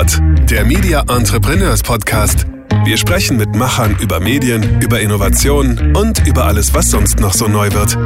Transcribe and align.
MePod, 0.00 0.50
der 0.50 0.64
Media 0.64 1.04
Entrepreneurs 1.08 1.82
Podcast. 1.82 2.46
Wir 2.84 2.96
sprechen 2.96 3.36
mit 3.36 3.54
Machern 3.54 3.98
über 4.00 4.18
Medien, 4.18 4.80
über 4.80 4.98
Innovation 4.98 5.94
und 5.94 6.26
über 6.26 6.46
alles, 6.46 6.72
was 6.72 6.90
sonst 6.90 7.20
noch 7.20 7.34
so 7.34 7.48
neu 7.48 7.70
wird. 7.72 7.98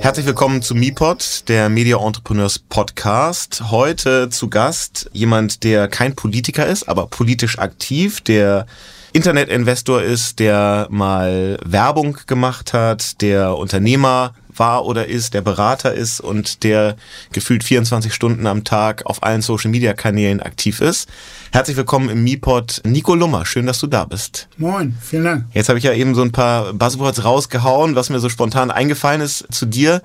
Herzlich 0.00 0.26
willkommen 0.26 0.62
zu 0.62 0.76
MePod, 0.76 1.48
der 1.48 1.68
Media 1.70 1.96
Entrepreneurs 1.96 2.60
Podcast. 2.60 3.72
Heute 3.72 4.30
zu 4.30 4.48
Gast 4.48 5.10
jemand, 5.12 5.64
der 5.64 5.88
kein 5.88 6.14
Politiker 6.14 6.64
ist, 6.64 6.88
aber 6.88 7.08
politisch 7.08 7.58
aktiv, 7.58 8.20
der 8.20 8.66
Internetinvestor 9.12 10.02
ist, 10.02 10.38
der 10.38 10.86
mal 10.88 11.58
Werbung 11.64 12.16
gemacht 12.28 12.72
hat, 12.72 13.20
der 13.22 13.56
Unternehmer 13.56 14.34
war 14.56 14.84
oder 14.84 15.06
ist, 15.06 15.34
der 15.34 15.40
Berater 15.40 15.94
ist 15.94 16.20
und 16.20 16.62
der 16.62 16.96
gefühlt 17.32 17.64
24 17.64 18.12
Stunden 18.12 18.46
am 18.46 18.64
Tag 18.64 19.06
auf 19.06 19.22
allen 19.22 19.42
Social 19.42 19.70
Media 19.70 19.94
Kanälen 19.94 20.40
aktiv 20.40 20.80
ist. 20.80 21.08
Herzlich 21.52 21.76
willkommen 21.76 22.08
im 22.08 22.24
MiPod, 22.24 22.82
Nico 22.84 23.14
Lummer. 23.14 23.46
Schön, 23.46 23.66
dass 23.66 23.78
du 23.78 23.86
da 23.86 24.04
bist. 24.04 24.48
Moin, 24.56 24.96
vielen 25.00 25.24
Dank. 25.24 25.44
Jetzt 25.52 25.68
habe 25.68 25.78
ich 25.78 25.84
ja 25.84 25.92
eben 25.92 26.14
so 26.14 26.22
ein 26.22 26.32
paar 26.32 26.72
Buzzwords 26.72 27.24
rausgehauen, 27.24 27.94
was 27.94 28.10
mir 28.10 28.20
so 28.20 28.28
spontan 28.28 28.70
eingefallen 28.70 29.20
ist 29.20 29.46
zu 29.50 29.66
dir. 29.66 30.02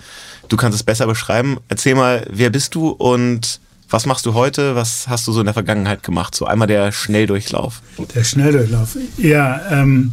Du 0.50 0.58
kannst 0.58 0.76
es 0.76 0.84
besser 0.84 1.08
beschreiben. 1.08 1.58
Erzähl 1.70 1.96
mal, 1.96 2.26
wer 2.30 2.50
bist 2.50 2.76
du 2.76 2.90
und 2.90 3.60
was 3.90 4.06
machst 4.06 4.26
du 4.26 4.34
heute? 4.34 4.76
Was 4.76 5.08
hast 5.08 5.28
du 5.28 5.32
so 5.32 5.40
in 5.40 5.46
der 5.46 5.54
Vergangenheit 5.54 6.04
gemacht? 6.04 6.36
So 6.36 6.46
einmal 6.46 6.68
der 6.68 6.92
Schnelldurchlauf. 6.92 7.82
Der 8.16 8.24
Schnelldurchlauf. 8.24 8.98
Ja, 9.18 9.62
ähm, 9.72 10.12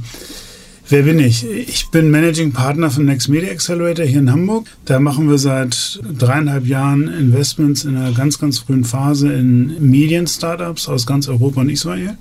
Wer 0.86 1.04
bin 1.04 1.18
ich? 1.18 1.46
Ich 1.46 1.88
bin 1.88 2.10
Managing 2.10 2.52
Partner 2.52 2.90
von 2.90 3.06
Next 3.06 3.30
Media 3.30 3.50
Accelerator 3.50 4.04
hier 4.04 4.18
in 4.18 4.30
Hamburg. 4.30 4.66
Da 4.84 5.00
machen 5.00 5.30
wir 5.30 5.38
seit 5.38 5.98
dreieinhalb 6.18 6.66
Jahren 6.66 7.08
Investments 7.08 7.84
in 7.84 7.96
einer 7.96 8.12
ganz, 8.12 8.38
ganz 8.38 8.58
frühen 8.58 8.84
Phase 8.84 9.32
in 9.32 9.76
Medien-Startups 9.80 10.88
aus 10.88 11.06
ganz 11.06 11.26
Europa 11.26 11.62
und 11.62 11.70
Israel. 11.70 12.18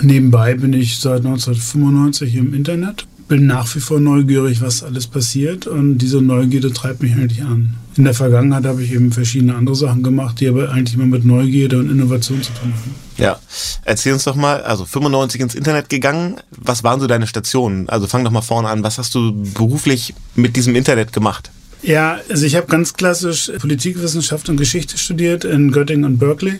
Nebenbei 0.00 0.54
bin 0.54 0.72
ich 0.72 0.98
seit 0.98 1.24
1995 1.24 2.34
im 2.34 2.52
Internet 2.52 3.06
bin 3.30 3.46
nach 3.46 3.72
wie 3.76 3.80
vor 3.80 4.00
neugierig, 4.00 4.60
was 4.60 4.82
alles 4.82 5.06
passiert 5.06 5.68
und 5.68 5.98
diese 5.98 6.20
Neugierde 6.20 6.72
treibt 6.72 7.00
mich 7.00 7.12
eigentlich 7.12 7.42
an. 7.42 7.76
In 7.96 8.02
der 8.02 8.12
Vergangenheit 8.12 8.64
habe 8.64 8.82
ich 8.82 8.92
eben 8.92 9.12
verschiedene 9.12 9.54
andere 9.54 9.76
Sachen 9.76 10.02
gemacht, 10.02 10.40
die 10.40 10.48
aber 10.48 10.72
eigentlich 10.72 10.96
immer 10.96 11.06
mit 11.06 11.24
Neugierde 11.24 11.78
und 11.78 11.88
Innovation 11.88 12.42
zu 12.42 12.50
tun 12.54 12.72
haben. 12.74 12.94
Ja, 13.18 13.38
erzähl 13.84 14.14
uns 14.14 14.24
doch 14.24 14.34
mal, 14.34 14.62
also 14.62 14.84
95 14.84 15.40
ins 15.42 15.54
Internet 15.54 15.88
gegangen, 15.88 16.38
was 16.50 16.82
waren 16.82 16.98
so 16.98 17.06
deine 17.06 17.28
Stationen? 17.28 17.88
Also 17.88 18.08
fang 18.08 18.24
doch 18.24 18.32
mal 18.32 18.42
vorne 18.42 18.68
an, 18.68 18.82
was 18.82 18.98
hast 18.98 19.14
du 19.14 19.32
beruflich 19.54 20.12
mit 20.34 20.56
diesem 20.56 20.74
Internet 20.74 21.12
gemacht? 21.12 21.52
Ja, 21.82 22.18
also 22.28 22.44
ich 22.44 22.56
habe 22.56 22.66
ganz 22.66 22.94
klassisch 22.94 23.52
Politikwissenschaft 23.60 24.48
und 24.48 24.56
Geschichte 24.56 24.98
studiert 24.98 25.44
in 25.44 25.70
Göttingen 25.70 26.04
und 26.04 26.18
Berkeley 26.18 26.58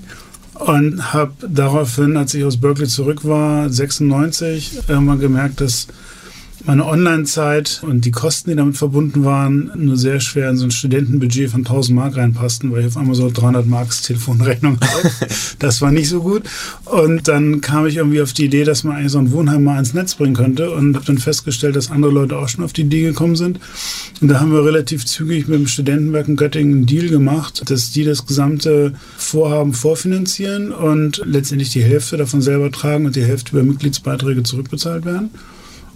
und 0.54 1.12
habe 1.12 1.32
daraufhin, 1.48 2.16
als 2.16 2.32
ich 2.34 2.44
aus 2.44 2.58
Berkeley 2.58 2.86
zurück 2.86 3.24
war, 3.24 3.68
96, 3.68 4.82
irgendwann 4.86 5.18
gemerkt, 5.18 5.60
dass 5.60 5.88
meine 6.66 6.86
Online-Zeit 6.86 7.82
und 7.86 8.04
die 8.04 8.10
Kosten, 8.10 8.50
die 8.50 8.56
damit 8.56 8.76
verbunden 8.76 9.24
waren, 9.24 9.70
nur 9.76 9.96
sehr 9.96 10.20
schwer 10.20 10.50
in 10.50 10.56
so 10.56 10.64
ein 10.64 10.70
Studentenbudget 10.70 11.50
von 11.50 11.60
1000 11.60 11.96
Mark 11.96 12.16
reinpassten, 12.16 12.70
weil 12.70 12.80
ich 12.80 12.86
auf 12.86 12.96
einmal 12.96 13.14
so 13.14 13.30
300 13.30 13.66
Marks 13.66 14.02
Telefonrechnung 14.02 14.78
hatte. 14.80 15.10
das 15.58 15.80
war 15.80 15.90
nicht 15.90 16.08
so 16.08 16.22
gut. 16.22 16.42
Und 16.84 17.28
dann 17.28 17.60
kam 17.60 17.86
ich 17.86 17.96
irgendwie 17.96 18.20
auf 18.20 18.32
die 18.32 18.46
Idee, 18.46 18.64
dass 18.64 18.84
man 18.84 18.96
eigentlich 18.96 19.12
so 19.12 19.18
ein 19.18 19.32
Wohnheim 19.32 19.64
mal 19.64 19.78
ins 19.78 19.94
Netz 19.94 20.14
bringen 20.14 20.34
könnte 20.34 20.70
und 20.70 20.94
habe 20.96 21.06
dann 21.06 21.18
festgestellt, 21.18 21.76
dass 21.76 21.90
andere 21.90 22.12
Leute 22.12 22.36
auch 22.36 22.48
schon 22.48 22.64
auf 22.64 22.72
die 22.72 22.82
Idee 22.82 23.02
gekommen 23.02 23.36
sind. 23.36 23.60
Und 24.20 24.28
da 24.28 24.40
haben 24.40 24.52
wir 24.52 24.64
relativ 24.64 25.06
zügig 25.06 25.48
mit 25.48 25.58
dem 25.58 25.66
Studentenwerk 25.66 26.28
in 26.28 26.36
Göttingen 26.36 26.74
einen 26.74 26.86
Deal 26.86 27.08
gemacht, 27.08 27.70
dass 27.70 27.90
die 27.90 28.04
das 28.04 28.26
gesamte 28.26 28.94
Vorhaben 29.16 29.72
vorfinanzieren 29.72 30.72
und 30.72 31.22
letztendlich 31.24 31.70
die 31.70 31.82
Hälfte 31.82 32.16
davon 32.16 32.42
selber 32.42 32.70
tragen 32.70 33.06
und 33.06 33.16
die 33.16 33.24
Hälfte 33.24 33.52
über 33.52 33.62
Mitgliedsbeiträge 33.62 34.42
zurückbezahlt 34.42 35.04
werden. 35.04 35.30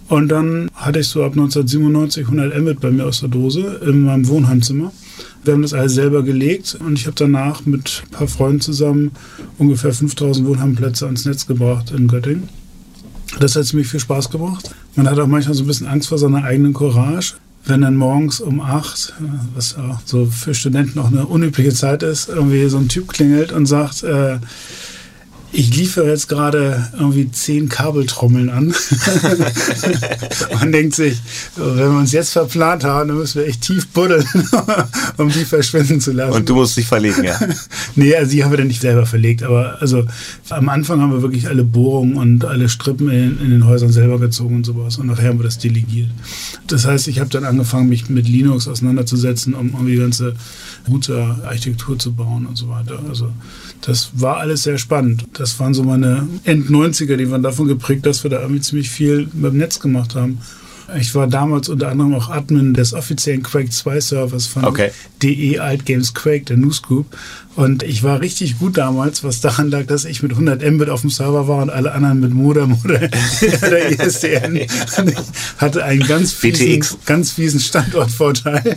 Und 0.07 0.29
dann 0.29 0.69
hatte 0.75 0.99
ich 0.99 1.07
so 1.07 1.23
ab 1.23 1.31
1997 1.31 2.25
100 2.25 2.61
Mbit 2.61 2.79
bei 2.79 2.91
mir 2.91 3.05
aus 3.05 3.21
der 3.21 3.29
Dose 3.29 3.81
in 3.85 4.03
meinem 4.03 4.27
Wohnheimzimmer. 4.27 4.91
Wir 5.43 5.53
haben 5.53 5.61
das 5.61 5.73
alles 5.73 5.93
selber 5.93 6.23
gelegt 6.23 6.77
und 6.79 6.93
ich 6.93 7.07
habe 7.07 7.15
danach 7.15 7.65
mit 7.65 8.03
ein 8.05 8.11
paar 8.11 8.27
Freunden 8.27 8.61
zusammen 8.61 9.11
ungefähr 9.57 9.93
5000 9.93 10.47
Wohnheimplätze 10.47 11.05
ans 11.05 11.25
Netz 11.25 11.47
gebracht 11.47 11.91
in 11.91 12.07
Göttingen. 12.07 12.49
Das 13.39 13.55
hat 13.55 13.65
ziemlich 13.65 13.87
viel 13.87 13.99
Spaß 13.99 14.29
gebracht. 14.29 14.69
Man 14.95 15.09
hat 15.09 15.19
auch 15.19 15.27
manchmal 15.27 15.55
so 15.55 15.63
ein 15.63 15.67
bisschen 15.67 15.87
Angst 15.87 16.09
vor 16.09 16.17
seiner 16.17 16.43
eigenen 16.43 16.73
Courage. 16.73 17.35
Wenn 17.65 17.81
dann 17.81 17.95
morgens 17.95 18.39
um 18.41 18.61
acht, 18.61 19.13
was 19.55 19.75
auch 19.75 19.99
so 20.05 20.27
für 20.27 20.53
Studenten 20.53 20.99
auch 20.99 21.07
eine 21.07 21.25
unübliche 21.25 21.73
Zeit 21.73 22.03
ist, 22.03 22.29
irgendwie 22.29 22.67
so 22.69 22.77
ein 22.77 22.89
Typ 22.89 23.07
klingelt 23.07 23.51
und 23.51 23.65
sagt, 23.65 24.03
äh, 24.03 24.37
ich 25.55 25.73
liefere 25.75 26.09
jetzt 26.09 26.27
gerade 26.27 26.89
irgendwie 26.93 27.31
zehn 27.31 27.69
Kabeltrommeln 27.69 28.49
an. 28.49 28.75
Man 30.59 30.71
denkt 30.71 30.95
sich, 30.95 31.17
wenn 31.55 31.77
wir 31.77 31.99
uns 31.99 32.11
jetzt 32.11 32.33
verplant 32.33 32.83
haben, 32.83 33.07
dann 33.07 33.17
müssen 33.17 33.39
wir 33.39 33.47
echt 33.47 33.61
tief 33.61 33.87
buddeln, 33.87 34.25
um 35.17 35.29
die 35.29 35.45
verschwinden 35.45 36.01
zu 36.01 36.11
lassen. 36.11 36.33
Und 36.33 36.49
du 36.49 36.55
musst 36.55 36.75
dich 36.75 36.87
verlegen, 36.87 37.23
ja? 37.23 37.39
nee, 37.95 38.13
also 38.15 38.31
die 38.31 38.43
haben 38.43 38.51
wir 38.51 38.57
dann 38.57 38.67
nicht 38.67 38.81
selber 38.81 39.05
verlegt, 39.05 39.43
aber 39.43 39.81
also 39.81 40.03
am 40.49 40.67
Anfang 40.67 40.99
haben 40.99 41.11
wir 41.11 41.21
wirklich 41.21 41.47
alle 41.47 41.63
Bohrungen 41.63 42.17
und 42.17 42.43
alle 42.43 42.67
Strippen 42.67 43.09
in, 43.09 43.39
in 43.39 43.49
den 43.51 43.65
Häusern 43.65 43.91
selber 43.91 44.19
gezogen 44.19 44.57
und 44.57 44.65
sowas 44.65 44.97
und 44.97 45.07
nachher 45.07 45.29
haben 45.29 45.39
wir 45.39 45.45
das 45.45 45.57
delegiert. 45.57 46.09
Das 46.67 46.85
heißt, 46.85 47.07
ich 47.07 47.19
habe 47.19 47.29
dann 47.29 47.45
angefangen, 47.45 47.87
mich 47.87 48.09
mit 48.09 48.27
Linux 48.27 48.67
auseinanderzusetzen, 48.67 49.53
um, 49.53 49.73
um 49.73 49.85
die 49.85 49.95
ganze 50.85 51.13
Router-Architektur 51.13 51.99
zu 51.99 52.13
bauen 52.13 52.45
und 52.45 52.57
so 52.57 52.69
weiter. 52.69 52.99
Also 53.07 53.31
das 53.81 54.11
war 54.13 54.37
alles 54.37 54.63
sehr 54.63 54.77
spannend. 54.77 55.25
Das 55.33 55.59
waren 55.59 55.73
so 55.73 55.83
meine 55.83 56.27
End-90er, 56.43 57.15
die 57.17 57.29
waren 57.29 57.43
davon 57.43 57.67
geprägt, 57.67 58.05
dass 58.05 58.23
wir 58.23 58.31
da 58.31 58.41
irgendwie 58.41 58.61
ziemlich 58.61 58.89
viel 58.89 59.27
mit 59.33 59.51
dem 59.51 59.57
Netz 59.57 59.79
gemacht 59.79 60.15
haben. 60.15 60.39
Ich 60.99 61.15
war 61.15 61.27
damals 61.27 61.69
unter 61.69 61.89
anderem 61.89 62.13
auch 62.15 62.29
Admin 62.29 62.73
des 62.73 62.93
offiziellen 62.93 63.43
Quake 63.43 63.69
2 63.69 63.99
Servers 63.99 64.45
von 64.45 64.65
okay. 64.65 64.91
DE 65.21 65.59
Alt 65.59 65.85
Games 65.85 66.13
Quake, 66.13 66.45
der 66.45 66.57
Newsgroup. 66.57 67.07
Und 67.55 67.83
ich 67.83 68.03
war 68.03 68.19
richtig 68.19 68.59
gut 68.59 68.77
damals, 68.77 69.23
was 69.23 69.39
daran 69.39 69.71
lag, 69.71 69.85
dass 69.85 70.03
ich 70.03 70.21
mit 70.21 70.31
100 70.31 70.61
Mbit 70.61 70.89
auf 70.89 71.01
dem 71.01 71.09
Server 71.09 71.47
war 71.47 71.63
und 71.63 71.69
alle 71.69 71.93
anderen 71.93 72.19
mit 72.19 72.33
Modem 72.33 72.77
oder 72.83 72.99
der 73.61 73.91
ISDN. 73.91 74.59
Hatte 75.57 75.85
einen 75.85 76.05
ganz 76.05 76.33
fiesen, 76.33 76.85
ganz 77.05 77.31
fiesen 77.31 77.61
Standortvorteil. 77.61 78.75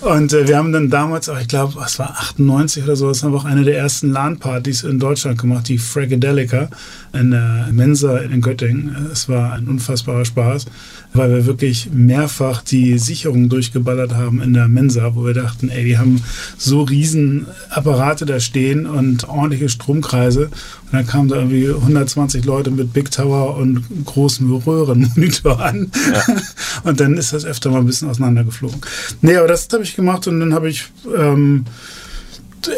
und 0.00 0.32
äh, 0.32 0.48
wir 0.48 0.56
haben 0.56 0.72
dann 0.72 0.90
damals, 0.90 1.28
auch, 1.28 1.38
ich 1.38 1.46
glaube, 1.46 1.76
was 1.76 1.98
war 2.00 2.10
98 2.18 2.82
oder 2.82 2.96
so, 2.96 3.08
das 3.08 3.22
haben 3.22 3.32
wir 3.32 3.38
auch 3.38 3.44
eine 3.44 3.62
der 3.62 3.78
ersten 3.78 4.10
LAN-Partys 4.10 4.82
in 4.82 4.98
Deutschland 4.98 5.38
gemacht, 5.38 5.68
die 5.68 5.78
Fragadelica 5.78 6.68
in 7.12 7.30
der 7.30 7.68
Mensa 7.70 8.18
in 8.18 8.40
Göttingen. 8.40 9.10
Es 9.12 9.28
war 9.28 9.52
ein 9.52 9.68
unfassbarer 9.68 10.24
Spaß 10.24 10.66
weil 11.14 11.30
wir 11.30 11.46
wirklich 11.46 11.90
mehrfach 11.92 12.62
die 12.62 12.98
Sicherung 12.98 13.48
durchgeballert 13.48 14.14
haben 14.14 14.42
in 14.42 14.52
der 14.52 14.66
Mensa, 14.66 15.14
wo 15.14 15.24
wir 15.24 15.32
dachten, 15.32 15.68
ey, 15.68 15.84
die 15.84 15.96
haben 15.96 16.22
so 16.58 16.82
riesen 16.82 17.46
Apparate 17.70 18.26
da 18.26 18.40
stehen 18.40 18.86
und 18.86 19.28
ordentliche 19.28 19.68
Stromkreise. 19.68 20.46
Und 20.46 20.92
dann 20.92 21.06
kamen 21.06 21.28
da 21.28 21.36
irgendwie 21.36 21.68
120 21.68 22.44
Leute 22.44 22.72
mit 22.72 22.92
Big 22.92 23.12
Tower 23.12 23.56
und 23.56 23.84
großem 24.04 24.52
Röhrenmonitor 24.52 25.60
an. 25.60 25.90
Ja. 26.12 26.34
Und 26.82 27.00
dann 27.00 27.16
ist 27.16 27.32
das 27.32 27.44
öfter 27.44 27.70
mal 27.70 27.78
ein 27.78 27.86
bisschen 27.86 28.08
auseinandergeflogen. 28.08 28.80
Nee, 29.22 29.36
aber 29.36 29.48
das 29.48 29.68
habe 29.72 29.84
ich 29.84 29.94
gemacht 29.96 30.26
und 30.26 30.40
dann 30.40 30.52
habe 30.52 30.68
ich... 30.68 30.84
Ähm, 31.16 31.64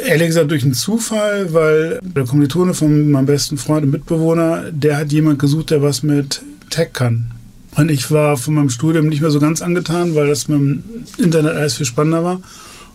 ehrlich 0.05 0.29
gesagt 0.29 0.51
durch 0.51 0.65
einen 0.65 0.75
Zufall, 0.75 1.53
weil 1.53 2.01
der 2.03 2.25
Kommilitone 2.25 2.75
von 2.75 3.11
meinem 3.11 3.27
besten 3.27 3.57
Freund 3.57 3.85
und 3.85 3.93
Mitbewohner, 3.93 4.71
der 4.73 4.97
hat 4.97 5.13
jemand 5.13 5.39
gesucht, 5.39 5.71
der 5.71 5.83
was 5.83 6.03
mit 6.03 6.43
Tech 6.71 6.93
kann. 6.93 7.36
Und 7.77 7.91
ich 7.91 8.11
war 8.11 8.37
von 8.37 8.55
meinem 8.55 8.71
Studium 8.71 9.09
nicht 9.09 9.21
mehr 9.21 9.31
so 9.31 9.39
ganz 9.39 9.61
angetan, 9.61 10.15
weil 10.15 10.29
das 10.29 10.49
mit 10.49 10.59
dem 10.59 10.85
Internet 11.19 11.57
alles 11.57 11.75
viel 11.75 11.87
spannender 11.87 12.25
war. 12.25 12.41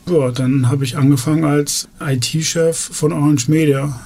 Ja, 0.09 0.31
dann 0.31 0.69
habe 0.69 0.83
ich 0.83 0.97
angefangen 0.97 1.43
als 1.45 1.87
IT-Chef 2.03 2.75
von 2.75 3.13
Orange 3.13 3.47
Media. 3.49 3.99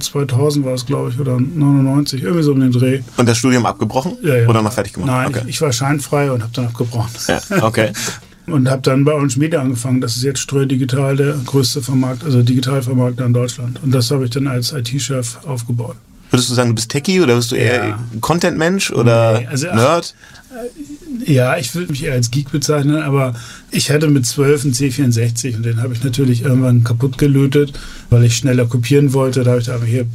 2000 0.00 0.64
äh, 0.64 0.68
war 0.68 0.74
es, 0.74 0.84
glaube 0.84 1.10
ich, 1.10 1.20
oder 1.20 1.38
99, 1.38 2.24
irgendwie 2.24 2.42
so 2.42 2.52
um 2.52 2.60
den 2.60 2.72
Dreh. 2.72 3.00
Und 3.16 3.28
das 3.28 3.38
Studium 3.38 3.64
abgebrochen? 3.64 4.18
Ja, 4.22 4.36
ja. 4.36 4.48
Oder 4.48 4.62
noch 4.62 4.72
fertig 4.72 4.94
gemacht? 4.94 5.10
Nein, 5.10 5.28
okay. 5.28 5.40
ich, 5.44 5.50
ich, 5.50 5.60
war 5.60 5.72
scheinfrei 5.72 6.32
und 6.32 6.42
habe 6.42 6.52
dann 6.52 6.66
abgebrochen. 6.66 7.10
Ja, 7.28 7.62
okay. 7.62 7.92
und 8.46 8.68
habe 8.68 8.82
dann 8.82 9.04
bei 9.04 9.12
Orange 9.12 9.38
Media 9.38 9.60
angefangen. 9.60 10.00
Das 10.00 10.16
ist 10.16 10.24
jetzt 10.24 10.40
Ströer 10.40 10.66
Digital, 10.66 11.16
der 11.16 11.34
größte 11.46 11.80
Vermarkt, 11.80 12.24
also 12.24 12.42
Digitalvermarkter 12.42 13.24
in 13.24 13.32
Deutschland. 13.32 13.80
Und 13.84 13.92
das 13.92 14.10
habe 14.10 14.24
ich 14.24 14.30
dann 14.30 14.48
als 14.48 14.72
IT-Chef 14.72 15.38
aufgebaut. 15.46 15.96
Würdest 16.30 16.48
du 16.48 16.54
sagen, 16.54 16.70
du 16.70 16.74
bist 16.74 16.90
Techie 16.90 17.20
oder 17.20 17.36
bist 17.36 17.50
du 17.50 17.56
eher 17.56 17.88
ja. 17.88 17.98
Content-Mensch 18.20 18.92
oder 18.92 19.40
nee, 19.40 19.46
also, 19.46 19.66
Nerd? 19.66 20.14
Ach, 20.52 21.26
ja, 21.26 21.56
ich 21.56 21.74
würde 21.74 21.90
mich 21.90 22.04
eher 22.04 22.14
als 22.14 22.30
Geek 22.30 22.50
bezeichnen, 22.50 23.02
aber 23.02 23.34
ich 23.70 23.90
hatte 23.90 24.08
mit 24.08 24.26
12 24.26 24.64
einen 24.64 24.74
C64 24.74 25.56
und 25.56 25.64
den 25.64 25.82
habe 25.82 25.92
ich 25.92 26.02
natürlich 26.02 26.42
irgendwann 26.42 26.84
kaputt 26.84 27.18
gelötet, 27.18 27.72
weil 28.10 28.24
ich 28.24 28.36
schneller 28.36 28.66
kopieren 28.66 29.12
wollte. 29.12 29.44
Da 29.44 29.50
habe 29.50 29.60
ich 29.60 29.66
da 29.66 29.74
aber 29.74 29.84
hier 29.84 30.06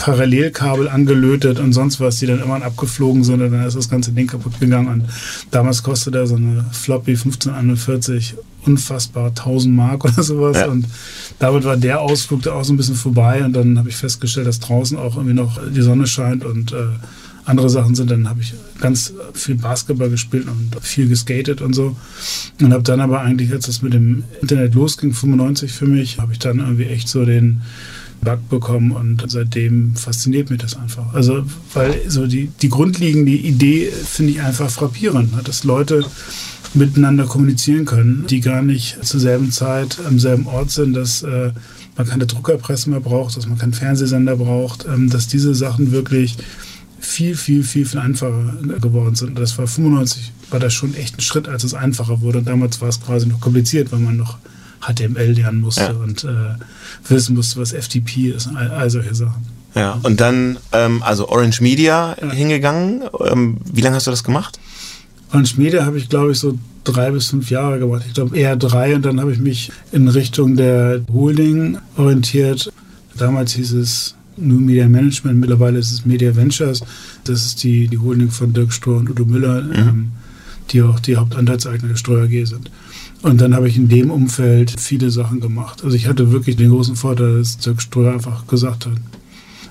Parallelkabel 0.00 0.88
angelötet 0.88 1.60
und 1.60 1.74
sonst 1.74 2.00
was, 2.00 2.16
die 2.16 2.26
dann 2.26 2.40
immer 2.40 2.62
abgeflogen 2.62 3.22
sind 3.22 3.42
und 3.42 3.52
dann 3.52 3.66
ist 3.66 3.76
das 3.76 3.90
ganze 3.90 4.12
Ding 4.12 4.26
kaputt 4.26 4.58
gegangen. 4.58 4.88
Und 4.88 5.04
damals 5.50 5.82
kostete 5.82 6.26
so 6.26 6.36
eine 6.36 6.64
Floppy 6.72 7.10
1541 7.10 8.34
unfassbar 8.64 9.26
1000 9.28 9.76
Mark 9.76 10.06
oder 10.06 10.22
sowas. 10.22 10.56
Ja. 10.56 10.68
Und 10.68 10.86
damit 11.38 11.64
war 11.64 11.76
der 11.76 12.00
Ausflug 12.00 12.40
da 12.42 12.54
auch 12.54 12.64
so 12.64 12.72
ein 12.72 12.78
bisschen 12.78 12.94
vorbei. 12.94 13.44
Und 13.44 13.52
dann 13.52 13.78
habe 13.78 13.90
ich 13.90 13.96
festgestellt, 13.96 14.46
dass 14.46 14.58
draußen 14.60 14.96
auch 14.96 15.16
irgendwie 15.16 15.34
noch 15.34 15.60
die 15.68 15.82
Sonne 15.82 16.06
scheint 16.06 16.46
und 16.46 16.72
äh, 16.72 16.76
andere 17.44 17.68
Sachen 17.68 17.94
sind. 17.94 18.10
Dann 18.10 18.26
habe 18.26 18.40
ich 18.40 18.54
ganz 18.80 19.12
viel 19.34 19.56
Basketball 19.56 20.08
gespielt 20.08 20.46
und 20.46 20.82
viel 20.82 21.08
geskatet 21.08 21.60
und 21.60 21.74
so. 21.74 21.94
Und 22.58 22.72
habe 22.72 22.84
dann 22.84 23.00
aber 23.00 23.20
eigentlich, 23.20 23.52
als 23.52 23.66
das 23.66 23.82
mit 23.82 23.92
dem 23.92 24.24
Internet 24.40 24.74
losging, 24.74 25.12
95 25.12 25.70
für 25.70 25.86
mich, 25.86 26.18
habe 26.18 26.32
ich 26.32 26.38
dann 26.38 26.60
irgendwie 26.60 26.86
echt 26.86 27.06
so 27.06 27.26
den 27.26 27.60
Bug 28.22 28.48
bekommen 28.48 28.92
und 28.92 29.24
seitdem 29.28 29.96
fasziniert 29.96 30.50
mich 30.50 30.60
das 30.60 30.76
einfach. 30.76 31.14
Also, 31.14 31.44
weil 31.72 32.02
so 32.08 32.26
die, 32.26 32.50
die 32.60 32.68
grundlegende 32.68 33.32
Idee 33.32 33.90
finde 33.90 34.32
ich 34.32 34.40
einfach 34.42 34.70
frappierend, 34.70 35.34
ne? 35.34 35.42
dass 35.42 35.64
Leute 35.64 36.04
miteinander 36.74 37.24
kommunizieren 37.24 37.84
können, 37.84 38.26
die 38.28 38.40
gar 38.40 38.62
nicht 38.62 39.04
zur 39.04 39.20
selben 39.20 39.50
Zeit 39.50 39.98
am 40.06 40.18
selben 40.18 40.46
Ort 40.46 40.70
sind, 40.70 40.94
dass 40.94 41.22
äh, 41.22 41.52
man 41.96 42.06
keine 42.06 42.26
Druckerpresse 42.26 42.90
mehr 42.90 43.00
braucht, 43.00 43.36
dass 43.36 43.48
man 43.48 43.58
keinen 43.58 43.72
Fernsehsender 43.72 44.36
braucht, 44.36 44.86
ähm, 44.86 45.10
dass 45.10 45.26
diese 45.26 45.54
Sachen 45.54 45.90
wirklich 45.90 46.36
viel, 47.00 47.34
viel, 47.34 47.64
viel, 47.64 47.86
viel 47.86 47.98
einfacher 47.98 48.54
geworden 48.80 49.14
sind. 49.14 49.38
Das 49.38 49.56
war 49.58 49.66
95, 49.66 50.32
war 50.50 50.60
das 50.60 50.74
schon 50.74 50.94
echt 50.94 51.18
ein 51.18 51.22
Schritt, 51.22 51.48
als 51.48 51.64
es 51.64 51.74
einfacher 51.74 52.20
wurde. 52.20 52.38
Und 52.38 52.48
damals 52.48 52.80
war 52.80 52.88
es 52.88 53.00
quasi 53.00 53.26
noch 53.26 53.40
kompliziert, 53.40 53.90
weil 53.90 54.00
man 54.00 54.16
noch 54.16 54.38
HTML 54.80 55.32
lernen 55.32 55.60
musste 55.60 55.82
ja. 55.82 55.90
und 55.90 56.24
äh, 56.24 56.54
wissen 57.08 57.36
musste, 57.36 57.60
was 57.60 57.72
FTP 57.72 58.34
ist, 58.34 58.48
all, 58.48 58.70
all 58.70 58.90
solche 58.90 59.14
Sachen. 59.14 59.46
Ja, 59.74 60.00
und 60.02 60.20
dann, 60.20 60.58
ähm, 60.72 61.02
also 61.02 61.28
Orange 61.28 61.60
Media 61.60 62.16
ja. 62.20 62.30
hingegangen. 62.30 63.02
Ähm, 63.24 63.58
wie 63.72 63.80
lange 63.80 63.96
hast 63.96 64.06
du 64.06 64.10
das 64.10 64.24
gemacht? 64.24 64.58
Orange 65.32 65.58
Media 65.58 65.84
habe 65.84 65.98
ich, 65.98 66.08
glaube 66.08 66.32
ich, 66.32 66.38
so 66.38 66.58
drei 66.84 67.10
bis 67.10 67.28
fünf 67.28 67.50
Jahre 67.50 67.78
gemacht. 67.78 68.02
Ich 68.06 68.14
glaube 68.14 68.36
eher 68.36 68.56
drei 68.56 68.94
und 68.94 69.04
dann 69.04 69.20
habe 69.20 69.32
ich 69.32 69.38
mich 69.38 69.70
in 69.92 70.08
Richtung 70.08 70.56
der 70.56 71.02
Holding 71.12 71.78
orientiert. 71.96 72.72
Damals 73.16 73.52
hieß 73.52 73.72
es 73.74 74.14
New 74.36 74.58
Media 74.58 74.88
Management, 74.88 75.38
mittlerweile 75.38 75.78
ist 75.78 75.92
es 75.92 76.06
Media 76.06 76.34
Ventures. 76.34 76.80
Das 77.24 77.44
ist 77.44 77.62
die, 77.62 77.88
die 77.88 77.98
Holding 77.98 78.30
von 78.30 78.52
Dirk 78.52 78.72
Stroh 78.72 78.96
und 78.96 79.10
Udo 79.10 79.24
Müller, 79.24 79.62
mhm. 79.62 79.74
ähm, 79.74 80.12
die 80.72 80.82
auch 80.82 81.00
die 81.00 81.16
Hauptanteilseigner 81.16 81.88
der 81.88 81.96
Streu 81.96 82.22
AG 82.22 82.46
sind. 82.46 82.70
Und 83.22 83.40
dann 83.40 83.54
habe 83.54 83.68
ich 83.68 83.76
in 83.76 83.88
dem 83.88 84.10
Umfeld 84.10 84.74
viele 84.78 85.10
Sachen 85.10 85.40
gemacht. 85.40 85.84
Also 85.84 85.94
ich 85.94 86.06
hatte 86.06 86.32
wirklich 86.32 86.56
den 86.56 86.70
großen 86.70 86.96
Vorteil, 86.96 87.38
dass 87.38 87.58
Dirk 87.58 87.82
Ströer 87.82 88.14
einfach 88.14 88.46
gesagt 88.46 88.86
hat, 88.86 88.94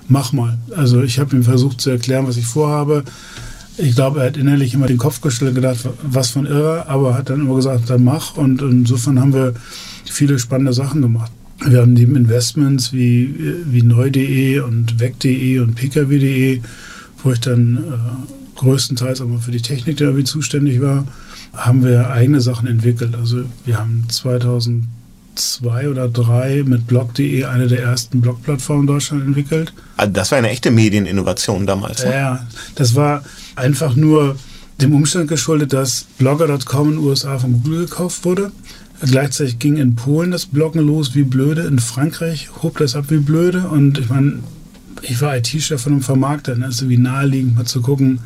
mach 0.07 0.33
mal. 0.33 0.57
Also 0.75 1.01
ich 1.01 1.19
habe 1.19 1.35
ihm 1.35 1.43
versucht 1.43 1.81
zu 1.81 1.89
erklären, 1.89 2.27
was 2.27 2.37
ich 2.37 2.45
vorhabe. 2.45 3.03
Ich 3.77 3.95
glaube, 3.95 4.19
er 4.19 4.27
hat 4.27 4.37
innerlich 4.37 4.73
immer 4.73 4.87
den 4.87 4.97
Kopf 4.97 5.21
gestellt 5.21 5.49
und 5.49 5.55
gedacht, 5.55 5.87
was 6.03 6.31
von 6.31 6.45
irre, 6.45 6.87
aber 6.87 7.15
hat 7.15 7.29
dann 7.29 7.39
immer 7.39 7.55
gesagt, 7.55 7.89
dann 7.89 8.03
mach. 8.03 8.35
Und 8.35 8.61
insofern 8.61 9.19
haben 9.19 9.33
wir 9.33 9.53
viele 10.05 10.37
spannende 10.37 10.73
Sachen 10.73 11.01
gemacht. 11.01 11.31
Wir 11.65 11.81
haben 11.81 11.93
neben 11.93 12.15
Investments 12.15 12.93
wie, 12.93 13.33
wie 13.65 13.81
neu.de 13.81 14.59
und 14.59 14.99
weg.de 14.99 15.59
und 15.59 15.75
pkw.de, 15.75 16.61
wo 17.23 17.31
ich 17.31 17.39
dann 17.39 17.77
äh, 17.77 18.38
größtenteils 18.59 19.21
auch 19.21 19.27
mal 19.27 19.39
für 19.39 19.51
die 19.51 19.61
Technik 19.61 20.00
irgendwie 20.00 20.23
zuständig 20.23 20.81
war, 20.81 21.06
haben 21.53 21.83
wir 21.83 22.09
eigene 22.09 22.41
Sachen 22.41 22.67
entwickelt. 22.67 23.15
Also 23.15 23.44
wir 23.65 23.79
haben 23.79 24.06
2002 24.09 25.89
oder 25.89 26.13
2003 26.13 26.63
mit 26.65 26.88
blog.de 26.88 27.45
eine 27.45 27.67
der 27.67 27.81
ersten 27.81 28.21
Blogplattformen 28.21 28.83
in 28.83 28.88
Deutschland 28.88 29.25
entwickelt. 29.25 29.73
Also 29.97 30.11
das 30.11 30.31
war 30.31 30.38
eine 30.38 30.50
echte 30.50 30.71
Medieninnovation 30.71 31.65
damals. 31.65 32.03
Ne? 32.03 32.11
Ja, 32.11 32.47
das 32.75 32.95
war 32.95 33.23
einfach 33.56 33.95
nur 33.95 34.35
dem 34.81 34.94
Umstand 34.94 35.27
geschuldet, 35.29 35.73
dass 35.73 36.06
blogger.com 36.17 36.89
in 36.89 36.95
den 36.95 37.06
USA 37.06 37.39
von 37.39 37.63
Google 37.63 37.85
gekauft 37.85 38.23
wurde. 38.25 38.51
Gleichzeitig 39.01 39.59
ging 39.59 39.77
in 39.77 39.95
Polen 39.95 40.31
das 40.31 40.45
Bloggen 40.45 40.85
los 40.85 41.15
wie 41.15 41.23
blöde, 41.23 41.61
in 41.61 41.79
Frankreich 41.79 42.50
hob 42.61 42.77
das 42.77 42.95
ab 42.95 43.06
wie 43.07 43.19
blöde 43.19 43.69
und 43.69 43.97
ich 43.97 44.09
meine, 44.09 44.39
ich 45.01 45.21
war 45.21 45.38
IT-Chef 45.38 45.81
von 45.81 45.94
einem 45.94 46.01
Vermarkter, 46.01 46.56
ne? 46.56 46.67
ist 46.67 46.81
irgendwie 46.81 46.97
naheliegend 46.97 47.56
mal 47.56 47.65
zu 47.65 47.81
gucken, 47.81 48.19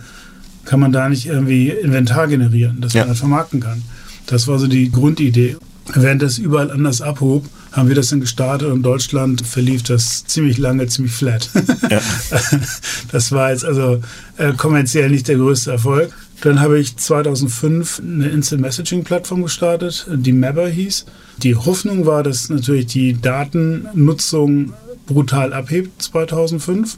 kann 0.66 0.80
man 0.80 0.92
da 0.92 1.10
nicht 1.10 1.26
irgendwie 1.26 1.70
Inventar 1.70 2.28
generieren, 2.28 2.78
das 2.82 2.94
ja. 2.94 3.02
man 3.02 3.10
dann 3.10 3.18
vermarkten 3.18 3.60
kann. 3.60 3.82
Das 4.26 4.48
war 4.48 4.60
so 4.60 4.68
die 4.68 4.92
Grundidee. 4.92 5.58
Während 5.94 6.22
das 6.22 6.38
überall 6.38 6.72
anders 6.72 7.02
abhob, 7.02 7.46
haben 7.74 7.90
wir 7.90 7.96
das 7.96 8.10
dann 8.10 8.22
gestartet 8.22 8.70
und 8.70 8.78
in 8.78 8.84
Deutschland 8.84 9.46
verlief 9.46 9.84
das 9.84 10.24
ziemlich 10.26 10.58
lange, 10.58 10.88
ziemlich 10.88 11.14
flat. 11.14 11.50
Ja. 11.90 12.00
Das 13.12 13.32
war 13.32 13.52
jetzt 13.52 13.66
also 13.66 14.02
äh, 14.38 14.54
kommerziell 14.54 15.10
nicht 15.10 15.28
der 15.28 15.36
größte 15.36 15.72
Erfolg. 15.72 16.12
Dann 16.42 16.60
habe 16.60 16.80
ich 16.80 16.98
2005 16.98 18.02
eine 18.02 18.30
Instant 18.30 18.62
Messaging 18.62 19.04
Plattform 19.04 19.44
gestartet, 19.44 20.08
die 20.12 20.34
Mabber 20.34 20.68
hieß. 20.68 21.06
Die 21.38 21.56
Hoffnung 21.56 22.06
war, 22.06 22.24
dass 22.24 22.50
natürlich 22.50 22.88
die 22.88 23.20
Datennutzung 23.20 24.74
brutal 25.06 25.54
abhebt 25.54 26.02
2005. 26.02 26.98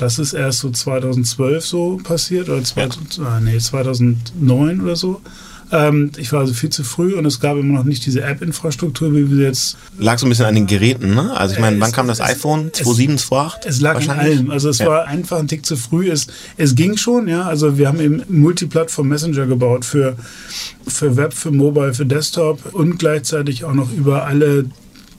Das 0.00 0.18
ist 0.18 0.32
erst 0.32 0.60
so 0.60 0.70
2012 0.70 1.66
so 1.66 2.00
passiert 2.02 2.48
oder 2.48 2.64
2000, 2.64 3.18
ja. 3.18 3.24
ah, 3.24 3.40
nee, 3.40 3.58
2009 3.58 4.80
oder 4.80 4.96
so. 4.96 5.20
Ähm, 5.72 6.10
ich 6.16 6.32
war 6.32 6.40
also 6.40 6.54
viel 6.54 6.70
zu 6.70 6.84
früh 6.84 7.14
und 7.14 7.26
es 7.26 7.38
gab 7.38 7.58
immer 7.58 7.74
noch 7.74 7.84
nicht 7.84 8.06
diese 8.06 8.22
App-Infrastruktur, 8.22 9.14
wie 9.14 9.30
wir 9.30 9.46
jetzt. 9.46 9.76
Lag 9.98 10.18
so 10.18 10.24
ein 10.24 10.30
bisschen 10.30 10.46
an 10.46 10.54
den 10.54 10.66
Geräten, 10.66 11.14
ne? 11.14 11.36
Also 11.36 11.54
ich 11.54 11.60
meine, 11.60 11.78
wann 11.80 11.92
kam 11.92 12.08
das 12.08 12.18
es, 12.18 12.24
iPhone? 12.24 12.72
2007, 12.72 13.18
2008? 13.18 13.66
Es 13.66 13.80
lag 13.82 14.08
an 14.08 14.18
allem. 14.18 14.50
Also 14.50 14.70
es 14.70 14.78
ja. 14.78 14.86
war 14.86 15.06
einfach 15.06 15.38
ein 15.38 15.48
Tick 15.48 15.66
zu 15.66 15.76
früh. 15.76 16.10
Es, 16.10 16.28
es 16.56 16.74
ging 16.74 16.96
schon, 16.96 17.28
ja. 17.28 17.42
Also 17.42 17.76
wir 17.76 17.86
haben 17.86 18.00
eben 18.00 18.22
Multiplattform 18.28 19.08
Messenger 19.08 19.46
gebaut 19.46 19.84
für, 19.84 20.16
für 20.86 21.16
Web, 21.18 21.34
für 21.34 21.50
Mobile, 21.50 21.92
für 21.92 22.06
Desktop 22.06 22.72
und 22.72 22.98
gleichzeitig 22.98 23.64
auch 23.64 23.74
noch 23.74 23.92
über 23.92 24.24
alle 24.24 24.64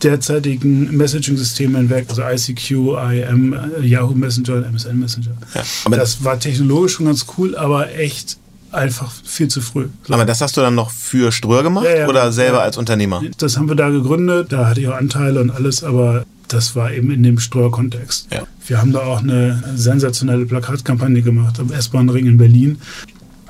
derzeitigen 0.03 0.95
Messaging-Systeme 0.95 1.77
hinweg, 1.77 2.07
also 2.09 2.23
ICQ, 2.23 2.71
IM, 3.11 3.55
Yahoo 3.81 4.13
Messenger, 4.13 4.65
MSN 4.65 4.99
Messenger. 4.99 5.31
Ja, 5.53 5.63
das 5.97 6.23
war 6.23 6.39
technologisch 6.39 6.93
schon 6.93 7.05
ganz 7.05 7.25
cool, 7.37 7.55
aber 7.55 7.93
echt 7.95 8.37
einfach 8.71 9.11
viel 9.23 9.47
zu 9.47 9.61
früh. 9.61 9.87
Aber 10.09 10.25
das 10.25 10.41
hast 10.41 10.57
du 10.57 10.61
dann 10.61 10.75
noch 10.75 10.91
für 10.91 11.31
Ströer 11.31 11.63
gemacht 11.63 11.85
ja, 11.85 11.99
ja, 11.99 12.07
oder 12.07 12.31
selber 12.31 12.59
ja. 12.59 12.63
als 12.63 12.77
Unternehmer? 12.77 13.21
Das 13.37 13.57
haben 13.57 13.67
wir 13.67 13.75
da 13.75 13.89
gegründet, 13.89 14.51
da 14.51 14.67
hatte 14.67 14.81
ich 14.81 14.87
auch 14.87 14.95
Anteile 14.95 15.41
und 15.41 15.51
alles, 15.51 15.83
aber 15.83 16.25
das 16.47 16.75
war 16.75 16.91
eben 16.91 17.11
in 17.11 17.23
dem 17.23 17.39
Ströer-Kontext. 17.39 18.27
Wir 18.65 18.77
haben 18.77 18.91
da 18.91 18.99
auch 18.99 19.21
eine 19.21 19.63
sensationelle 19.75 20.45
Plakatkampagne 20.45 21.21
gemacht 21.21 21.59
am 21.59 21.71
S-Bahn-Ring 21.71 22.25
in 22.25 22.37
Berlin, 22.37 22.81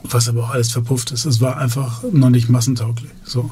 was 0.04 0.28
aber 0.28 0.44
auch 0.44 0.50
alles 0.52 0.72
verpufft 0.72 1.12
ist. 1.12 1.26
Es 1.26 1.42
war 1.42 1.58
einfach 1.58 2.04
noch 2.12 2.30
nicht 2.30 2.50
massentauglich. 2.50 3.12
So. 3.24 3.52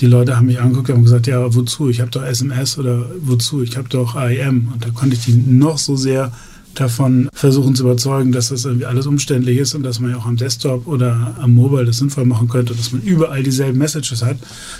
Die 0.00 0.06
Leute 0.06 0.36
haben 0.36 0.46
mich 0.46 0.60
angeguckt 0.60 0.90
und 0.90 1.02
gesagt, 1.02 1.26
ja, 1.26 1.54
wozu? 1.54 1.88
Ich 1.88 2.00
habe 2.00 2.10
doch 2.10 2.22
SMS 2.22 2.78
oder 2.78 3.06
wozu? 3.20 3.62
Ich 3.62 3.76
habe 3.76 3.88
doch 3.88 4.14
AIM. 4.14 4.68
Und 4.72 4.84
da 4.84 4.90
konnte 4.90 5.16
ich 5.16 5.24
die 5.24 5.32
noch 5.32 5.78
so 5.78 5.96
sehr 5.96 6.32
davon 6.74 7.28
versuchen 7.32 7.74
zu 7.74 7.82
überzeugen, 7.84 8.30
dass 8.30 8.50
das 8.50 8.64
irgendwie 8.64 8.86
alles 8.86 9.06
umständlich 9.06 9.58
ist 9.58 9.74
und 9.74 9.82
dass 9.82 9.98
man 9.98 10.12
ja 10.12 10.18
auch 10.18 10.26
am 10.26 10.36
Desktop 10.36 10.86
oder 10.86 11.34
am 11.40 11.54
Mobile 11.54 11.84
das 11.84 11.98
sinnvoll 11.98 12.24
machen 12.24 12.48
könnte, 12.48 12.74
dass 12.74 12.92
man 12.92 13.02
überall 13.02 13.42
dieselben 13.42 13.78
Messages 13.78 14.22
hat. 14.22 14.36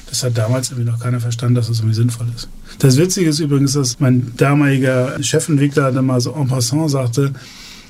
Das 0.08 0.22
hat 0.22 0.38
damals 0.38 0.70
irgendwie 0.70 0.90
noch 0.90 1.00
keiner 1.00 1.20
verstanden, 1.20 1.56
dass 1.56 1.68
das 1.68 1.78
irgendwie 1.78 1.96
sinnvoll 1.96 2.26
ist. 2.37 2.48
Das 2.78 2.96
Witzige 2.96 3.30
ist 3.30 3.40
übrigens, 3.40 3.72
dass 3.72 3.98
mein 3.98 4.32
damaliger 4.37 5.20
Chefentwickler 5.22 5.90
dann 5.90 6.06
mal 6.06 6.20
so 6.20 6.32
en 6.32 6.46
passant 6.46 6.90
sagte, 6.90 7.32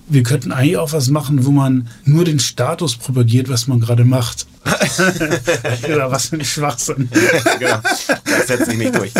wir 0.08 0.22
könnten 0.22 0.52
eigentlich 0.52 0.76
auch 0.76 0.92
was 0.92 1.08
machen, 1.08 1.44
wo 1.44 1.50
man 1.50 1.88
nur 2.04 2.24
den 2.24 2.38
Status 2.38 2.96
propagiert, 2.96 3.48
was 3.48 3.66
man 3.66 3.80
gerade 3.80 4.04
macht. 4.04 4.46
ja, 5.88 6.10
was 6.10 6.26
für 6.26 6.36
ein 6.36 6.44
Schwachsinn. 6.44 7.08
genau. 7.58 7.80
Das 7.82 8.46
setzt 8.46 8.66
sich 8.66 8.78
nicht 8.78 8.94
durch. 8.94 9.12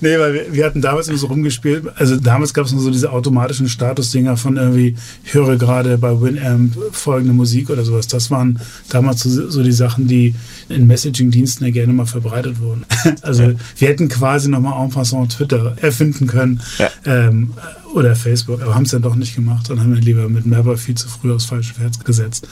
Nee, 0.00 0.18
weil 0.18 0.34
wir, 0.34 0.52
wir, 0.52 0.66
hatten 0.66 0.80
damals 0.80 1.08
immer 1.08 1.18
so 1.18 1.26
rumgespielt. 1.26 1.84
Also 1.96 2.16
damals 2.16 2.54
gab 2.54 2.66
es 2.66 2.72
nur 2.72 2.82
so 2.82 2.90
diese 2.90 3.10
automatischen 3.10 3.68
Statusdinger 3.68 4.36
von 4.36 4.56
irgendwie, 4.56 4.96
ich 5.24 5.34
höre 5.34 5.56
gerade 5.56 5.98
bei 5.98 6.20
Winamp 6.20 6.76
folgende 6.92 7.32
Musik 7.32 7.70
oder 7.70 7.84
sowas. 7.84 8.06
Das 8.06 8.30
waren 8.30 8.60
damals 8.88 9.22
so, 9.22 9.48
so 9.48 9.62
die 9.62 9.72
Sachen, 9.72 10.06
die 10.06 10.34
in 10.68 10.86
Messaging-Diensten 10.86 11.64
ja 11.64 11.70
gerne 11.70 11.92
mal 11.92 12.06
verbreitet 12.06 12.60
wurden. 12.60 12.84
Also 13.22 13.44
ja. 13.44 13.52
wir 13.78 13.88
hätten 13.88 14.08
quasi 14.08 14.48
nochmal 14.48 14.82
en 14.82 14.90
passant 14.90 15.32
Twitter 15.32 15.76
erfinden 15.80 16.26
können. 16.26 16.60
Ja. 16.78 16.90
Ähm, 17.04 17.52
oder 17.94 18.14
Facebook, 18.14 18.60
aber 18.60 18.74
haben 18.74 18.84
es 18.84 18.90
dann 18.90 19.02
doch 19.02 19.14
nicht 19.14 19.34
gemacht 19.34 19.70
und 19.70 19.80
haben 19.80 19.94
dann 19.94 20.02
lieber 20.02 20.28
mit 20.28 20.44
Mapper 20.44 20.76
viel 20.76 20.96
zu 20.96 21.08
früh 21.08 21.32
aufs 21.32 21.46
falsche 21.46 21.74
Pferd 21.74 22.04
gesetzt. 22.04 22.46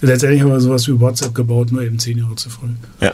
Letztendlich 0.00 0.42
haben 0.42 0.50
wir 0.50 0.60
sowas 0.60 0.86
wie 0.86 1.00
WhatsApp 1.00 1.34
gebaut, 1.34 1.72
nur 1.72 1.82
eben 1.82 1.98
zehn 1.98 2.18
Jahre 2.18 2.36
zu 2.36 2.48
früh. 2.48 2.68
Ja. 3.00 3.12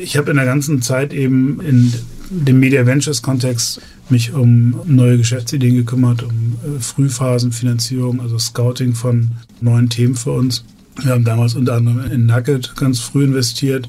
Ich 0.00 0.16
habe 0.16 0.30
in 0.30 0.36
der 0.36 0.46
ganzen 0.46 0.82
Zeit 0.82 1.12
eben 1.12 1.60
in 1.60 1.92
dem 2.30 2.60
Media 2.60 2.86
Ventures 2.86 3.22
Kontext 3.22 3.80
mich 4.08 4.32
um 4.32 4.80
neue 4.84 5.18
Geschäftsideen 5.18 5.76
gekümmert, 5.76 6.22
um 6.22 6.56
äh, 6.64 6.80
Frühphasenfinanzierung, 6.80 8.20
also 8.20 8.38
Scouting 8.38 8.94
von 8.94 9.32
neuen 9.60 9.88
Themen 9.88 10.14
für 10.14 10.32
uns. 10.32 10.64
Wir 11.02 11.12
haben 11.12 11.24
damals 11.24 11.54
unter 11.54 11.74
anderem 11.74 12.10
in 12.10 12.26
Nugget 12.26 12.74
ganz 12.76 13.00
früh 13.00 13.24
investiert, 13.24 13.88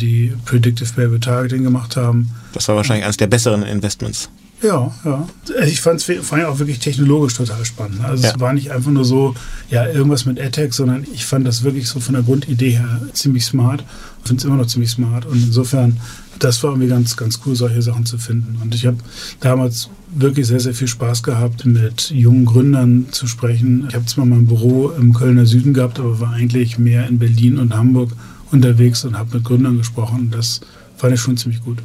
die 0.00 0.32
Predictive 0.44 0.92
Behavior 0.94 1.20
Targeting 1.20 1.62
gemacht 1.62 1.96
haben. 1.96 2.30
Das 2.52 2.68
war 2.68 2.76
wahrscheinlich 2.76 3.04
eines 3.04 3.16
der 3.16 3.26
besseren 3.26 3.62
Investments. 3.62 4.28
Ja, 4.62 4.92
ja. 5.04 5.28
Also 5.58 5.70
ich 5.70 5.80
fand 5.80 6.00
es 6.00 6.26
vor 6.26 6.38
allem 6.38 6.46
auch 6.46 6.58
wirklich 6.58 6.78
technologisch 6.78 7.34
total 7.34 7.64
spannend. 7.64 8.02
Also 8.02 8.24
ja. 8.24 8.30
es 8.30 8.40
war 8.40 8.52
nicht 8.54 8.70
einfach 8.70 8.90
nur 8.90 9.04
so, 9.04 9.34
ja, 9.68 9.86
irgendwas 9.86 10.24
mit 10.24 10.40
AdTech, 10.40 10.72
sondern 10.72 11.06
ich 11.12 11.26
fand 11.26 11.46
das 11.46 11.64
wirklich 11.64 11.88
so 11.88 12.00
von 12.00 12.14
der 12.14 12.22
Grundidee 12.22 12.70
her 12.70 13.02
ziemlich 13.12 13.44
smart. 13.44 13.84
Ich 14.22 14.28
finde 14.28 14.40
es 14.40 14.44
immer 14.44 14.56
noch 14.56 14.66
ziemlich 14.66 14.90
smart. 14.90 15.26
Und 15.26 15.42
insofern, 15.42 16.00
das 16.38 16.62
war 16.62 16.70
irgendwie 16.70 16.88
ganz, 16.88 17.16
ganz 17.16 17.40
cool, 17.44 17.54
solche 17.54 17.82
Sachen 17.82 18.06
zu 18.06 18.18
finden. 18.18 18.58
Und 18.62 18.74
ich 18.74 18.86
habe 18.86 18.98
damals 19.40 19.88
wirklich 20.14 20.46
sehr, 20.46 20.60
sehr 20.60 20.74
viel 20.74 20.88
Spaß 20.88 21.22
gehabt, 21.22 21.64
mit 21.64 22.10
jungen 22.10 22.44
Gründern 22.44 23.06
zu 23.10 23.26
sprechen. 23.26 23.86
Ich 23.88 23.94
habe 23.94 24.06
zwar 24.06 24.26
mein 24.26 24.46
Büro 24.46 24.90
im 24.90 25.12
Kölner 25.12 25.46
Süden 25.46 25.74
gehabt, 25.74 25.98
aber 25.98 26.20
war 26.20 26.32
eigentlich 26.32 26.78
mehr 26.78 27.06
in 27.08 27.18
Berlin 27.18 27.58
und 27.58 27.74
Hamburg 27.74 28.12
unterwegs 28.50 29.04
und 29.04 29.18
habe 29.18 29.36
mit 29.36 29.44
Gründern 29.44 29.78
gesprochen. 29.78 30.30
Das 30.30 30.60
fand 30.96 31.14
ich 31.14 31.20
schon 31.20 31.36
ziemlich 31.36 31.62
gut. 31.62 31.78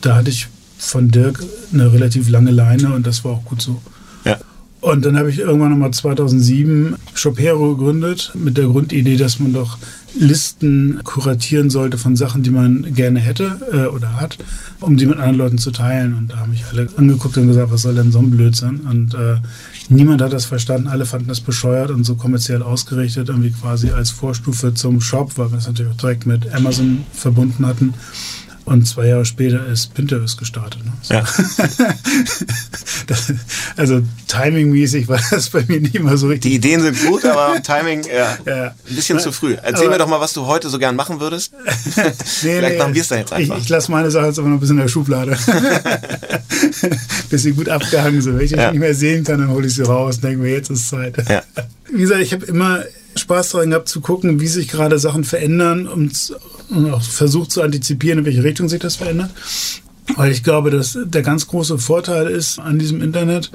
Da 0.00 0.16
hatte 0.16 0.30
ich 0.30 0.48
von 0.78 1.10
Dirk 1.10 1.44
eine 1.72 1.92
relativ 1.92 2.28
lange 2.28 2.50
Leine 2.50 2.94
und 2.94 3.06
das 3.06 3.24
war 3.24 3.32
auch 3.32 3.44
gut 3.44 3.62
so. 3.62 3.80
Und 4.82 5.04
dann 5.04 5.16
habe 5.16 5.30
ich 5.30 5.38
irgendwann 5.38 5.70
nochmal 5.70 5.92
2007 5.92 6.96
Shopero 7.14 7.76
gegründet 7.76 8.32
mit 8.34 8.58
der 8.58 8.66
Grundidee, 8.66 9.16
dass 9.16 9.38
man 9.38 9.52
doch 9.52 9.78
Listen 10.18 11.00
kuratieren 11.04 11.70
sollte 11.70 11.98
von 11.98 12.16
Sachen, 12.16 12.42
die 12.42 12.50
man 12.50 12.92
gerne 12.92 13.20
hätte 13.20 13.60
äh, 13.72 13.86
oder 13.86 14.20
hat, 14.20 14.38
um 14.80 14.96
die 14.96 15.06
mit 15.06 15.18
anderen 15.18 15.36
Leuten 15.36 15.58
zu 15.58 15.70
teilen. 15.70 16.14
Und 16.14 16.32
da 16.32 16.38
haben 16.38 16.50
mich 16.50 16.64
alle 16.66 16.88
angeguckt 16.96 17.36
und 17.38 17.46
gesagt, 17.46 17.70
was 17.70 17.82
soll 17.82 17.94
denn 17.94 18.10
so 18.10 18.18
ein 18.18 18.32
Blödsinn? 18.32 18.80
Und 18.80 19.14
äh, 19.14 19.36
niemand 19.88 20.20
hat 20.20 20.32
das 20.32 20.46
verstanden, 20.46 20.88
alle 20.88 21.06
fanden 21.06 21.28
das 21.28 21.40
bescheuert 21.40 21.92
und 21.92 22.02
so 22.02 22.16
kommerziell 22.16 22.62
ausgerichtet, 22.62 23.28
irgendwie 23.28 23.52
quasi 23.52 23.90
als 23.90 24.10
Vorstufe 24.10 24.74
zum 24.74 25.00
Shop, 25.00 25.38
weil 25.38 25.52
wir 25.52 25.56
das 25.58 25.68
natürlich 25.68 25.92
auch 25.92 25.96
direkt 25.96 26.26
mit 26.26 26.52
Amazon 26.52 27.04
verbunden 27.12 27.64
hatten. 27.66 27.94
Und 28.64 28.86
zwei 28.86 29.08
Jahre 29.08 29.24
später 29.24 29.66
ist 29.66 29.92
Pinterest 29.92 30.38
gestartet. 30.38 30.84
Ne? 30.84 30.92
So. 31.02 31.14
Ja. 31.14 31.24
das, 33.08 33.32
also 33.76 34.02
timingmäßig 34.28 35.08
war 35.08 35.20
das 35.30 35.50
bei 35.50 35.64
mir 35.66 35.80
nicht 35.80 35.96
immer 35.96 36.16
so 36.16 36.28
richtig. 36.28 36.52
Die 36.52 36.56
Ideen 36.56 36.80
sind 36.80 37.04
gut, 37.06 37.24
aber 37.24 37.60
Timing 37.62 38.04
ja, 38.04 38.38
ja. 38.46 38.64
ein 38.68 38.94
bisschen 38.94 39.16
aber, 39.16 39.24
zu 39.24 39.32
früh. 39.32 39.54
Erzähl 39.60 39.86
aber, 39.86 39.94
mir 39.94 39.98
doch 39.98 40.08
mal, 40.08 40.20
was 40.20 40.32
du 40.32 40.46
heute 40.46 40.68
so 40.68 40.78
gern 40.78 40.94
machen 40.94 41.18
würdest. 41.18 41.52
nee, 41.64 42.02
Vielleicht 42.24 42.72
nee, 42.72 42.78
machen 42.78 42.94
wir 42.94 43.02
es 43.02 43.08
dann 43.08 43.18
jetzt 43.18 43.32
einfach. 43.32 43.56
Ich, 43.56 43.62
ich 43.64 43.68
lasse 43.68 43.90
meine 43.90 44.10
Sachen 44.12 44.26
jetzt 44.26 44.38
aber 44.38 44.48
noch 44.48 44.56
ein 44.56 44.60
bisschen 44.60 44.76
in 44.76 44.82
der 44.82 44.88
Schublade. 44.88 45.36
Bis 47.30 47.42
sie 47.42 47.52
gut 47.52 47.68
abgehangen 47.68 48.22
sind. 48.22 48.38
Wenn 48.38 48.44
ich 48.44 48.52
ja. 48.52 48.70
nicht 48.70 48.80
mehr 48.80 48.94
sehen 48.94 49.24
kann, 49.24 49.40
dann 49.40 49.50
hole 49.50 49.66
ich 49.66 49.74
sie 49.74 49.82
raus 49.82 50.16
und 50.16 50.24
denke 50.24 50.38
mir, 50.38 50.52
jetzt 50.52 50.70
ist 50.70 50.88
Zeit. 50.88 51.16
Ja. 51.28 51.42
Wie 51.90 52.02
gesagt, 52.02 52.22
ich 52.22 52.32
habe 52.32 52.46
immer 52.46 52.84
Spaß 53.16 53.50
daran 53.50 53.70
gehabt 53.70 53.88
zu 53.88 54.00
gucken, 54.00 54.40
wie 54.40 54.48
sich 54.48 54.68
gerade 54.68 54.98
Sachen 54.98 55.24
verändern 55.24 55.86
und, 55.86 56.34
und 56.70 56.90
auch 56.92 57.02
versucht 57.02 57.52
zu 57.52 57.62
antizipieren, 57.62 58.20
in 58.20 58.24
welche 58.24 58.44
Richtung 58.44 58.68
sich 58.68 58.80
das 58.80 58.96
verändert. 58.96 59.30
Weil 60.16 60.32
ich 60.32 60.42
glaube, 60.42 60.70
dass 60.70 60.98
der 61.04 61.22
ganz 61.22 61.46
große 61.46 61.78
Vorteil 61.78 62.26
ist 62.26 62.58
an 62.58 62.78
diesem 62.78 63.02
Internet, 63.02 63.50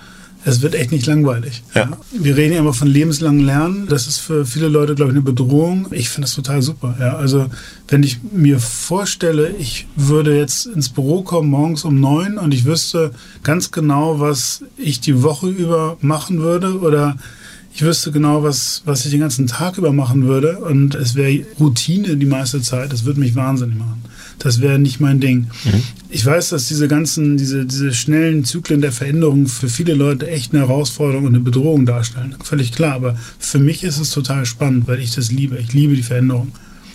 es 0.45 0.61
wird 0.61 0.75
echt 0.75 0.91
nicht 0.91 1.05
langweilig. 1.05 1.61
Ja. 1.75 1.89
Wir 2.11 2.37
reden 2.37 2.53
ja 2.53 2.59
immer 2.59 2.73
von 2.73 2.87
lebenslangen 2.87 3.45
Lernen. 3.45 3.87
Das 3.89 4.07
ist 4.07 4.19
für 4.19 4.45
viele 4.45 4.69
Leute, 4.69 4.95
glaube 4.95 5.11
ich, 5.11 5.17
eine 5.17 5.25
Bedrohung. 5.25 5.87
Ich 5.91 6.09
finde 6.09 6.27
das 6.27 6.35
total 6.35 6.61
super. 6.61 6.95
Ja. 6.99 7.17
Also 7.17 7.47
wenn 7.89 8.01
ich 8.01 8.19
mir 8.31 8.59
vorstelle, 8.59 9.49
ich 9.59 9.87
würde 9.97 10.37
jetzt 10.37 10.65
ins 10.67 10.87
Büro 10.87 11.21
kommen 11.21 11.49
morgens 11.49 11.83
um 11.83 11.99
neun 11.99 12.37
und 12.37 12.53
ich 12.53 12.63
wüsste 12.63 13.11
ganz 13.43 13.71
genau, 13.71 14.21
was 14.21 14.63
ich 14.77 15.01
die 15.01 15.21
Woche 15.21 15.49
über 15.49 15.97
machen 15.99 16.39
würde 16.39 16.79
oder 16.79 17.17
ich 17.77 17.83
wüsste 17.83 18.11
genau, 18.11 18.41
was, 18.41 18.81
was 18.85 19.05
ich 19.05 19.11
den 19.11 19.19
ganzen 19.19 19.45
Tag 19.45 19.77
über 19.77 19.93
machen 19.93 20.25
würde 20.25 20.57
und 20.57 20.95
es 20.95 21.13
wäre 21.13 21.45
Routine 21.59 22.17
die 22.17 22.25
meiste 22.25 22.59
Zeit. 22.59 22.91
Das 22.91 23.05
würde 23.05 23.19
mich 23.19 23.35
wahnsinnig 23.35 23.77
machen. 23.77 24.01
Das 24.39 24.61
wäre 24.61 24.79
nicht 24.79 24.99
mein 24.99 25.19
Ding. 25.19 25.41
Mhm. 25.63 25.83
Ich 26.09 26.25
weiß, 26.25 26.49
dass 26.49 26.67
diese 26.67 26.87
ganzen, 26.87 27.37
diese, 27.37 27.67
diese 27.67 27.93
schnellen 27.93 28.45
Zyklen 28.45 28.81
der 28.81 28.91
Veränderung 28.91 29.45
für 29.45 29.69
viele 29.69 29.93
Leute 29.93 30.27
echt 30.27 30.55
eine 30.55 30.61
Herausforderung 30.61 31.25
und 31.25 31.35
eine 31.35 31.43
Bedrohung 31.43 31.85
darstellen. 31.85 32.33
Völlig 32.43 32.71
klar. 32.71 32.93
Aber 32.93 33.15
für 33.37 33.59
mich 33.59 33.83
ist 33.83 33.99
es 33.99 34.09
total 34.09 34.47
spannend, 34.47 34.87
weil 34.87 34.99
ich 34.99 35.13
das 35.13 35.31
liebe. 35.31 35.59
Ich 35.59 35.71
liebe 35.71 35.93
die 35.93 36.01
Veränderung. 36.01 36.53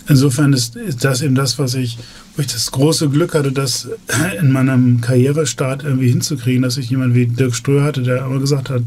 Insofern 0.09 0.51
ist, 0.51 0.75
ist 0.75 1.05
das 1.05 1.21
eben 1.21 1.35
das, 1.35 1.57
was 1.59 1.75
ich, 1.75 1.97
wo 2.35 2.41
ich 2.41 2.47
das 2.47 2.69
große 2.71 3.07
Glück 3.07 3.35
hatte, 3.35 3.53
das 3.53 3.87
in 4.37 4.51
meinem 4.51 4.99
Karrierestart 4.99 5.85
irgendwie 5.85 6.09
hinzukriegen, 6.09 6.61
dass 6.61 6.75
ich 6.75 6.89
jemanden 6.89 7.15
wie 7.15 7.27
Dirk 7.27 7.55
Ströer 7.55 7.85
hatte, 7.85 8.03
der 8.03 8.25
aber 8.25 8.41
gesagt 8.41 8.69
hat, 8.69 8.81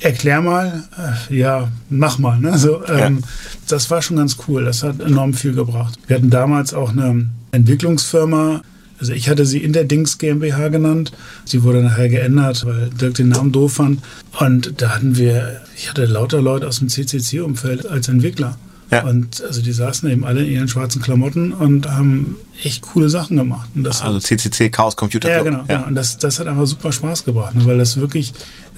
erklär 0.00 0.40
mal, 0.42 0.84
äh, 1.30 1.34
ja, 1.34 1.68
mach 1.88 2.18
mal. 2.18 2.38
Ne? 2.38 2.58
So, 2.58 2.84
ähm, 2.86 3.18
ja. 3.20 3.28
Das 3.68 3.90
war 3.90 4.02
schon 4.02 4.16
ganz 4.16 4.36
cool. 4.46 4.64
Das 4.64 4.82
hat 4.82 5.00
enorm 5.00 5.34
viel 5.34 5.54
gebracht. 5.54 5.98
Wir 6.06 6.16
hatten 6.16 6.30
damals 6.30 6.74
auch 6.74 6.90
eine 6.90 7.26
Entwicklungsfirma. 7.52 8.62
Also 8.98 9.12
ich 9.12 9.28
hatte 9.28 9.44
sie 9.44 9.58
Interdings 9.62 10.18
GmbH 10.18 10.68
genannt. 10.68 11.12
Sie 11.44 11.62
wurde 11.62 11.82
nachher 11.82 12.08
geändert, 12.08 12.64
weil 12.64 12.88
Dirk 12.90 13.14
den 13.14 13.28
Namen 13.28 13.52
doof 13.52 13.74
fand. 13.74 14.00
Und 14.38 14.80
da 14.80 14.94
hatten 14.94 15.16
wir, 15.16 15.60
ich 15.76 15.90
hatte 15.90 16.06
lauter 16.06 16.40
Leute 16.40 16.66
aus 16.66 16.78
dem 16.78 16.88
CCC-Umfeld 16.88 17.86
als 17.86 18.08
Entwickler. 18.08 18.56
Ja. 18.90 19.04
Und 19.04 19.42
also 19.42 19.62
die 19.62 19.72
saßen 19.72 20.08
eben 20.08 20.24
alle 20.24 20.44
in 20.44 20.52
ihren 20.52 20.68
schwarzen 20.68 21.02
Klamotten 21.02 21.52
und 21.52 21.90
haben 21.90 22.36
echt 22.62 22.82
coole 22.82 23.08
Sachen 23.08 23.36
gemacht. 23.36 23.68
also 24.00 24.20
CCC, 24.20 24.70
Chaos 24.70 24.96
Computer 24.96 25.28
Club. 25.28 25.44
Ja, 25.44 25.50
genau. 25.50 25.64
Ja. 25.68 25.76
genau. 25.76 25.88
Und 25.88 25.94
das, 25.96 26.18
das 26.18 26.38
hat 26.38 26.46
einfach 26.46 26.66
super 26.66 26.92
Spaß 26.92 27.24
gebracht, 27.24 27.56
ne, 27.56 27.66
weil 27.66 27.78
das 27.78 27.96
wirklich 27.96 28.32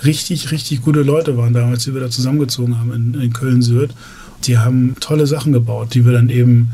richtig, 0.05 0.51
richtig 0.51 0.83
gute 0.83 1.03
Leute 1.03 1.37
waren 1.37 1.53
damals, 1.53 1.85
die 1.85 1.93
wir 1.93 2.01
da 2.01 2.09
zusammengezogen 2.09 2.79
haben 2.79 2.93
in, 2.93 3.21
in 3.21 3.33
Köln-Syrt. 3.33 3.93
Die 4.45 4.57
haben 4.57 4.95
tolle 5.01 5.27
Sachen 5.27 5.53
gebaut, 5.53 5.95
die 5.95 6.07
wir 6.07 6.13
dann 6.13 6.31
eben 6.31 6.73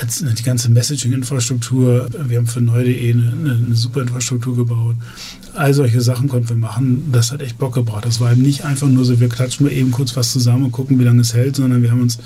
als 0.00 0.22
ne, 0.22 0.34
die 0.34 0.42
ganze 0.42 0.70
Messaging-Infrastruktur, 0.70 2.08
wir 2.26 2.38
haben 2.38 2.46
für 2.46 2.60
neu.de 2.60 3.12
eine, 3.12 3.32
eine, 3.66 3.74
super 3.74 4.02
Infrastruktur 4.02 4.56
gebaut. 4.56 4.96
All 5.54 5.72
solche 5.72 6.00
Sachen 6.00 6.28
konnten 6.28 6.48
wir 6.48 6.56
machen. 6.56 7.10
Das 7.12 7.32
hat 7.32 7.40
echt 7.40 7.58
Bock 7.58 7.74
gebracht. 7.74 8.04
Das 8.04 8.20
war 8.20 8.32
eben 8.32 8.42
nicht 8.42 8.64
einfach 8.64 8.88
nur 8.88 9.04
so, 9.04 9.20
wir 9.20 9.28
klatschen 9.28 9.66
mal 9.66 9.72
eben 9.72 9.90
kurz 9.90 10.16
was 10.16 10.32
zusammen 10.32 10.64
und 10.64 10.72
gucken, 10.72 10.98
wie 10.98 11.04
lange 11.04 11.20
es 11.20 11.34
hält, 11.34 11.56
sondern 11.56 11.82
wir 11.82 11.90
haben 11.90 12.02
uns 12.02 12.18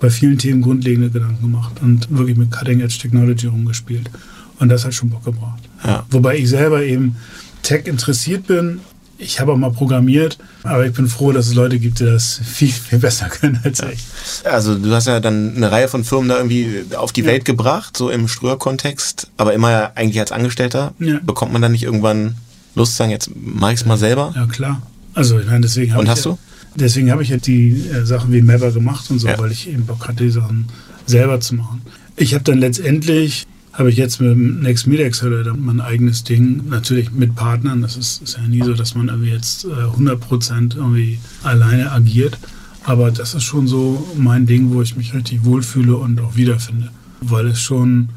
bei 0.00 0.10
vielen 0.10 0.38
Themen 0.38 0.60
grundlegende 0.60 1.10
Gedanken 1.10 1.42
gemacht 1.42 1.74
und 1.80 2.10
wirklich 2.10 2.36
mit 2.36 2.50
Cutting 2.50 2.80
Edge 2.80 2.98
Technology 3.00 3.46
rumgespielt. 3.46 4.10
Und 4.58 4.68
das 4.68 4.84
hat 4.84 4.94
schon 4.94 5.10
Bock 5.10 5.24
gebracht. 5.24 5.62
Ja. 5.84 6.04
Wobei 6.10 6.36
ich 6.36 6.48
selber 6.48 6.82
eben 6.82 7.16
Tech 7.62 7.86
interessiert 7.86 8.46
bin. 8.46 8.80
Ich 9.16 9.38
habe 9.38 9.52
auch 9.52 9.56
mal 9.56 9.70
programmiert, 9.70 10.38
aber 10.64 10.84
ich 10.86 10.92
bin 10.92 11.06
froh, 11.06 11.30
dass 11.30 11.46
es 11.46 11.54
Leute 11.54 11.78
gibt, 11.78 12.00
die 12.00 12.04
das 12.04 12.40
viel, 12.44 12.72
viel 12.72 12.98
besser 12.98 13.28
können 13.28 13.60
als 13.62 13.80
ich. 13.80 14.00
Also 14.44 14.76
du 14.76 14.90
hast 14.92 15.06
ja 15.06 15.20
dann 15.20 15.56
eine 15.56 15.70
Reihe 15.70 15.88
von 15.88 16.04
Firmen 16.04 16.28
da 16.28 16.36
irgendwie 16.36 16.84
auf 16.96 17.12
die 17.12 17.22
ja. 17.22 17.28
Welt 17.28 17.44
gebracht, 17.44 17.96
so 17.96 18.10
im 18.10 18.28
Ströer-Kontext, 18.28 19.30
aber 19.36 19.54
immer 19.54 19.92
eigentlich 19.94 20.20
als 20.20 20.32
Angestellter. 20.32 20.94
Ja. 20.98 21.20
Bekommt 21.22 21.52
man 21.52 21.62
dann 21.62 21.72
nicht 21.72 21.84
irgendwann 21.84 22.34
Lust 22.74 22.92
zu 22.92 22.98
sagen, 22.98 23.10
jetzt 23.10 23.30
mache 23.34 23.72
ich 23.74 23.80
es 23.80 23.86
mal 23.86 23.96
selber? 23.98 24.32
Ja, 24.34 24.46
klar. 24.46 24.82
Also 25.14 25.38
ich 25.38 25.46
meine, 25.46 25.60
deswegen 25.60 25.94
Und 25.96 26.08
hast 26.08 26.24
ja, 26.24 26.32
du? 26.32 26.38
Deswegen 26.76 27.10
habe 27.12 27.22
ich 27.22 27.28
ja 27.28 27.36
die 27.36 27.70
äh, 27.88 28.04
Sachen 28.04 28.32
wie 28.32 28.42
Mapper 28.42 28.72
gemacht 28.72 29.08
und 29.10 29.20
so, 29.20 29.28
Ja. 29.28 29.38
weil 29.38 29.52
ich 29.52 29.68
eben 29.68 29.86
Bock 29.86 30.08
hatte, 30.08 30.24
die 30.24 30.30
Sachen 30.30 30.66
selber 31.06 31.38
zu 31.40 31.54
machen. 31.54 31.82
Ich 32.16 32.34
habe 32.34 32.42
dann 32.42 32.58
letztendlich, 32.58 33.46
habe 33.72 33.90
ich 33.90 33.96
jetzt 33.96 34.20
mit 34.20 34.30
dem 34.32 34.60
Next 34.60 34.86
Media 34.88 35.06
Accelerator 35.06 35.56
mein 35.56 35.80
eigenes 35.80 36.24
Ding, 36.24 36.68
natürlich 36.68 37.12
mit 37.12 37.36
Partnern. 37.36 37.82
Das 37.82 37.96
ist, 37.96 38.22
ist 38.22 38.36
ja 38.36 38.42
nie 38.48 38.62
so, 38.62 38.74
dass 38.74 38.96
man 38.96 39.06
irgendwie 39.08 39.30
jetzt 39.30 39.64
äh, 39.64 39.68
100% 39.68 40.76
irgendwie 40.76 41.18
alleine 41.44 41.92
agiert. 41.92 42.38
Aber 42.84 43.10
das 43.12 43.34
ist 43.34 43.44
schon 43.44 43.66
so 43.68 44.06
mein 44.16 44.46
Ding, 44.46 44.72
wo 44.74 44.82
ich 44.82 44.96
mich 44.96 45.14
richtig 45.14 45.44
wohlfühle 45.44 45.96
und 45.96 46.20
auch 46.20 46.34
wiederfinde. 46.36 46.90
Weil 47.20 47.46
es 47.46 47.60
schon 47.60 48.08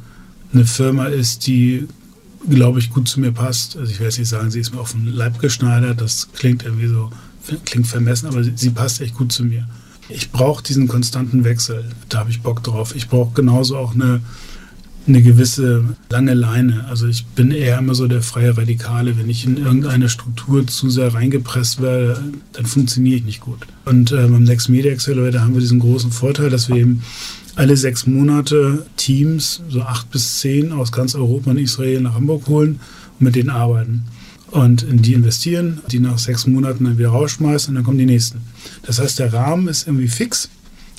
eine 0.54 0.66
Firma 0.66 1.06
ist, 1.06 1.46
die, 1.48 1.88
glaube 2.50 2.80
ich, 2.80 2.90
gut 2.90 3.08
zu 3.08 3.20
mir 3.20 3.32
passt. 3.32 3.78
Also 3.78 3.92
ich 3.92 4.00
will 4.00 4.06
jetzt 4.06 4.20
nicht 4.20 4.30
sagen, 4.30 4.52
sie 4.52 4.60
ist 4.60 4.74
mir 4.74 4.80
auf 4.80 4.92
den 4.92 5.06
Leib 5.06 5.40
geschneidert. 5.40 6.02
Das 6.02 6.30
klingt 6.34 6.64
irgendwie 6.64 6.88
so, 6.88 7.10
klingt 7.66 7.88
vermessen, 7.88 8.28
aber 8.28 8.44
sie, 8.44 8.54
sie 8.56 8.70
passt 8.70 9.02
echt 9.02 9.16
gut 9.16 9.32
zu 9.32 9.44
mir. 9.44 9.68
Ich 10.10 10.32
brauche 10.32 10.64
diesen 10.64 10.88
konstanten 10.88 11.44
Wechsel. 11.44 11.86
Da 12.10 12.20
habe 12.20 12.30
ich 12.30 12.42
Bock 12.42 12.64
drauf. 12.64 12.96
Ich 12.96 13.10
brauche 13.10 13.34
genauso 13.34 13.78
auch 13.78 13.94
eine, 13.94 14.22
eine 15.06 15.22
gewisse 15.22 15.84
lange 16.10 16.34
Leine. 16.34 16.86
Also 16.88 17.08
ich 17.08 17.26
bin 17.26 17.52
eher 17.52 17.78
immer 17.78 17.94
so 17.94 18.08
der 18.08 18.22
freie 18.22 18.56
Radikale. 18.56 19.18
Wenn 19.18 19.30
ich 19.30 19.46
in 19.46 19.58
irgendeine 19.58 20.08
Struktur 20.08 20.66
zu 20.66 20.90
sehr 20.90 21.14
reingepresst 21.14 21.82
werde, 21.82 22.24
dann 22.54 22.66
funktioniere 22.66 23.18
ich 23.18 23.26
nicht 23.26 23.42
gut. 23.42 23.60
Und 23.84 24.12
äh, 24.12 24.28
beim 24.28 24.44
Next 24.44 24.70
Media 24.70 24.94
Accelerator 24.94 25.42
haben 25.42 25.54
wir 25.54 25.62
diesen 25.62 25.80
großen 25.80 26.12
Vorteil, 26.12 26.50
dass 26.50 26.70
wir 26.70 26.78
eben 26.78 27.04
alle 27.58 27.76
sechs 27.76 28.06
Monate 28.06 28.86
Teams, 28.98 29.62
so 29.68 29.82
acht 29.82 30.12
bis 30.12 30.40
zehn 30.40 30.72
aus 30.72 30.92
ganz 30.92 31.16
Europa 31.16 31.50
und 31.50 31.58
Israel 31.58 32.02
nach 32.02 32.14
Hamburg 32.14 32.48
holen 32.48 32.80
und 33.20 33.26
mit 33.26 33.36
denen 33.36 33.50
arbeiten. 33.50 34.04
Und 34.52 34.84
in 34.84 35.02
die 35.02 35.14
investieren, 35.14 35.82
die 35.92 36.00
nach 36.00 36.20
sechs 36.20 36.46
Monaten 36.48 36.86
dann 36.86 36.98
wieder 36.98 37.10
rausschmeißen 37.10 37.70
und 37.70 37.76
dann 37.76 37.84
kommen 37.84 37.98
die 37.98 38.06
nächsten. 38.06 38.42
Das 38.84 39.00
heißt, 39.00 39.20
der 39.20 39.34
Rahmen 39.34 39.68
ist 39.68 39.88
irgendwie 39.88 40.08
fix, 40.08 40.50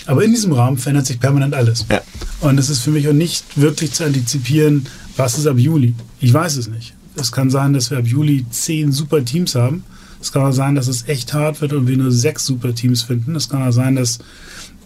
aber 0.06 0.24
in 0.24 0.32
diesem 0.32 0.52
Rahmen 0.52 0.78
verändert 0.78 1.06
sich 1.06 1.20
permanent 1.20 1.54
alles. 1.54 1.86
Ja. 1.90 2.02
Und 2.40 2.58
es 2.58 2.68
ist 2.68 2.80
für 2.80 2.90
mich 2.90 3.08
auch 3.08 3.14
nicht 3.14 3.44
wirklich 3.60 3.92
zu 3.92 4.04
antizipieren, 4.04 4.86
was 5.16 5.38
ist 5.38 5.46
ab 5.46 5.58
Juli. 5.58 5.94
Ich 6.20 6.34
weiß 6.34 6.56
es 6.56 6.68
nicht. 6.68 6.94
Es 7.14 7.30
kann 7.32 7.50
sein, 7.50 7.72
dass 7.72 7.90
wir 7.90 7.98
ab 7.98 8.06
Juli 8.06 8.44
zehn 8.50 8.90
super 8.90 9.24
Teams 9.24 9.54
haben. 9.54 9.84
Es 10.20 10.32
kann 10.32 10.42
auch 10.42 10.52
sein, 10.52 10.74
dass 10.74 10.88
es 10.88 11.06
echt 11.08 11.32
hart 11.32 11.60
wird 11.60 11.72
und 11.72 11.86
wir 11.86 11.96
nur 11.96 12.10
sechs 12.10 12.44
super 12.44 12.74
Teams 12.74 13.02
finden. 13.02 13.36
Es 13.36 13.48
kann 13.48 13.62
auch 13.62 13.72
sein, 13.72 13.94
dass 13.94 14.18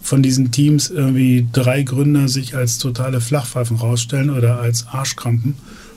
von 0.03 0.23
diesen 0.23 0.51
Teams 0.51 0.91
irgendwie 0.91 1.47
drei 1.53 1.83
Gründer 1.83 2.29
sich 2.29 2.55
als 2.57 2.79
totale 2.79 3.21
Flachpfeifen 3.21 3.77
rausstellen 3.77 4.31
oder 4.31 4.59
als 4.61 4.87
Arschkrampen. 4.89 5.55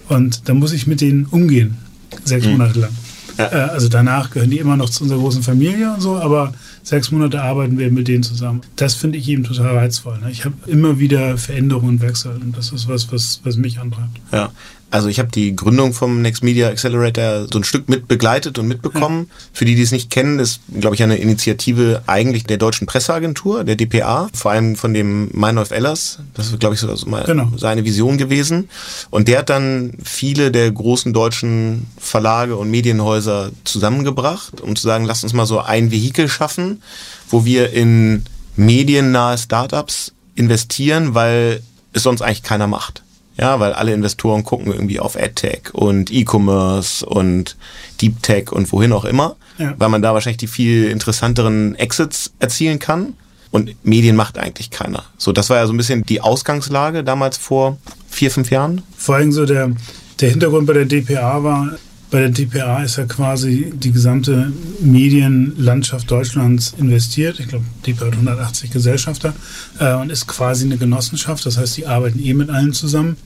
Und 0.08 0.48
da 0.48 0.54
muss 0.54 0.72
ich 0.72 0.86
mit 0.88 1.02
denen 1.02 1.26
umgehen, 1.26 1.78
sechs 2.24 2.46
Mhm. 2.46 2.54
Monate 2.54 2.80
lang. 2.80 2.92
Ja. 3.38 3.52
Äh, 3.52 3.70
also 3.72 3.90
danach 3.90 4.30
gehören 4.30 4.52
die 4.52 4.60
immer 4.60 4.78
noch 4.78 4.90
zu 4.90 5.04
unserer 5.04 5.20
großen 5.20 5.44
Familie 5.44 5.94
und 5.94 6.02
so, 6.02 6.16
aber 6.18 6.54
sechs 6.84 7.12
Monate 7.12 7.42
arbeiten 7.42 7.78
wir 7.78 7.92
mit 7.92 8.08
denen 8.08 8.24
zusammen. 8.24 8.62
Das 8.76 8.94
finde 8.94 9.18
ich 9.18 9.28
eben 9.28 9.44
total 9.44 9.76
reizvoll. 9.76 10.20
Ne? 10.20 10.32
Ich 10.32 10.46
habe 10.46 10.56
immer 10.68 11.00
wieder 11.00 11.38
Veränderungen 11.38 11.96
und 11.96 12.02
Wechsel 12.02 12.38
und 12.42 12.56
das 12.56 12.72
ist 12.72 12.88
was, 12.88 13.12
was, 13.12 13.42
was 13.44 13.58
mich 13.58 13.80
antreibt. 13.80 14.22
Ja. 14.32 14.52
Also 14.96 15.10
ich 15.10 15.20
habe 15.20 15.28
die 15.28 15.58
Gründung 15.58 15.92
vom 15.92 16.22
Next 16.22 16.42
Media 16.42 16.70
Accelerator 16.70 17.48
so 17.52 17.60
ein 17.60 17.66
Stück 17.66 17.90
mit 17.90 18.08
begleitet 18.08 18.58
und 18.60 18.70
mitbekommen. 18.70 19.28
Ja. 19.28 19.36
Für 19.52 19.66
die, 19.66 19.76
die 19.76 19.82
es 19.82 19.92
nicht 19.92 20.10
kennen, 20.10 20.40
ist, 20.40 20.62
glaube 20.80 20.96
ich, 20.96 21.04
eine 21.04 21.18
Initiative 21.18 22.02
eigentlich 22.08 22.46
der 22.46 22.56
deutschen 22.56 22.88
Presseagentur, 22.88 23.66
der 23.66 23.76
DPA, 23.76 24.30
vor 24.34 24.52
allem 24.52 24.78
von 24.78 24.94
dem 24.94 25.28
Meinolf 25.34 25.72
Ellers. 25.72 26.20
Das 26.34 26.48
ist, 26.48 26.62
glaube 26.62 26.76
ich, 26.76 26.82
so 26.82 26.88
also 26.88 27.10
mal 27.10 27.26
genau. 27.26 27.52
seine 27.58 27.84
Vision 27.84 28.18
gewesen. 28.18 28.70
Und 29.10 29.28
der 29.28 29.40
hat 29.40 29.50
dann 29.50 29.98
viele 30.02 30.50
der 30.50 30.72
großen 30.72 31.12
deutschen 31.12 31.88
Verlage 31.98 32.56
und 32.56 32.72
Medienhäuser 32.72 33.52
zusammengebracht, 33.66 34.62
um 34.62 34.78
zu 34.78 34.84
sagen, 34.84 35.04
lasst 35.04 35.26
uns 35.26 35.34
mal 35.34 35.46
so 35.46 35.60
ein 35.60 35.92
Vehikel 35.92 36.30
schaffen, 36.30 36.82
wo 37.30 37.44
wir 37.44 37.74
in 37.74 38.24
mediennahe 38.56 39.38
Startups 39.38 40.14
investieren, 40.36 41.16
weil 41.16 41.62
es 41.92 42.04
sonst 42.04 42.22
eigentlich 42.22 42.44
keiner 42.44 42.68
macht. 42.68 43.04
Ja, 43.38 43.60
weil 43.60 43.74
alle 43.74 43.94
Investoren 43.94 44.44
gucken 44.44 44.72
irgendwie 44.72 45.00
auf 45.00 45.18
AdTech 45.18 45.74
und 45.74 46.12
E-Commerce 46.12 47.06
und 47.06 47.58
Deep 48.02 48.22
Tech 48.24 48.52
und 48.52 48.72
wohin 48.72 48.94
auch 48.94 49.04
immer, 49.04 49.36
ja. 49.58 49.74
weil 49.78 49.90
man 49.90 50.02
da 50.02 50.14
wahrscheinlich 50.14 50.38
die 50.38 50.48
viel 50.48 50.86
interessanteren 50.86 51.76
Exits 51.76 52.32
erzielen 52.40 52.80
kann. 52.80 53.14
Und 53.52 53.74
Medien 53.86 54.18
macht 54.18 54.38
eigentlich 54.38 54.70
keiner. 54.70 55.04
So, 55.18 55.32
das 55.32 55.50
war 55.50 55.58
ja 55.58 55.68
so 55.68 55.74
ein 55.74 55.78
bisschen 55.78 56.04
die 56.04 56.20
Ausgangslage 56.20 57.06
damals 57.06 57.38
vor 57.38 57.78
vier, 58.10 58.30
fünf 58.30 58.52
Jahren. 58.52 58.82
Vor 58.98 59.16
allem 59.16 59.32
so 59.32 59.46
der, 59.46 59.72
der 60.20 60.30
Hintergrund 60.30 60.68
bei 60.68 60.74
der 60.74 60.86
DPA 60.86 61.42
war, 61.42 61.72
bei 62.16 62.22
der 62.22 62.30
DPA 62.30 62.82
ist 62.82 62.96
ja 62.96 63.04
quasi 63.04 63.74
die 63.76 63.92
gesamte 63.92 64.54
Medienlandschaft 64.80 66.10
Deutschlands 66.10 66.74
investiert. 66.78 67.42
Ich 67.42 67.50
glaube, 67.50 67.66
DPA 67.86 68.06
hat 68.06 68.14
180 68.14 68.72
Gesellschafter 68.72 69.34
äh, 69.80 69.96
und 69.96 70.10
ist 70.10 70.26
quasi 70.26 70.64
eine 70.64 70.78
Genossenschaft. 70.78 71.46
Das 71.46 71.58
heißt, 71.58 71.76
die 71.76 71.88
arbeiten 71.88 72.24
eh 72.24 72.34
mit 72.34 72.50
allen 72.50 72.72
zusammen 72.72 73.18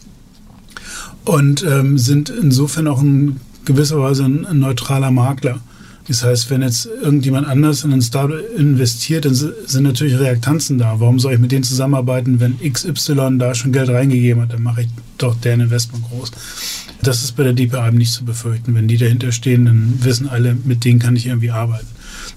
und 1.24 1.64
ähm, 1.64 2.00
sind 2.00 2.30
insofern 2.30 2.88
auch 2.88 3.00
in 3.04 3.40
gewisser 3.64 4.00
Weise 4.00 4.24
ein, 4.26 4.48
ein 4.48 4.58
neutraler 4.58 5.12
Makler. 5.12 5.60
Das 6.08 6.24
heißt, 6.24 6.50
wenn 6.50 6.64
jetzt 6.64 6.88
irgendjemand 6.88 7.48
anders 7.48 7.84
in 7.84 7.94
ein 7.94 8.02
Startup 8.02 8.42
investiert, 8.58 9.26
dann 9.26 9.36
sind 9.36 9.84
natürlich 9.84 10.18
Reaktanzen 10.18 10.80
da. 10.80 11.00
Warum 11.00 11.20
soll 11.20 11.34
ich 11.34 11.40
mit 11.40 11.52
denen 11.52 11.64
zusammenarbeiten, 11.64 12.40
wenn 12.40 12.58
XY 12.58 13.38
da 13.38 13.54
schon 13.54 13.72
Geld 13.72 13.90
reingegeben 13.90 14.42
hat? 14.42 14.54
Dann 14.54 14.64
mache 14.64 14.82
ich 14.82 14.88
doch 15.20 15.36
deren 15.36 15.60
Investment 15.60 16.06
groß. 16.10 16.32
Das 17.02 17.24
ist 17.24 17.36
bei 17.38 17.44
der 17.44 17.54
DPA 17.54 17.88
eben 17.88 17.98
nicht 17.98 18.12
zu 18.12 18.26
befürchten. 18.26 18.76
Wenn 18.76 18.88
die 18.88 18.98
dahinter 18.98 19.32
stehen, 19.32 19.66
dann 19.66 19.94
wissen 20.04 20.28
alle, 20.28 20.56
mit 20.66 20.84
denen 20.84 21.00
kann 21.00 21.16
ich 21.16 21.28
irgendwie 21.28 21.52
arbeiten. 21.52 21.88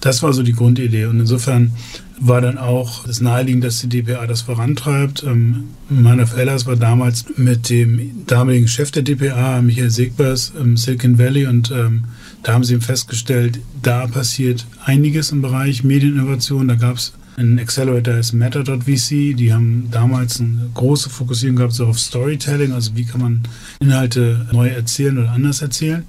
Das 0.01 0.23
war 0.23 0.33
so 0.33 0.43
die 0.43 0.53
Grundidee. 0.53 1.07
Und 1.07 1.21
insofern 1.21 1.73
war 2.21 2.41
dann 2.41 2.59
auch 2.59 3.07
das 3.07 3.21
naheliegend, 3.21 3.65
dass 3.65 3.81
die 3.81 3.89
DPA 3.89 4.27
das 4.27 4.43
vorantreibt. 4.43 5.25
Ähm, 5.25 5.65
Meiner 5.89 6.27
Fellers 6.27 6.67
war 6.67 6.77
damals 6.77 7.27
mit 7.37 7.69
dem 7.69 8.25
damaligen 8.27 8.69
Chef 8.69 8.91
der 8.91 9.03
DPA, 9.03 9.61
Michael 9.61 9.91
Segbers, 9.91 10.53
im 10.59 10.77
Silicon 10.77 11.19
Valley 11.19 11.47
und 11.47 11.71
ähm, 11.71 12.05
da 12.43 12.55
haben 12.55 12.65
sie 12.65 12.81
festgestellt, 12.81 13.61
da 13.83 14.07
passiert 14.07 14.67
einiges 14.85 15.33
im 15.33 15.43
Bereich 15.43 15.85
Medieninnovation. 15.85 16.69
Da 16.69 16.77
gab 16.77 16.97
es 16.97 17.13
ein 17.37 17.59
Accelerator 17.59 18.15
ist 18.15 18.33
Matter.vc. 18.33 19.37
Die 19.37 19.53
haben 19.53 19.89
damals 19.91 20.41
eine 20.41 20.71
große 20.75 21.11
Fokussierung 21.11 21.57
gehabt 21.57 21.73
so 21.73 21.87
auf 21.87 21.99
Storytelling, 21.99 22.73
also 22.73 22.95
wie 22.95 23.05
kann 23.05 23.21
man 23.21 23.43
Inhalte 23.81 24.47
neu 24.53 24.69
erzählen 24.69 25.19
oder 25.19 25.31
anders 25.33 25.63
erzählen. 25.63 26.05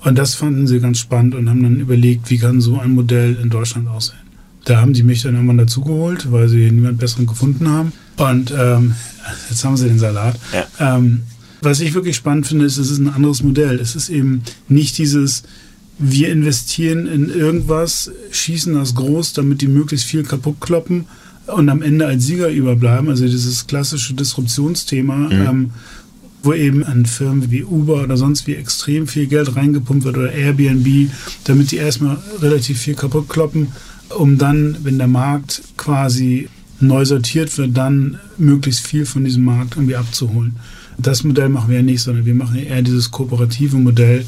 Und 0.00 0.16
das 0.16 0.34
fanden 0.34 0.66
sie 0.66 0.80
ganz 0.80 0.98
spannend 0.98 1.34
und 1.34 1.48
haben 1.48 1.62
dann 1.62 1.80
überlegt, 1.80 2.30
wie 2.30 2.38
kann 2.38 2.60
so 2.60 2.78
ein 2.78 2.94
Modell 2.94 3.36
in 3.42 3.50
Deutschland 3.50 3.88
aussehen. 3.88 4.18
Da 4.64 4.80
haben 4.80 4.92
die 4.92 5.02
mich 5.02 5.22
dann 5.22 5.34
irgendwann 5.34 5.58
dazugeholt, 5.58 6.30
weil 6.32 6.48
sie 6.48 6.70
niemand 6.70 6.98
besseren 6.98 7.26
gefunden 7.26 7.68
haben. 7.68 7.92
Und 8.16 8.52
ähm, 8.56 8.94
jetzt 9.48 9.64
haben 9.64 9.76
sie 9.76 9.88
den 9.88 9.98
Salat. 9.98 10.38
Ja. 10.52 10.96
Ähm, 10.96 11.22
was 11.62 11.80
ich 11.80 11.94
wirklich 11.94 12.16
spannend 12.16 12.46
finde, 12.46 12.64
ist, 12.64 12.76
es 12.76 12.90
ist 12.90 12.98
ein 12.98 13.08
anderes 13.08 13.42
Modell. 13.42 13.78
Es 13.80 13.96
ist 13.96 14.08
eben 14.08 14.42
nicht 14.68 14.98
dieses, 14.98 15.44
wir 15.98 16.30
investieren 16.30 17.06
in 17.06 17.30
irgendwas, 17.30 18.10
schießen 18.30 18.74
das 18.74 18.94
groß, 18.94 19.32
damit 19.32 19.62
die 19.62 19.68
möglichst 19.68 20.06
viel 20.06 20.24
kaputt 20.24 20.60
kloppen 20.60 21.06
und 21.46 21.68
am 21.68 21.82
Ende 21.82 22.06
als 22.06 22.26
Sieger 22.26 22.50
überbleiben. 22.50 23.08
Also 23.08 23.26
dieses 23.26 23.66
klassische 23.66 24.14
Disruptionsthema, 24.14 25.16
mhm. 25.16 25.32
ähm, 25.32 25.70
wo 26.42 26.52
eben 26.52 26.84
an 26.84 27.06
Firmen 27.06 27.50
wie 27.50 27.64
Uber 27.64 28.02
oder 28.02 28.16
sonst 28.16 28.46
wie 28.46 28.54
extrem 28.54 29.06
viel 29.06 29.26
Geld 29.26 29.56
reingepumpt 29.56 30.04
wird 30.04 30.16
oder 30.16 30.32
Airbnb, 30.32 31.10
damit 31.44 31.70
die 31.70 31.76
erstmal 31.76 32.18
relativ 32.40 32.78
viel 32.78 32.94
kaputt 32.94 33.28
kloppen, 33.28 33.68
um 34.16 34.38
dann, 34.38 34.76
wenn 34.82 34.98
der 34.98 35.08
Markt 35.08 35.62
quasi 35.76 36.48
neu 36.78 37.04
sortiert 37.04 37.56
wird, 37.58 37.76
dann 37.76 38.18
möglichst 38.38 38.86
viel 38.86 39.06
von 39.06 39.24
diesem 39.24 39.44
Markt 39.44 39.76
irgendwie 39.76 39.96
abzuholen. 39.96 40.56
Das 40.98 41.24
Modell 41.24 41.48
machen 41.48 41.68
wir 41.70 41.76
ja 41.76 41.82
nicht, 41.82 42.02
sondern 42.02 42.26
wir 42.26 42.34
machen 42.34 42.56
eher 42.56 42.82
dieses 42.82 43.10
kooperative 43.10 43.76
Modell, 43.76 44.24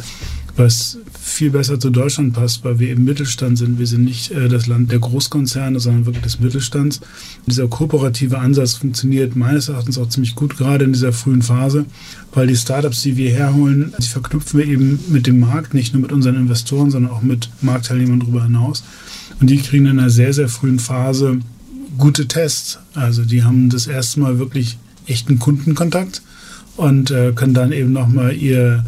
was 0.56 0.98
viel 1.28 1.50
besser 1.50 1.78
zu 1.78 1.90
Deutschland 1.90 2.32
passt, 2.32 2.64
weil 2.64 2.78
wir 2.78 2.90
im 2.90 3.04
Mittelstand 3.04 3.58
sind. 3.58 3.78
Wir 3.78 3.86
sind 3.86 4.04
nicht 4.04 4.30
äh, 4.30 4.48
das 4.48 4.66
Land 4.66 4.90
der 4.90 4.98
Großkonzerne, 4.98 5.78
sondern 5.80 6.06
wirklich 6.06 6.24
des 6.24 6.40
Mittelstands. 6.40 7.00
Dieser 7.46 7.68
kooperative 7.68 8.38
Ansatz 8.38 8.74
funktioniert 8.74 9.36
meines 9.36 9.68
Erachtens 9.68 9.98
auch 9.98 10.08
ziemlich 10.08 10.34
gut, 10.34 10.56
gerade 10.56 10.84
in 10.84 10.92
dieser 10.92 11.12
frühen 11.12 11.42
Phase, 11.42 11.86
weil 12.32 12.46
die 12.46 12.56
Startups, 12.56 13.02
die 13.02 13.16
wir 13.16 13.30
herholen, 13.30 13.92
die 13.98 14.06
verknüpfen 14.06 14.58
wir 14.58 14.66
eben 14.66 14.98
mit 15.08 15.26
dem 15.26 15.40
Markt, 15.40 15.74
nicht 15.74 15.92
nur 15.92 16.02
mit 16.02 16.12
unseren 16.12 16.36
Investoren, 16.36 16.90
sondern 16.90 17.12
auch 17.12 17.22
mit 17.22 17.50
Marktteilnehmern 17.60 18.20
darüber 18.20 18.44
hinaus. 18.44 18.82
Und 19.40 19.48
die 19.50 19.58
kriegen 19.58 19.86
in 19.86 19.98
einer 19.98 20.10
sehr, 20.10 20.32
sehr 20.32 20.48
frühen 20.48 20.78
Phase 20.78 21.38
gute 21.96 22.26
Tests. 22.26 22.78
Also 22.94 23.24
die 23.24 23.44
haben 23.44 23.70
das 23.70 23.86
erste 23.86 24.20
Mal 24.20 24.38
wirklich 24.38 24.78
echten 25.06 25.38
Kundenkontakt 25.38 26.22
und 26.76 27.10
äh, 27.10 27.32
können 27.34 27.54
dann 27.54 27.72
eben 27.72 27.92
nochmal 27.92 28.34
ihr 28.34 28.84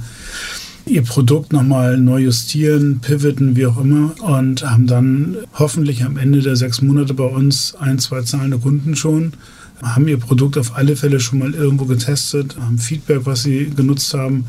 ihr 0.91 1.03
Produkt 1.03 1.53
nochmal 1.53 1.97
neu 1.97 2.19
justieren, 2.19 3.01
pivoten, 3.01 3.57
wie 3.57 3.67
auch 3.67 3.81
immer 3.81 4.13
und 4.21 4.69
haben 4.69 4.87
dann 4.87 5.37
hoffentlich 5.55 6.05
am 6.05 6.17
Ende 6.17 6.41
der 6.41 6.57
sechs 6.57 6.83
Monate 6.83 7.15
bei 7.15 7.25
uns 7.25 7.75
ein, 7.77 7.99
zwei 7.99 8.23
zahlende 8.23 8.59
Kunden 8.59 8.97
schon, 8.97 9.33
haben 9.83 10.09
ihr 10.09 10.19
Produkt 10.19 10.59
auf 10.59 10.77
alle 10.77 10.97
Fälle 10.97 11.21
schon 11.21 11.39
mal 11.39 11.55
irgendwo 11.55 11.85
getestet, 11.85 12.57
haben 12.61 12.79
Feedback, 12.79 13.21
was 13.25 13.45
sie 13.45 13.71
genutzt 13.75 14.13
haben 14.15 14.47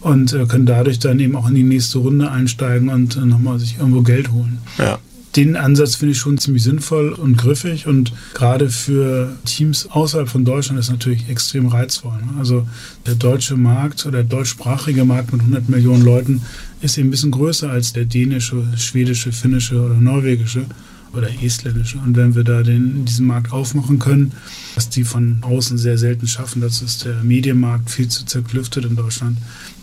und 0.00 0.32
äh, 0.32 0.46
können 0.46 0.66
dadurch 0.66 0.98
dann 0.98 1.20
eben 1.20 1.36
auch 1.36 1.48
in 1.48 1.54
die 1.54 1.62
nächste 1.62 1.98
Runde 1.98 2.30
einsteigen 2.30 2.88
und 2.88 3.16
äh, 3.16 3.20
nochmal 3.20 3.58
sich 3.58 3.78
irgendwo 3.78 4.02
Geld 4.02 4.32
holen. 4.32 4.58
Ja 4.78 4.98
den 5.36 5.56
Ansatz 5.56 5.94
finde 5.94 6.12
ich 6.12 6.18
schon 6.18 6.36
ziemlich 6.38 6.62
sinnvoll 6.62 7.12
und 7.12 7.38
griffig 7.38 7.86
und 7.86 8.12
gerade 8.34 8.68
für 8.68 9.34
Teams 9.44 9.88
außerhalb 9.90 10.28
von 10.28 10.44
Deutschland 10.44 10.78
ist 10.78 10.90
natürlich 10.90 11.28
extrem 11.28 11.68
reizvoll. 11.68 12.18
Ne? 12.18 12.38
Also 12.38 12.66
der 13.06 13.14
deutsche 13.14 13.56
Markt 13.56 14.04
oder 14.04 14.22
der 14.22 14.38
deutschsprachige 14.38 15.04
Markt 15.04 15.32
mit 15.32 15.40
100 15.40 15.68
Millionen 15.68 16.04
Leuten 16.04 16.42
ist 16.82 16.98
eben 16.98 17.08
ein 17.08 17.10
bisschen 17.12 17.30
größer 17.30 17.70
als 17.70 17.92
der 17.92 18.04
dänische, 18.04 18.62
schwedische, 18.76 19.32
finnische 19.32 19.80
oder 19.80 19.94
norwegische 19.94 20.66
oder 21.14 21.28
estländische. 21.42 21.98
Und 21.98 22.16
wenn 22.16 22.34
wir 22.34 22.44
da 22.44 22.62
den, 22.62 23.04
diesen 23.04 23.26
Markt 23.26 23.52
aufmachen 23.52 23.98
können, 23.98 24.32
was 24.74 24.88
die 24.88 25.04
von 25.04 25.38
außen 25.42 25.78
sehr 25.78 25.98
selten 25.98 26.26
schaffen, 26.26 26.60
das 26.60 26.82
ist 26.82 27.04
der 27.04 27.22
Medienmarkt 27.22 27.90
viel 27.90 28.08
zu 28.08 28.24
zerklüftet 28.24 28.84
in 28.84 28.96
Deutschland, 28.96 29.38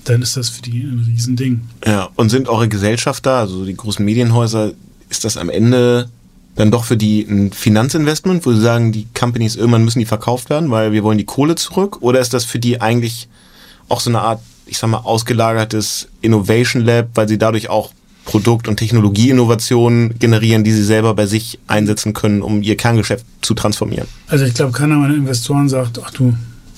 dann 0.06 0.22
ist 0.22 0.38
das 0.38 0.50
für 0.50 0.62
die 0.62 0.82
ein 0.82 1.06
Riesending. 1.08 1.62
Ja, 1.86 2.10
und 2.16 2.30
sind 2.30 2.50
eure 2.50 2.68
Gesellschafter, 2.68 3.34
also 3.34 3.66
die 3.66 3.76
großen 3.76 4.04
Medienhäuser, 4.04 4.74
ist 5.10 5.26
das 5.26 5.38
am 5.38 5.50
Ende 5.50 6.10
dann 6.56 6.72
doch 6.72 6.84
für 6.84 6.98
die 6.98 7.22
ein 7.22 7.52
Finanzinvestment, 7.52 8.46
wo 8.46 8.52
sie 8.52 8.62
sagen, 8.62 8.92
die 8.92 9.08
Companies 9.18 9.56
irgendwann 9.56 9.84
müssen 9.86 10.00
die 10.00 10.06
verkauft 10.06 10.50
werden, 10.50 10.72
weil 10.72 10.92
wir 10.92 11.04
wollen 11.04 11.18
die 11.18 11.26
Kohle 11.26 11.56
zurück? 11.56 11.98
Oder 12.02 12.20
ist 12.20 12.34
das 12.34 12.44
für 12.44 12.60
die 12.60 12.82
eigentlich 12.82 13.30
auch 13.88 14.02
so 14.02 14.10
eine 14.10 14.22
Art, 14.22 14.42
ich 14.66 14.78
sag 14.78 14.90
mal, 14.90 14.98
ausgelagertes 14.98 16.10
Innovation 16.22 16.84
Lab, 16.84 17.10
weil 17.16 17.28
sie 17.28 17.38
dadurch 17.38 17.70
auch 17.70 17.92
Produkt- 18.26 18.68
und 18.68 18.78
Technologieinnovationen 18.78 20.20
generieren, 20.20 20.64
die 20.64 20.72
sie 20.72 20.84
selber 20.84 21.16
bei 21.16 21.26
sich 21.26 21.60
einsetzen 21.68 22.14
können, 22.14 22.42
um 22.42 22.62
ihr 22.62 22.78
Kerngeschäft 22.78 23.26
zu 23.42 23.54
transformieren? 23.54 24.08
Also 24.28 24.46
ich 24.46 24.54
glaube, 24.54 24.72
keiner 24.72 24.96
meiner 24.96 25.16
Investoren 25.16 25.70
sagt, 25.70 26.00
ach 26.04 26.12
du, 26.12 26.36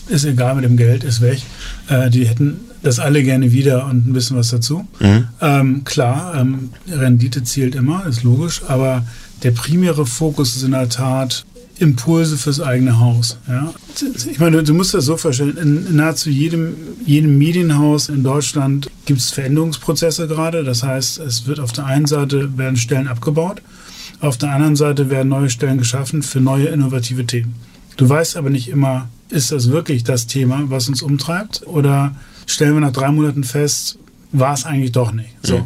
ist 0.07 0.25
egal 0.25 0.55
mit 0.55 0.63
dem 0.63 0.77
Geld, 0.77 1.03
ist 1.03 1.21
weg. 1.21 1.41
Äh, 1.89 2.09
die 2.09 2.25
hätten 2.25 2.59
das 2.81 2.99
alle 2.99 3.23
gerne 3.23 3.51
wieder 3.51 3.85
und 3.85 4.07
ein 4.07 4.13
bisschen 4.13 4.37
was 4.37 4.49
dazu. 4.49 4.87
Mhm. 4.99 5.27
Ähm, 5.39 5.83
klar, 5.83 6.35
ähm, 6.39 6.69
Rendite 6.89 7.43
zielt 7.43 7.75
immer, 7.75 8.05
ist 8.05 8.23
logisch, 8.23 8.61
aber 8.67 9.05
der 9.43 9.51
primäre 9.51 10.05
Fokus 10.05 10.55
ist 10.55 10.63
in 10.63 10.71
der 10.71 10.89
Tat 10.89 11.45
Impulse 11.81 12.37
fürs 12.37 12.61
eigene 12.61 12.99
Haus. 12.99 13.37
Ja? 13.47 13.73
Ich 14.29 14.39
meine, 14.39 14.61
du 14.61 14.73
musst 14.73 14.93
das 14.93 15.05
so 15.05 15.17
vorstellen, 15.17 15.57
in, 15.57 15.87
in 15.87 15.95
nahezu 15.95 16.29
jedem, 16.29 16.75
jedem 17.05 17.39
Medienhaus 17.39 18.07
in 18.07 18.23
Deutschland 18.23 18.89
gibt 19.05 19.19
es 19.19 19.31
Veränderungsprozesse 19.31 20.27
gerade. 20.27 20.63
Das 20.63 20.83
heißt, 20.83 21.19
es 21.19 21.47
wird 21.47 21.59
auf 21.59 21.71
der 21.71 21.85
einen 21.85 22.05
Seite 22.05 22.55
werden 22.57 22.77
Stellen 22.77 23.07
abgebaut, 23.07 23.63
auf 24.19 24.37
der 24.37 24.51
anderen 24.51 24.75
Seite 24.75 25.09
werden 25.09 25.29
neue 25.29 25.49
Stellen 25.49 25.79
geschaffen 25.79 26.21
für 26.21 26.39
neue 26.39 26.67
innovative 26.67 27.25
Themen. 27.25 27.55
Du 27.97 28.07
weißt 28.07 28.37
aber 28.37 28.51
nicht 28.51 28.69
immer, 28.69 29.09
ist 29.29 29.51
das 29.51 29.71
wirklich 29.71 30.03
das 30.03 30.27
Thema, 30.27 30.63
was 30.65 30.87
uns 30.87 31.01
umtreibt 31.01 31.65
oder 31.65 32.15
stellen 32.51 32.73
wir 32.73 32.81
nach 32.81 32.91
drei 32.91 33.11
Monaten 33.11 33.43
fest, 33.43 33.97
war 34.31 34.53
es 34.53 34.65
eigentlich 34.65 34.91
doch 34.91 35.11
nicht. 35.11 35.29
So. 35.43 35.59
Mhm. 35.59 35.65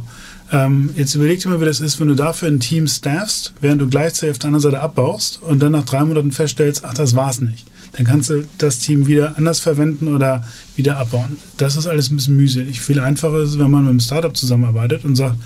Ähm, 0.52 0.90
jetzt 0.96 1.16
überleg 1.16 1.40
dir 1.40 1.50
mal, 1.50 1.60
wie 1.60 1.66
das 1.66 1.80
ist, 1.80 2.00
wenn 2.00 2.08
du 2.08 2.16
dafür 2.16 2.48
ein 2.48 2.60
Team 2.60 2.88
staffst, 2.88 3.54
während 3.62 3.82
du 3.82 3.88
gleichzeitig 3.88 4.32
auf 4.32 4.40
der 4.40 4.50
anderen 4.50 4.62
Seite 4.62 4.80
abbaust 4.80 5.42
und 5.42 5.62
dann 5.62 5.72
nach 5.72 5.86
drei 5.86 6.04
Monaten 6.04 6.32
feststellst, 6.32 6.86
ach, 6.86 6.94
das 6.94 7.16
war's 7.16 7.42
nicht. 7.42 7.66
Dann 7.94 8.06
kannst 8.06 8.30
du 8.30 8.46
das 8.58 8.80
Team 8.80 9.08
wieder 9.08 9.38
anders 9.38 9.60
verwenden 9.60 10.14
oder 10.14 10.44
wieder 10.76 10.98
abbauen. 10.98 11.38
Das 11.58 11.78
ist 11.78 11.88
alles 11.88 12.12
ein 12.12 12.18
bisschen 12.18 12.36
mühselig. 12.36 12.82
Viel 12.82 13.00
einfacher 13.00 13.40
ist, 13.40 13.58
wenn 13.58 13.72
man 13.72 13.84
mit 13.84 13.90
einem 13.92 14.00
Startup 14.02 14.36
zusammenarbeitet 14.36 15.06
und 15.06 15.16
sagt, 15.16 15.38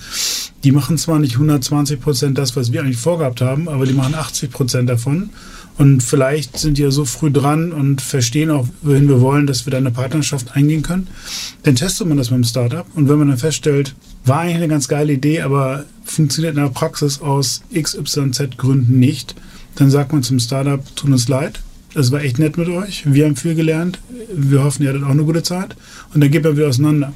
die 0.63 0.71
machen 0.71 0.97
zwar 0.97 1.19
nicht 1.19 1.33
120 1.33 2.01
Prozent 2.01 2.37
das, 2.37 2.55
was 2.55 2.71
wir 2.71 2.81
eigentlich 2.81 2.97
vorgehabt 2.97 3.41
haben, 3.41 3.69
aber 3.69 3.85
die 3.85 3.93
machen 3.93 4.15
80 4.15 4.51
Prozent 4.51 4.89
davon. 4.89 5.29
Und 5.79 6.03
vielleicht 6.03 6.57
sind 6.57 6.77
die 6.77 6.81
ja 6.81 6.91
so 6.91 7.05
früh 7.05 7.31
dran 7.31 7.71
und 7.71 8.01
verstehen 8.01 8.51
auch, 8.51 8.67
wohin 8.81 9.07
wir 9.07 9.21
wollen, 9.21 9.47
dass 9.47 9.65
wir 9.65 9.71
da 9.71 9.77
eine 9.77 9.91
Partnerschaft 9.91 10.53
eingehen 10.53 10.81
können. 10.81 11.07
Dann 11.63 11.75
testet 11.75 12.05
man 12.05 12.17
das 12.17 12.31
mit 12.31 12.39
dem 12.39 12.43
Startup. 12.43 12.85
Und 12.95 13.07
wenn 13.07 13.17
man 13.17 13.29
dann 13.29 13.37
feststellt, 13.37 13.95
war 14.25 14.41
eigentlich 14.41 14.57
eine 14.57 14.67
ganz 14.67 14.89
geile 14.89 15.13
Idee, 15.13 15.39
aber 15.39 15.85
funktioniert 16.03 16.57
in 16.57 16.61
der 16.61 16.69
Praxis 16.69 17.21
aus 17.21 17.61
XYZ 17.73 18.57
Gründen 18.57 18.99
nicht, 18.99 19.35
dann 19.75 19.89
sagt 19.89 20.11
man 20.11 20.21
zum 20.21 20.39
Startup, 20.39 20.83
tut 20.97 21.11
uns 21.11 21.29
leid, 21.29 21.61
das 21.93 22.11
war 22.11 22.21
echt 22.21 22.39
nett 22.39 22.57
mit 22.57 22.67
euch. 22.67 23.03
Wir 23.05 23.23
haben 23.23 23.37
viel 23.37 23.55
gelernt. 23.55 23.99
Wir 24.35 24.65
hoffen, 24.65 24.83
ihr 24.83 24.89
hattet 24.89 25.03
auch 25.03 25.11
eine 25.11 25.23
gute 25.23 25.43
Zeit. 25.43 25.77
Und 26.13 26.21
dann 26.21 26.29
geht 26.29 26.43
man 26.43 26.57
wieder 26.57 26.67
auseinander. 26.67 27.13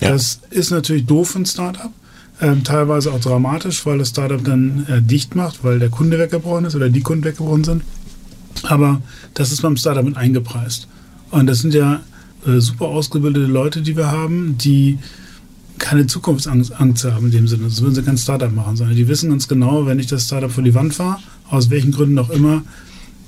Ja. 0.00 0.10
Das 0.10 0.38
ist 0.50 0.70
natürlich 0.70 1.06
doof 1.06 1.30
für 1.30 1.40
ein 1.40 1.46
Startup. 1.46 1.90
Ähm, 2.40 2.62
teilweise 2.62 3.12
auch 3.12 3.20
dramatisch, 3.20 3.84
weil 3.86 3.98
das 3.98 4.10
Startup 4.10 4.42
dann 4.42 4.86
äh, 4.88 5.02
dicht 5.02 5.34
macht, 5.34 5.64
weil 5.64 5.80
der 5.80 5.88
Kunde 5.88 6.16
weggebrochen 6.18 6.66
ist 6.66 6.76
oder 6.76 6.90
die 6.90 7.00
Kunden 7.00 7.24
weggebrochen 7.24 7.64
sind. 7.64 7.82
Aber 8.62 9.02
das 9.34 9.52
ist 9.52 9.62
beim 9.62 9.76
Startup 9.76 10.04
mit 10.04 10.16
eingepreist. 10.16 10.88
Und 11.30 11.46
das 11.46 11.58
sind 11.58 11.74
ja 11.74 12.00
äh, 12.46 12.60
super 12.60 12.86
ausgebildete 12.86 13.46
Leute, 13.46 13.82
die 13.82 13.96
wir 13.96 14.10
haben, 14.10 14.56
die 14.58 14.98
keine 15.78 16.06
Zukunftsangst 16.06 16.72
haben 16.78 17.26
in 17.26 17.30
dem 17.30 17.48
Sinne. 17.48 17.64
Das 17.64 17.82
würden 17.82 17.94
sie 17.94 18.02
kein 18.02 18.16
Startup 18.16 18.52
machen, 18.52 18.76
sondern 18.76 18.96
die 18.96 19.08
wissen 19.08 19.30
ganz 19.30 19.48
genau, 19.48 19.86
wenn 19.86 19.98
ich 19.98 20.06
das 20.06 20.24
Startup 20.24 20.50
vor 20.50 20.62
die 20.62 20.74
Wand 20.74 20.94
fahre, 20.94 21.18
aus 21.50 21.70
welchen 21.70 21.92
Gründen 21.92 22.18
auch 22.18 22.30
immer, 22.30 22.62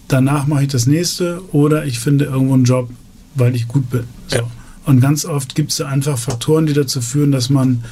danach 0.08 0.46
mache 0.46 0.62
ich 0.62 0.68
das 0.68 0.86
nächste 0.86 1.42
oder 1.52 1.84
ich 1.84 1.98
finde 1.98 2.26
irgendwo 2.26 2.54
einen 2.54 2.64
Job, 2.64 2.90
weil 3.34 3.54
ich 3.56 3.66
gut 3.66 3.90
bin. 3.90 4.04
So. 4.28 4.36
Ja. 4.38 4.42
Und 4.84 5.00
ganz 5.00 5.24
oft 5.24 5.56
gibt 5.56 5.72
es 5.72 5.80
einfach 5.80 6.16
Faktoren, 6.16 6.66
die 6.66 6.72
dazu 6.72 7.00
führen, 7.00 7.32
dass 7.32 7.50
man 7.50 7.82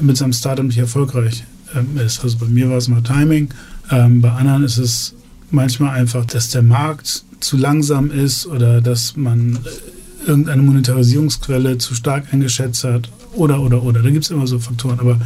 mit 0.00 0.18
seinem 0.18 0.34
Startup 0.34 0.64
nicht 0.64 0.78
erfolgreich 0.78 1.44
ähm, 1.74 1.96
ist. 1.96 2.22
Also 2.22 2.38
bei 2.38 2.46
mir 2.46 2.68
war 2.68 2.76
es 2.76 2.88
mal 2.88 3.02
Timing, 3.02 3.48
ähm, 3.90 4.20
bei 4.20 4.30
anderen 4.30 4.64
ist 4.64 4.78
es 4.78 5.14
manchmal 5.52 5.98
einfach, 5.98 6.24
dass 6.24 6.50
der 6.50 6.62
Markt 6.62 7.24
zu 7.40 7.56
langsam 7.56 8.10
ist 8.10 8.46
oder 8.46 8.80
dass 8.80 9.16
man 9.16 9.56
äh, 9.56 10.28
irgendeine 10.28 10.62
Monetarisierungsquelle 10.62 11.78
zu 11.78 11.94
stark 11.94 12.32
eingeschätzt 12.32 12.84
hat 12.84 13.08
oder, 13.34 13.60
oder, 13.60 13.82
oder. 13.82 14.02
Da 14.02 14.10
gibt 14.10 14.24
es 14.24 14.30
immer 14.30 14.46
so 14.46 14.58
Faktoren. 14.58 15.00
Aber 15.00 15.20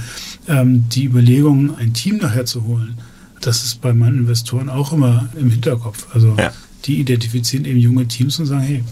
ähm, 0.48 0.88
die 0.88 1.04
Überlegung, 1.04 1.76
ein 1.76 1.92
Team 1.92 2.18
nachher 2.18 2.46
zu 2.46 2.64
holen, 2.64 2.98
das 3.40 3.64
ist 3.64 3.80
bei 3.80 3.92
meinen 3.92 4.18
Investoren 4.18 4.68
auch 4.68 4.92
immer 4.92 5.28
im 5.38 5.50
Hinterkopf. 5.50 6.06
Also 6.14 6.34
ja. 6.38 6.52
die 6.84 7.00
identifizieren 7.00 7.64
eben 7.64 7.78
junge 7.78 8.06
Teams 8.06 8.38
und 8.38 8.46
sagen, 8.46 8.62
hey, 8.62 8.82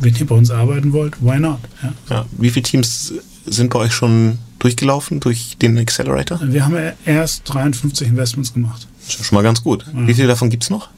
wenn 0.00 0.14
ihr 0.14 0.26
bei 0.26 0.34
uns 0.34 0.50
arbeiten 0.50 0.92
wollt, 0.92 1.22
why 1.22 1.38
not? 1.38 1.58
Ja. 1.82 1.92
Ja. 2.10 2.26
Wie 2.32 2.50
viele 2.50 2.64
Teams 2.64 3.14
sind 3.46 3.70
bei 3.70 3.78
euch 3.78 3.92
schon 3.92 4.38
durchgelaufen 4.58 5.20
durch 5.20 5.56
den 5.58 5.78
Accelerator? 5.78 6.40
Wir 6.42 6.64
haben 6.64 6.76
erst 7.04 7.42
53 7.46 8.08
Investments 8.08 8.52
gemacht. 8.52 8.86
Schon 9.08 9.36
mal 9.36 9.42
ganz 9.42 9.62
gut. 9.62 9.84
Wie 9.92 10.14
viele 10.14 10.28
davon 10.28 10.50
gibt 10.50 10.64
es 10.64 10.70
noch? 10.70 10.88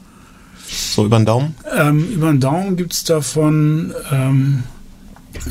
So 0.67 1.05
über 1.05 1.17
den 1.17 1.25
Daumen? 1.25 1.55
Ähm, 1.75 2.07
über 2.09 2.27
den 2.27 2.39
Daumen 2.39 2.75
gibt 2.75 2.93
es 2.93 3.03
davon 3.03 3.93
ähm, 4.11 4.63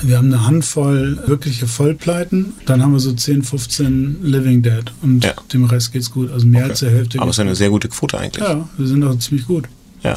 wir 0.02 0.18
haben 0.18 0.32
eine 0.32 0.46
Handvoll 0.46 1.18
wirkliche 1.26 1.66
Vollpleiten, 1.66 2.54
dann 2.66 2.82
haben 2.82 2.92
wir 2.92 3.00
so 3.00 3.12
10, 3.12 3.42
15 3.42 4.18
Living 4.22 4.62
Dead 4.62 4.84
und 5.02 5.24
ja. 5.24 5.32
dem 5.52 5.64
Rest 5.64 5.92
geht's 5.92 6.10
gut. 6.10 6.32
Also 6.32 6.46
mehr 6.46 6.62
okay. 6.62 6.70
als 6.70 6.80
der 6.80 6.90
Hälfte. 6.90 7.20
Aber 7.20 7.30
es 7.30 7.36
ist 7.36 7.40
eine 7.40 7.54
sehr 7.54 7.70
gute 7.70 7.88
Quote 7.88 8.18
eigentlich. 8.18 8.46
Ja, 8.46 8.68
wir 8.76 8.86
sind 8.86 9.04
auch 9.04 9.16
ziemlich 9.18 9.46
gut. 9.46 9.64
Ja. 10.02 10.16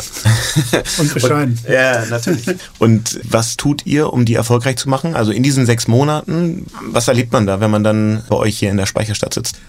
und 1.00 1.14
bescheiden. 1.14 1.58
Und, 1.64 1.74
ja, 1.74 2.06
natürlich. 2.06 2.46
Und 2.80 3.20
was 3.24 3.58
tut 3.58 3.86
ihr, 3.86 4.14
um 4.14 4.26
die 4.26 4.36
erfolgreich 4.36 4.78
zu 4.78 4.90
machen? 4.90 5.16
Also 5.16 5.32
in 5.32 5.42
diesen 5.42 5.66
sechs 5.66 5.88
Monaten, 5.88 6.68
was 6.92 7.08
erlebt 7.08 7.32
man 7.32 7.48
da, 7.48 7.60
wenn 7.60 7.72
man 7.72 7.84
dann 7.84 8.24
bei 8.30 8.36
euch 8.36 8.58
hier 8.58 8.70
in 8.70 8.78
der 8.78 8.86
Speicherstadt 8.86 9.34
sitzt? 9.34 9.60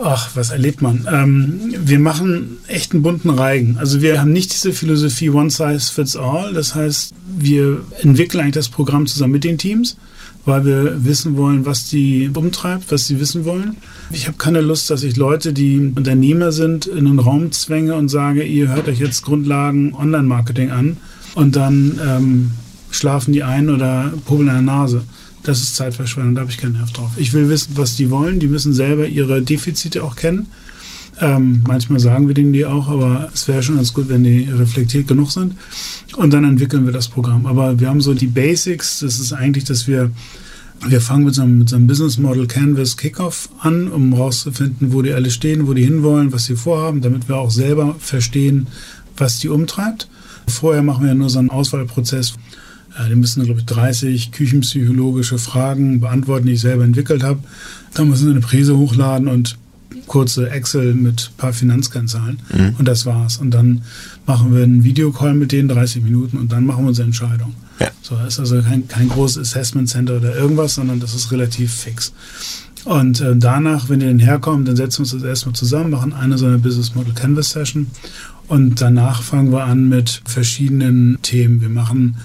Ach, 0.00 0.30
was 0.34 0.50
erlebt 0.50 0.80
man? 0.80 1.08
Ähm, 1.12 1.74
wir 1.76 1.98
machen 1.98 2.58
echt 2.68 2.92
einen 2.92 3.02
bunten 3.02 3.30
Reigen. 3.30 3.78
Also 3.78 4.00
wir 4.00 4.20
haben 4.20 4.32
nicht 4.32 4.52
diese 4.52 4.72
Philosophie 4.72 5.30
One 5.30 5.50
Size 5.50 5.92
Fits 5.92 6.14
All. 6.14 6.52
Das 6.52 6.76
heißt, 6.76 7.12
wir 7.36 7.80
entwickeln 8.00 8.42
eigentlich 8.42 8.54
das 8.54 8.68
Programm 8.68 9.08
zusammen 9.08 9.32
mit 9.32 9.42
den 9.42 9.58
Teams, 9.58 9.96
weil 10.44 10.64
wir 10.64 11.04
wissen 11.04 11.36
wollen, 11.36 11.66
was 11.66 11.88
die 11.88 12.30
umtreibt, 12.32 12.92
was 12.92 13.08
sie 13.08 13.18
wissen 13.18 13.44
wollen. 13.44 13.76
Ich 14.12 14.28
habe 14.28 14.38
keine 14.38 14.60
Lust, 14.60 14.88
dass 14.88 15.02
ich 15.02 15.16
Leute, 15.16 15.52
die 15.52 15.92
Unternehmer 15.96 16.52
sind, 16.52 16.86
in 16.86 17.06
einen 17.06 17.18
Raum 17.18 17.50
zwänge 17.50 17.96
und 17.96 18.08
sage, 18.08 18.44
ihr 18.44 18.68
hört 18.68 18.88
euch 18.88 19.00
jetzt 19.00 19.22
Grundlagen 19.22 19.94
Online-Marketing 19.94 20.70
an 20.70 20.96
und 21.34 21.56
dann 21.56 21.98
ähm, 22.06 22.50
schlafen 22.92 23.32
die 23.32 23.42
ein 23.42 23.68
oder 23.68 24.12
pubbeln 24.26 24.48
an 24.48 24.64
der 24.64 24.74
Nase 24.74 25.02
das 25.48 25.62
ist 25.62 25.76
Zeitverschwendung, 25.76 26.34
da 26.34 26.42
habe 26.42 26.50
ich 26.50 26.58
keinen 26.58 26.74
Nerv 26.74 26.92
drauf. 26.92 27.12
Ich 27.16 27.32
will 27.32 27.48
wissen, 27.48 27.72
was 27.76 27.96
die 27.96 28.10
wollen. 28.10 28.38
Die 28.38 28.48
müssen 28.48 28.74
selber 28.74 29.06
ihre 29.06 29.40
Defizite 29.40 30.04
auch 30.04 30.14
kennen. 30.14 30.48
Ähm, 31.20 31.64
manchmal 31.66 32.00
sagen 32.00 32.28
wir 32.28 32.34
denen 32.34 32.52
die 32.52 32.66
auch, 32.66 32.88
aber 32.88 33.30
es 33.32 33.48
wäre 33.48 33.62
schon 33.62 33.76
ganz 33.76 33.94
gut, 33.94 34.10
wenn 34.10 34.24
die 34.24 34.42
reflektiert 34.42 35.08
genug 35.08 35.30
sind. 35.30 35.54
Und 36.16 36.34
dann 36.34 36.44
entwickeln 36.44 36.84
wir 36.84 36.92
das 36.92 37.08
Programm. 37.08 37.46
Aber 37.46 37.80
wir 37.80 37.88
haben 37.88 38.02
so 38.02 38.12
die 38.12 38.26
Basics. 38.26 39.00
Das 39.00 39.18
ist 39.18 39.32
eigentlich, 39.32 39.64
dass 39.64 39.88
wir, 39.88 40.10
wir 40.86 41.00
fangen 41.00 41.24
mit 41.24 41.34
so 41.34 41.42
einem, 41.42 41.60
mit 41.60 41.70
so 41.70 41.76
einem 41.76 41.86
Business 41.86 42.18
Model 42.18 42.46
Canvas 42.46 42.98
Kickoff 42.98 43.48
an, 43.60 43.88
um 43.88 44.12
rauszufinden, 44.12 44.92
wo 44.92 45.00
die 45.00 45.14
alle 45.14 45.30
stehen, 45.30 45.66
wo 45.66 45.72
die 45.72 45.84
hinwollen, 45.84 46.30
was 46.30 46.44
sie 46.44 46.56
vorhaben, 46.56 47.00
damit 47.00 47.26
wir 47.26 47.36
auch 47.36 47.50
selber 47.50 47.96
verstehen, 47.98 48.66
was 49.16 49.38
die 49.38 49.48
umtreibt. 49.48 50.08
Vorher 50.46 50.82
machen 50.82 51.06
wir 51.06 51.14
nur 51.14 51.30
so 51.30 51.38
einen 51.38 51.50
Auswahlprozess, 51.50 52.34
die 53.08 53.14
müssen, 53.14 53.44
glaube 53.44 53.60
ich, 53.60 53.66
30 53.66 54.32
küchenpsychologische 54.32 55.38
Fragen 55.38 56.00
beantworten, 56.00 56.46
die 56.46 56.52
ich 56.52 56.60
selber 56.60 56.84
entwickelt 56.84 57.22
habe. 57.22 57.40
Dann 57.94 58.08
müssen 58.08 58.24
sie 58.24 58.30
eine 58.30 58.40
Prise 58.40 58.76
hochladen 58.76 59.28
und 59.28 59.56
kurze 60.06 60.50
Excel 60.50 60.94
mit 60.94 61.30
ein 61.32 61.36
paar 61.36 61.52
Finanzkennzahlen. 61.52 62.40
Mhm. 62.52 62.74
Und 62.78 62.88
das 62.88 63.06
war's. 63.06 63.36
Und 63.36 63.52
dann 63.52 63.82
machen 64.26 64.54
wir 64.54 64.64
einen 64.64 64.82
Videocall 64.84 65.34
mit 65.34 65.52
denen, 65.52 65.68
30 65.68 66.02
Minuten, 66.02 66.38
und 66.38 66.50
dann 66.50 66.66
machen 66.66 66.84
wir 66.84 66.88
unsere 66.88 67.06
Entscheidung. 67.06 67.54
Ja. 67.78 67.88
So, 68.02 68.16
das 68.16 68.34
ist 68.34 68.40
also 68.40 68.62
kein, 68.62 68.88
kein 68.88 69.08
großes 69.08 69.38
Assessment 69.38 69.88
Center 69.88 70.16
oder 70.16 70.34
irgendwas, 70.34 70.74
sondern 70.74 70.98
das 70.98 71.14
ist 71.14 71.30
relativ 71.30 71.72
fix. 71.72 72.12
Und 72.84 73.20
äh, 73.20 73.36
danach, 73.36 73.88
wenn 73.88 74.00
die 74.00 74.06
dann 74.06 74.18
herkommen, 74.18 74.64
dann 74.64 74.76
setzen 74.76 74.98
wir 74.98 75.02
uns 75.02 75.12
das 75.12 75.22
erstmal 75.22 75.54
zusammen, 75.54 75.90
machen 75.90 76.12
eine 76.12 76.38
so 76.38 76.46
eine 76.46 76.58
Business 76.58 76.94
Model 76.94 77.12
Canvas 77.12 77.50
Session. 77.50 77.88
Und 78.46 78.80
danach 78.80 79.22
fangen 79.22 79.52
wir 79.52 79.64
an 79.64 79.88
mit 79.88 80.22
verschiedenen 80.24 81.18
Themen. 81.22 81.60
Wir 81.60 81.68
machen 81.68 82.16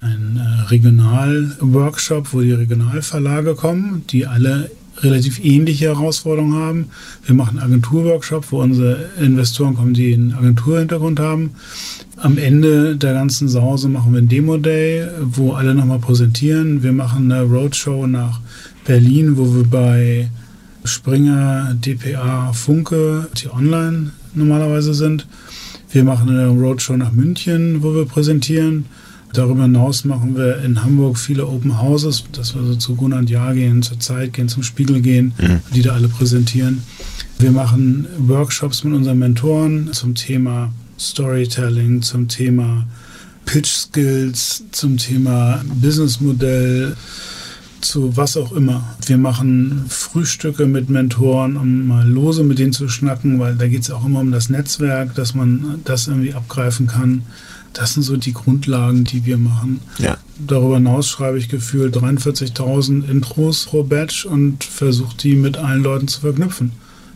ein 0.00 0.36
äh, 0.36 0.62
Regionalworkshop, 0.68 2.32
wo 2.32 2.40
die 2.40 2.52
Regionalverlage 2.52 3.54
kommen, 3.54 4.04
die 4.10 4.26
alle 4.26 4.70
relativ 5.02 5.44
ähnliche 5.44 5.86
Herausforderungen 5.86 6.54
haben. 6.54 6.86
Wir 7.24 7.34
machen 7.34 7.58
einen 7.58 7.72
Agenturworkshop, 7.72 8.50
wo 8.50 8.62
unsere 8.62 9.10
Investoren 9.20 9.74
kommen, 9.74 9.94
die 9.94 10.12
einen 10.12 10.34
Agenturhintergrund 10.34 11.20
haben. 11.20 11.52
Am 12.16 12.36
Ende 12.36 12.96
der 12.96 13.14
ganzen 13.14 13.48
Sause 13.48 13.88
machen 13.88 14.12
wir 14.12 14.18
einen 14.18 14.28
Demo-Day, 14.28 15.06
wo 15.20 15.52
alle 15.52 15.74
nochmal 15.74 16.00
präsentieren. 16.00 16.82
Wir 16.82 16.92
machen 16.92 17.30
eine 17.30 17.42
Roadshow 17.42 18.06
nach 18.06 18.40
Berlin, 18.84 19.36
wo 19.36 19.54
wir 19.54 19.64
bei 19.64 20.30
Springer, 20.84 21.74
DPA, 21.74 22.52
Funke, 22.52 23.28
die 23.36 23.48
online 23.48 24.10
normalerweise 24.34 24.94
sind. 24.94 25.26
Wir 25.90 26.04
machen 26.04 26.28
eine 26.28 26.48
Roadshow 26.48 26.96
nach 26.96 27.12
München, 27.12 27.82
wo 27.82 27.94
wir 27.94 28.04
präsentieren. 28.04 28.86
Darüber 29.32 29.62
hinaus 29.62 30.04
machen 30.04 30.36
wir 30.36 30.62
in 30.62 30.82
Hamburg 30.82 31.18
viele 31.18 31.46
Open 31.46 31.80
Houses, 31.80 32.24
dass 32.32 32.54
wir 32.54 32.62
so 32.62 32.76
zu 32.76 32.94
Gunnar 32.94 33.22
Jahr 33.24 33.54
gehen, 33.54 33.82
zur 33.82 34.00
Zeit 34.00 34.32
gehen, 34.32 34.48
zum 34.48 34.62
Spiegel 34.62 35.00
gehen, 35.00 35.32
mhm. 35.38 35.60
die 35.74 35.82
da 35.82 35.92
alle 35.92 36.08
präsentieren. 36.08 36.82
Wir 37.38 37.50
machen 37.50 38.06
Workshops 38.18 38.84
mit 38.84 38.94
unseren 38.94 39.18
Mentoren 39.18 39.92
zum 39.92 40.14
Thema 40.14 40.72
Storytelling, 40.98 42.02
zum 42.02 42.26
Thema 42.26 42.86
Pitch 43.44 43.68
Skills, 43.68 44.64
zum 44.72 44.96
Thema 44.96 45.62
Businessmodell, 45.80 46.96
zu 47.80 48.16
was 48.16 48.36
auch 48.36 48.52
immer. 48.52 48.96
Wir 49.06 49.18
machen 49.18 49.84
Frühstücke 49.88 50.66
mit 50.66 50.90
Mentoren, 50.90 51.56
um 51.56 51.86
mal 51.86 52.06
lose 52.08 52.42
mit 52.42 52.58
denen 52.58 52.72
zu 52.72 52.88
schnacken, 52.88 53.38
weil 53.38 53.54
da 53.54 53.68
geht 53.68 53.82
es 53.82 53.90
auch 53.90 54.04
immer 54.04 54.20
um 54.20 54.32
das 54.32 54.48
Netzwerk, 54.48 55.14
dass 55.14 55.34
man 55.34 55.80
das 55.84 56.08
irgendwie 56.08 56.34
abgreifen 56.34 56.88
kann. 56.88 57.22
Das 57.72 57.94
sind 57.94 58.02
so 58.02 58.16
die 58.16 58.32
Grundlagen, 58.32 59.04
die 59.04 59.24
wir 59.24 59.38
machen. 59.38 59.80
Ja. 59.98 60.16
Darüber 60.38 60.76
hinaus 60.76 61.08
schreibe 61.08 61.38
ich 61.38 61.48
gefühlt 61.48 61.96
43.000 61.96 63.08
Intros 63.08 63.66
pro 63.66 63.82
Batch 63.82 64.24
und 64.24 64.64
versuche 64.64 65.16
die 65.16 65.34
mit 65.34 65.56
allen 65.56 65.82
Leuten 65.82 66.08
zu 66.08 66.20
verknüpfen. 66.20 66.72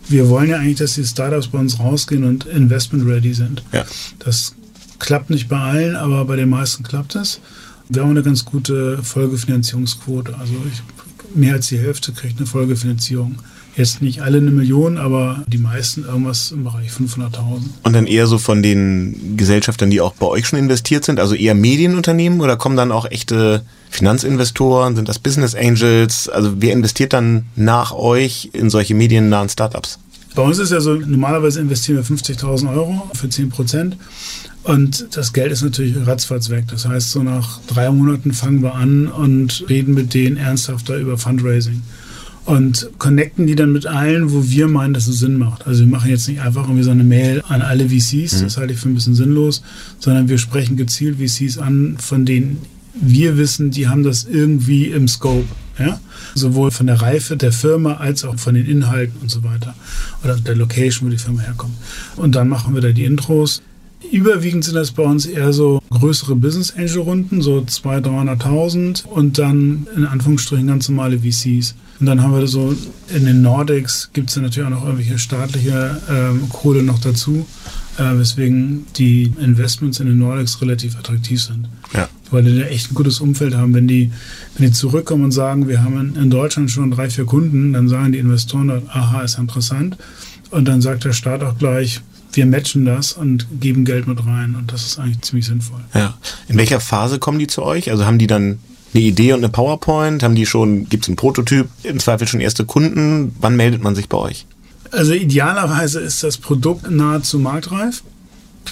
Wir 0.09 0.29
wollen 0.29 0.51
ja 0.51 0.59
eigentlich, 0.59 0.79
dass 0.79 0.95
die 0.95 1.05
Startups 1.05 1.49
bei 1.49 1.59
uns 1.59 1.79
rausgehen 1.79 2.25
und 2.25 2.45
investment 2.47 3.07
ready 3.07 3.35
sind. 3.35 3.63
Ja. 3.73 3.85
Das 4.19 4.55
klappt 4.99 5.31
nicht 5.31 5.49
bei 5.49 5.59
allen, 5.59 5.97
aber 5.97 6.25
bei 6.25 6.37
den 6.37 6.51
meisten 6.51 6.83
klappt 6.83 7.15
es. 7.15 7.41
Wir 7.89 8.03
haben 8.03 8.11
eine 8.11 8.23
ganz 8.23 8.45
gute 8.45 9.03
Folgefinanzierungsquote. 9.03 10.37
Also 10.39 10.55
ich 10.73 10.83
mehr 11.35 11.55
als 11.55 11.69
die 11.69 11.79
Hälfte 11.79 12.13
kriegt 12.13 12.39
eine 12.39 12.47
Folgefinanzierung. 12.47 13.37
Jetzt 13.77 14.03
nicht 14.03 14.21
alle 14.21 14.39
eine 14.39 14.51
Million, 14.51 14.99
aber 14.99 15.45
die 15.47 15.59
meisten 15.59 16.05
irgendwas 16.05 16.51
im 16.51 16.65
Bereich 16.65 16.91
500.000. 16.91 17.63
Und 17.85 17.93
dann 17.95 18.07
eher 18.07 18.27
so 18.27 18.37
von 18.37 18.63
den 18.63 19.37
Gesellschaftern, 19.39 19.89
die 19.89 20.03
auch 20.03 20.13
bei 20.13 20.27
euch 20.27 20.47
schon 20.47 20.59
investiert 20.59 21.05
sind, 21.05 21.19
also 21.19 21.35
eher 21.35 21.55
Medienunternehmen 21.55 22.43
oder 22.43 22.57
kommen 22.57 22.77
dann 22.77 22.93
auch 22.93 23.07
echte 23.11 23.63
Finanzinvestoren, 23.89 24.95
sind 24.95 25.09
das 25.09 25.19
Business 25.19 25.55
Angels? 25.55 26.29
Also 26.29 26.55
wer 26.61 26.73
investiert 26.73 27.15
dann 27.15 27.47
nach 27.57 27.93
euch 27.93 28.51
in 28.53 28.69
solche 28.69 28.95
mediennahen 28.95 29.49
Startups? 29.49 29.99
Bei 30.35 30.43
uns 30.43 30.59
ist 30.59 30.73
ja 30.73 30.81
so, 30.81 30.95
normalerweise 30.95 31.61
investieren 31.61 31.99
wir 31.99 32.05
50.000 32.05 32.73
Euro 32.75 33.11
für 33.15 33.29
10 33.29 33.51
Prozent. 33.51 33.97
Und 34.65 35.17
das 35.17 35.33
Geld 35.33 35.51
ist 35.51 35.63
natürlich 35.63 35.95
ratzfatz 36.07 36.49
weg. 36.49 36.65
Das 36.71 36.87
heißt, 36.87 37.11
so 37.11 37.23
nach 37.23 37.61
drei 37.67 37.91
Monaten 37.91 38.33
fangen 38.33 38.63
wir 38.63 38.75
an 38.75 39.09
und 39.09 39.65
reden 39.69 39.95
mit 39.95 40.15
denen 40.15 40.37
ernsthafter 40.37 40.97
über 40.97 41.19
Fundraising. 41.19 41.83
Und 42.45 42.91
connecten 42.99 43.47
die 43.47 43.55
dann 43.55 43.73
mit 43.73 43.87
allen, 43.87 44.33
wo 44.33 44.49
wir 44.49 44.67
meinen, 44.67 44.95
dass 44.95 45.07
es 45.07 45.21
Sinn 45.21 45.39
macht. 45.39 45.67
Also 45.67 45.81
wir 45.81 45.87
machen 45.87 46.11
jetzt 46.11 46.27
nicht 46.27 46.41
einfach 46.41 46.65
irgendwie 46.65 46.83
so 46.83 46.91
eine 46.91 47.05
Mail 47.05 47.43
an 47.49 47.63
alle 47.63 47.89
VCs, 47.89 48.41
mhm. 48.41 48.43
das 48.43 48.57
halte 48.57 48.73
ich 48.73 48.81
für 48.81 48.89
ein 48.89 48.95
bisschen 48.95 49.15
sinnlos, 49.15 49.63
sondern 50.01 50.29
wir 50.29 50.39
sprechen 50.39 50.77
gezielt 50.77 51.19
VCs 51.19 51.59
an, 51.59 51.97
von 52.01 52.27
denen 52.27 52.59
wir 52.95 53.37
wissen, 53.39 53.71
die 53.71 53.89
haben 53.89 54.03
das 54.03 54.25
irgendwie 54.25 54.87
im 54.87 55.09
Scope. 55.09 55.47
Ja? 55.79 56.01
Sowohl 56.35 56.71
von 56.71 56.87
der 56.87 57.01
Reife 57.01 57.37
der 57.37 57.53
Firma 57.53 57.95
als 57.95 58.25
auch 58.25 58.39
von 58.39 58.55
den 58.55 58.67
Inhalten 58.67 59.21
und 59.21 59.31
so 59.31 59.43
weiter. 59.45 59.75
Oder 60.23 60.37
der 60.37 60.57
Location, 60.57 61.07
wo 61.07 61.11
die 61.11 61.19
Firma 61.19 61.41
herkommt. 61.43 61.75
Und 62.17 62.35
dann 62.35 62.49
machen 62.49 62.75
wir 62.75 62.83
da 62.83 62.91
die 62.91 63.05
Intros. 63.05 63.63
Überwiegend 64.11 64.65
sind 64.65 64.75
das 64.75 64.91
bei 64.91 65.05
uns 65.05 65.27
eher 65.27 65.53
so 65.53 65.81
größere 65.91 66.37
Business 66.37 66.75
Angel 66.77 66.99
Runden, 66.99 67.41
so 67.41 67.59
200.000, 67.61 68.43
300.000 68.43 69.07
und 69.07 69.39
dann 69.39 69.87
in 69.97 70.05
Anführungsstrichen 70.05 70.67
ganz 70.67 70.89
normale 70.89 71.21
VCs. 71.21 71.75
Und 72.03 72.07
dann 72.07 72.21
haben 72.21 72.35
wir 72.37 72.49
so 72.49 72.75
in 73.15 73.27
den 73.27 73.43
Nordics 73.43 74.11
gibt 74.13 74.29
es 74.29 74.35
natürlich 74.35 74.67
auch 74.67 74.71
noch 74.71 74.85
irgendwelche 74.85 75.21
staatliche 75.21 76.03
ähm, 76.11 76.49
Kohle 76.49 76.83
noch 76.83 76.99
dazu, 76.99 77.47
äh, 77.97 78.19
weswegen 78.19 78.87
die 78.97 79.33
Investments 79.41 80.01
in 80.01 80.09
den 80.09 80.19
Nordics 80.19 80.61
relativ 80.61 80.99
attraktiv 80.99 81.41
sind. 81.41 81.69
Ja. 81.95 82.09
Weil 82.33 82.43
die 82.43 82.59
da 82.59 82.65
echt 82.65 82.91
ein 82.91 82.97
gutes 82.97 83.21
Umfeld 83.21 83.55
haben. 83.55 83.73
Wenn 83.73 83.87
die, 83.87 84.11
wenn 84.59 84.67
die 84.67 84.73
zurückkommen 84.73 85.23
und 85.23 85.31
sagen, 85.31 85.69
wir 85.69 85.85
haben 85.85 86.17
in 86.17 86.29
Deutschland 86.29 86.73
schon 86.73 86.91
drei, 86.91 87.09
vier 87.09 87.25
Kunden, 87.25 87.73
dann 87.73 87.89
sagen 87.89 88.11
die 88.11 88.19
Investoren 88.19 88.67
dort, 88.67 88.83
aha, 88.89 89.21
ist 89.21 89.39
interessant. 89.39 89.97
Und 90.51 90.67
dann 90.67 90.83
sagt 90.83 91.05
der 91.05 91.13
Staat 91.13 91.45
auch 91.45 91.57
gleich, 91.57 92.01
wir 92.33 92.47
matchen 92.47 92.85
das 92.85 93.13
und 93.13 93.47
geben 93.61 93.85
Geld 93.85 94.09
mit 94.09 94.27
rein. 94.27 94.57
Und 94.57 94.73
das 94.73 94.85
ist 94.85 94.99
eigentlich 94.99 95.21
ziemlich 95.21 95.47
sinnvoll. 95.47 95.79
Ja. 95.95 96.19
In 96.49 96.57
welcher 96.57 96.81
Phase 96.81 97.21
kommen 97.21 97.39
die 97.39 97.47
zu 97.47 97.63
euch? 97.63 97.93
Also 97.93 98.07
haben 98.07 98.19
die 98.19 98.27
dann 98.27 98.59
eine 98.95 99.03
Idee 99.03 99.33
und 99.33 99.41
eine 99.41 99.49
PowerPoint? 99.49 100.23
Haben 100.23 100.35
die 100.35 100.47
schon, 100.47 100.89
gibt 100.89 101.05
es 101.05 101.09
einen 101.09 101.17
Prototyp, 101.17 101.69
im 101.83 101.99
Zweifel 101.99 102.27
schon 102.27 102.41
erste 102.41 102.65
Kunden? 102.65 103.35
Wann 103.41 103.57
meldet 103.57 103.83
man 103.83 103.95
sich 103.95 104.09
bei 104.09 104.19
euch? 104.19 104.47
Also 104.91 105.15
idealerweise 105.15 106.01
ist 106.01 106.23
das 106.23 106.37
Produkt 106.37 106.91
nahezu 106.91 107.39
marktreif. 107.39 108.03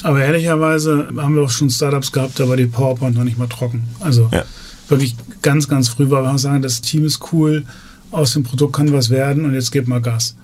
Aber 0.03 0.23
ehrlicherweise 0.23 1.09
haben 1.17 1.35
wir 1.35 1.43
auch 1.43 1.51
schon 1.51 1.71
Startups 1.71 2.13
gehabt, 2.13 2.39
da 2.39 2.49
war 2.49 2.57
die 2.57 2.67
PowerPoint 2.67 3.17
noch 3.17 3.25
nicht 3.25 3.39
mal 3.39 3.49
trocken. 3.49 3.85
Also 3.99 4.29
ja. 4.33 4.45
wirklich 4.89 5.17
ganz, 5.43 5.69
ganz 5.69 5.89
früh 5.89 6.11
war 6.11 6.23
wir 6.23 6.39
sagen, 6.39 6.63
das 6.63 6.81
Team 6.81 7.05
ist 7.05 7.33
cool, 7.33 7.65
aus 8.11 8.33
dem 8.33 8.43
Produkt 8.43 8.77
kann 8.77 8.93
was 8.93 9.11
werden 9.11 9.45
und 9.45 9.55
jetzt 9.55 9.73
gebt 9.73 9.89
mal 9.89 10.01
Gas. 10.01 10.37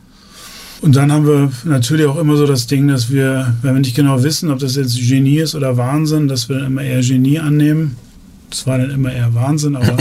Und 0.82 0.94
dann 0.96 1.10
haben 1.10 1.26
wir 1.26 1.50
natürlich 1.64 2.06
auch 2.06 2.18
immer 2.18 2.36
so 2.36 2.46
das 2.46 2.66
Ding, 2.66 2.88
dass 2.88 3.10
wir, 3.10 3.54
wenn 3.62 3.74
wir 3.74 3.80
nicht 3.80 3.96
genau 3.96 4.22
wissen, 4.22 4.50
ob 4.50 4.58
das 4.58 4.76
jetzt 4.76 4.96
Genie 4.96 5.38
ist 5.38 5.54
oder 5.54 5.76
Wahnsinn, 5.76 6.28
dass 6.28 6.48
wir 6.48 6.66
immer 6.66 6.82
eher 6.82 7.00
Genie 7.00 7.38
annehmen. 7.38 7.96
Das 8.56 8.66
war 8.66 8.78
dann 8.78 8.90
immer 8.90 9.12
eher 9.12 9.34
Wahnsinn, 9.34 9.76
aber 9.76 9.98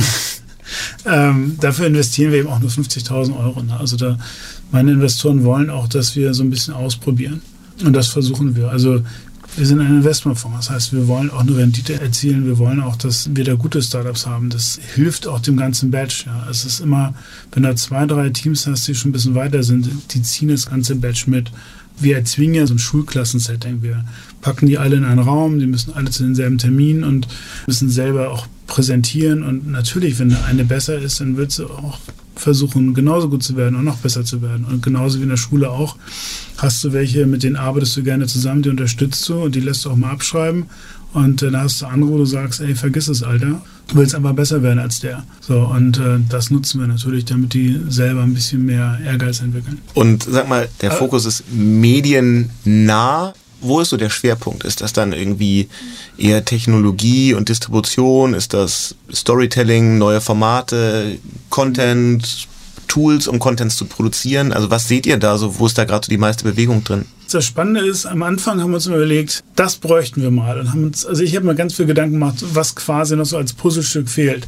ähm, 1.06 1.58
dafür 1.60 1.88
investieren 1.88 2.32
wir 2.32 2.40
eben 2.40 2.48
auch 2.48 2.60
nur 2.60 2.70
50.000 2.70 3.38
Euro. 3.38 3.62
Ne? 3.62 3.78
Also 3.78 3.98
da, 3.98 4.18
meine 4.72 4.94
Investoren 4.94 5.44
wollen 5.44 5.70
auch, 5.70 5.90
dass 5.90 6.16
wir 6.16 6.34
so 6.34 6.42
ein 6.42 6.50
bisschen 6.50 6.74
ausprobieren. 6.74 7.42
Und 7.84 7.92
das 7.92 8.08
versuchen 8.08 8.56
wir. 8.56 8.70
Also 8.70 9.02
wir 9.58 9.66
sind 9.66 9.82
ein 9.82 9.88
Investmentfonds. 9.88 10.68
Das 10.68 10.70
heißt, 10.74 10.94
wir 10.94 11.10
wollen 11.10 11.30
auch 11.32 11.42
eine 11.42 11.58
Rendite 11.58 12.00
erzielen. 12.00 12.46
Wir 12.46 12.58
wollen 12.58 12.82
auch, 12.82 12.96
dass 12.96 13.30
wir 13.36 13.44
da 13.44 13.56
gute 13.56 13.82
Startups 13.82 14.26
haben. 14.26 14.50
Das 14.50 14.80
hilft 14.96 15.28
auch 15.28 15.40
dem 15.40 15.58
ganzen 15.58 15.92
Batch. 15.92 16.26
Ja. 16.26 16.48
Es 16.50 16.64
ist 16.64 16.80
immer, 16.80 17.14
wenn 17.52 17.64
du 17.64 17.76
zwei, 17.76 18.06
drei 18.06 18.30
Teams 18.30 18.68
hast, 18.68 18.88
die 18.88 18.96
schon 18.96 19.10
ein 19.10 19.14
bisschen 19.14 19.36
weiter 19.36 19.64
sind, 19.64 19.90
die 20.14 20.22
ziehen 20.22 20.48
das 20.48 20.68
ganze 20.68 20.96
Batch 20.96 21.28
mit. 21.28 21.52
Wir 22.00 22.18
erzwingen 22.18 22.56
ja 22.56 22.68
so 22.68 22.74
ein 22.74 22.80
Schulklassensetting. 22.80 23.82
Wir 23.82 24.04
packen 24.42 24.68
die 24.68 24.78
alle 24.78 24.98
in 24.98 25.06
einen 25.06 25.20
Raum, 25.20 25.60
die 25.60 25.68
müssen 25.68 25.94
alle 25.94 26.10
zu 26.10 26.24
denselben 26.24 26.58
Termin 26.58 27.04
und 27.04 27.28
müssen 27.68 27.90
selber 27.90 28.32
auch 28.32 28.48
präsentieren. 28.68 29.44
Und 29.44 29.70
natürlich, 29.70 30.20
wenn 30.20 30.34
eine 30.34 30.66
besser 30.66 30.98
ist, 31.00 31.22
dann 31.22 31.38
wird 31.38 31.52
sie 31.52 31.70
auch 31.70 32.00
versuchen, 32.36 32.94
genauso 32.94 33.30
gut 33.30 33.44
zu 33.44 33.56
werden 33.56 33.76
und 33.76 33.86
noch 33.86 33.98
besser 33.98 34.24
zu 34.26 34.42
werden. 34.42 34.66
Und 34.66 34.84
genauso 34.84 35.20
wie 35.20 35.24
in 35.24 35.30
der 35.30 35.38
Schule 35.38 35.70
auch, 35.70 35.96
hast 36.58 36.84
du 36.84 36.94
welche, 36.94 37.26
mit 37.26 37.44
denen 37.44 37.56
arbeitest 37.56 37.96
du 37.98 38.04
gerne 38.04 38.28
zusammen, 38.28 38.62
die 38.62 38.70
unterstützt 38.70 39.28
du 39.30 39.44
und 39.44 39.56
die 39.56 39.62
lässt 39.62 39.86
du 39.86 39.90
auch 39.90 39.96
mal 39.96 40.12
abschreiben. 40.12 40.66
Und 41.16 41.42
äh, 41.42 41.50
dann 41.50 41.62
hast 41.62 41.82
du 41.82 41.86
andere, 41.86 42.12
wo 42.12 42.18
du 42.18 42.26
sagst, 42.26 42.60
ey, 42.60 42.76
vergiss 42.76 43.08
es, 43.08 43.24
Alter. 43.24 43.62
Du 43.88 43.96
willst 43.96 44.14
einfach 44.16 44.34
besser 44.34 44.62
werden 44.62 44.80
als 44.80 45.00
der. 45.00 45.24
So, 45.40 45.60
und 45.60 45.98
äh, 45.98 46.20
das 46.28 46.52
nutzen 46.52 46.82
wir 46.82 46.88
natürlich, 46.88 47.24
damit 47.24 47.54
die 47.54 47.80
selber 47.88 48.22
ein 48.22 48.34
bisschen 48.34 48.66
mehr 48.66 49.00
Ehrgeiz 49.04 49.40
entwickeln. 49.40 49.80
Und 49.94 50.24
sag 50.24 50.50
mal, 50.50 50.68
der 50.82 50.92
äh, 50.92 50.96
Fokus 50.96 51.26
ist 51.26 51.46
mediennah 51.52 53.34
wo 53.62 53.80
ist 53.80 53.90
so 53.90 53.98
der 53.98 54.12
Schwerpunkt? 54.12 54.64
Ist 54.64 54.82
das 54.82 54.94
dann 54.94 55.12
irgendwie 55.12 55.70
eher 56.18 56.46
Technologie 56.46 57.34
und 57.34 57.50
Distribution? 57.50 58.36
Ist 58.36 58.54
das 58.54 58.96
Storytelling, 59.12 59.98
neue 59.98 60.22
Formate, 60.22 61.18
Content, 61.50 62.48
Tools, 62.88 63.28
um 63.28 63.40
Contents 63.40 63.78
zu 63.78 63.86
produzieren? 63.86 64.54
Also 64.54 64.70
was 64.70 64.88
seht 64.88 65.08
ihr 65.08 65.18
da 65.18 65.38
so? 65.38 65.58
Wo 65.58 65.66
ist 65.66 65.78
da 65.78 65.86
gerade 65.86 66.06
so 66.06 66.10
die 66.10 66.18
meiste 66.18 66.44
Bewegung 66.44 66.84
drin? 66.84 67.06
Das 67.36 67.44
Spannende 67.44 67.82
ist, 67.82 68.06
am 68.06 68.24
Anfang 68.24 68.62
haben 68.62 68.70
wir 68.70 68.76
uns 68.76 68.88
überlegt, 68.88 69.44
das 69.58 69.76
bräuchten 69.76 70.22
wir 70.22 70.32
mal. 70.32 70.58
Und 70.58 70.72
haben 70.72 70.86
uns, 70.86 71.06
also 71.06 71.22
ich 71.22 71.36
habe 71.36 71.46
mir 71.46 71.54
ganz 71.54 71.74
viel 71.74 71.86
Gedanken 71.86 72.14
gemacht, 72.14 72.38
was 72.54 72.78
quasi 72.78 73.18
noch 73.18 73.26
so 73.26 73.36
als 73.36 73.52
Puzzlestück 73.52 74.08
fehlt. 74.08 74.48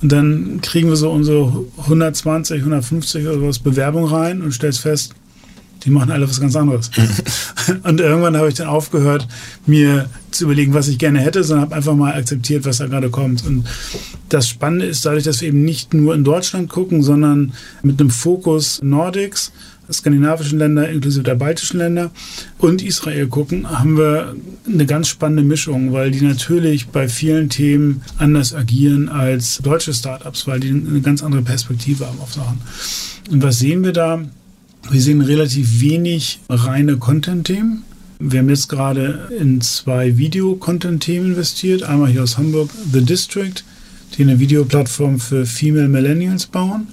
Und 0.00 0.12
dann 0.12 0.62
kriegen 0.62 0.88
wir 0.88 0.96
so 0.96 1.10
unsere 1.10 1.66
120, 1.76 2.60
150 2.60 3.26
oder 3.26 3.42
was 3.46 3.58
Bewerbung 3.58 4.06
rein 4.06 4.40
und 4.40 4.52
stellst 4.52 4.80
fest, 4.80 5.14
die 5.84 5.90
machen 5.90 6.10
alle 6.10 6.26
was 6.26 6.40
ganz 6.40 6.56
anderes. 6.56 6.90
und 7.82 8.00
irgendwann 8.00 8.38
habe 8.38 8.48
ich 8.48 8.54
dann 8.54 8.68
aufgehört, 8.68 9.28
mir 9.66 10.08
zu 10.30 10.44
überlegen, 10.44 10.72
was 10.72 10.88
ich 10.88 10.96
gerne 10.96 11.20
hätte, 11.20 11.44
sondern 11.44 11.66
habe 11.66 11.74
einfach 11.74 11.94
mal 11.94 12.14
akzeptiert, 12.14 12.64
was 12.64 12.78
da 12.78 12.86
gerade 12.86 13.10
kommt. 13.10 13.44
Und 13.44 13.66
das 14.30 14.48
Spannende 14.48 14.86
ist 14.86 15.04
dadurch, 15.04 15.24
dass 15.24 15.42
wir 15.42 15.48
eben 15.48 15.64
nicht 15.64 15.92
nur 15.92 16.14
in 16.14 16.24
Deutschland 16.24 16.70
gucken, 16.70 17.02
sondern 17.02 17.52
mit 17.82 18.00
einem 18.00 18.08
Fokus 18.08 18.80
Nordics, 18.82 19.52
skandinavischen 19.90 20.58
Länder 20.58 20.88
inklusive 20.88 21.22
der 21.22 21.34
baltischen 21.34 21.78
Länder 21.78 22.10
und 22.58 22.82
Israel 22.82 23.26
gucken, 23.26 23.68
haben 23.68 23.96
wir 23.96 24.34
eine 24.66 24.86
ganz 24.86 25.08
spannende 25.08 25.42
Mischung, 25.42 25.92
weil 25.92 26.10
die 26.10 26.20
natürlich 26.20 26.88
bei 26.88 27.08
vielen 27.08 27.48
Themen 27.48 28.02
anders 28.18 28.54
agieren 28.54 29.08
als 29.08 29.58
deutsche 29.62 29.92
Startups, 29.92 30.46
weil 30.46 30.60
die 30.60 30.70
eine 30.70 31.00
ganz 31.00 31.22
andere 31.22 31.42
Perspektive 31.42 32.06
haben 32.06 32.20
auf 32.20 32.32
Sachen. 32.32 32.60
Und 33.30 33.42
was 33.42 33.58
sehen 33.58 33.84
wir 33.84 33.92
da? 33.92 34.22
Wir 34.90 35.00
sehen 35.00 35.20
relativ 35.20 35.80
wenig 35.80 36.40
reine 36.48 36.96
Content-Themen. 36.96 37.84
Wir 38.18 38.40
haben 38.40 38.48
jetzt 38.48 38.68
gerade 38.68 39.30
in 39.38 39.60
zwei 39.60 40.16
Video-Content-Themen 40.16 41.32
investiert. 41.32 41.82
Einmal 41.82 42.10
hier 42.10 42.22
aus 42.22 42.38
Hamburg, 42.38 42.70
The 42.92 43.04
District, 43.04 43.64
die 44.16 44.22
eine 44.22 44.38
Videoplattform 44.38 45.18
für 45.18 45.46
Female 45.46 45.88
Millennials 45.88 46.46
bauen. 46.46 46.88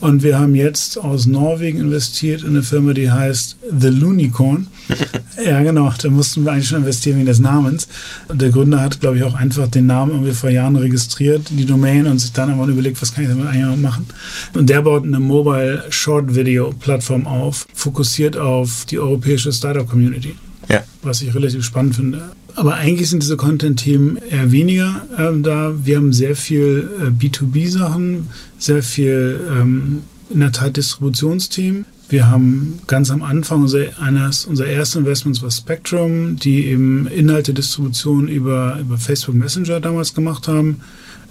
Und 0.00 0.22
wir 0.22 0.38
haben 0.38 0.54
jetzt 0.54 0.96
aus 0.96 1.26
Norwegen 1.26 1.80
investiert 1.80 2.42
in 2.42 2.50
eine 2.50 2.62
Firma, 2.62 2.92
die 2.92 3.10
heißt 3.10 3.56
The 3.80 3.88
Lunicorn. 3.88 4.68
ja, 5.44 5.60
genau, 5.62 5.92
da 6.00 6.08
mussten 6.08 6.44
wir 6.44 6.52
eigentlich 6.52 6.68
schon 6.68 6.82
investieren 6.82 7.16
wegen 7.16 7.26
des 7.26 7.40
Namens. 7.40 7.88
Und 8.28 8.40
der 8.40 8.50
Gründer 8.50 8.80
hat, 8.80 9.00
glaube 9.00 9.16
ich, 9.16 9.24
auch 9.24 9.34
einfach 9.34 9.66
den 9.66 9.86
Namen 9.86 10.12
irgendwie 10.12 10.32
vor 10.32 10.50
Jahren 10.50 10.76
registriert, 10.76 11.48
die 11.50 11.66
Domain, 11.66 12.06
und 12.06 12.18
sich 12.20 12.32
dann 12.32 12.48
einmal 12.50 12.70
überlegt, 12.70 13.02
was 13.02 13.12
kann 13.12 13.24
ich 13.24 13.30
damit 13.30 13.46
eigentlich 13.48 13.80
machen. 13.80 14.06
Und 14.54 14.70
der 14.70 14.82
baut 14.82 15.04
eine 15.04 15.18
Mobile 15.18 15.84
Short 15.90 16.34
Video 16.34 16.72
Plattform 16.78 17.26
auf, 17.26 17.66
fokussiert 17.74 18.36
auf 18.36 18.84
die 18.86 19.00
europäische 19.00 19.52
Startup 19.52 19.88
Community. 19.88 20.36
Ja. 20.68 20.84
Was 21.02 21.22
ich 21.22 21.34
relativ 21.34 21.64
spannend 21.64 21.96
finde. 21.96 22.22
Aber 22.54 22.74
eigentlich 22.74 23.10
sind 23.10 23.22
diese 23.22 23.36
Content-Themen 23.36 24.16
eher 24.16 24.50
weniger 24.50 25.06
ähm, 25.16 25.42
da. 25.42 25.72
Wir 25.84 25.96
haben 25.96 26.12
sehr 26.12 26.34
viel 26.34 26.90
äh, 27.00 27.10
B2B-Sachen, 27.10 28.28
sehr 28.58 28.82
viel 28.82 29.40
ähm, 29.50 30.02
in 30.30 30.40
der 30.40 30.52
Tat 30.52 30.76
Distributionsthemen. 30.76 31.84
Wir 32.08 32.30
haben 32.30 32.80
ganz 32.86 33.10
am 33.10 33.22
Anfang 33.22 33.62
unser, 33.62 34.00
eines 34.00 34.46
unser 34.46 34.66
erstes 34.66 34.96
Investments 34.96 35.42
war 35.42 35.50
Spectrum, 35.50 36.36
die 36.36 36.66
eben 36.66 37.06
Inhalte-Distribution 37.06 38.28
über, 38.28 38.78
über 38.80 38.96
Facebook 38.96 39.34
Messenger 39.34 39.80
damals 39.80 40.14
gemacht 40.14 40.48
haben. 40.48 40.80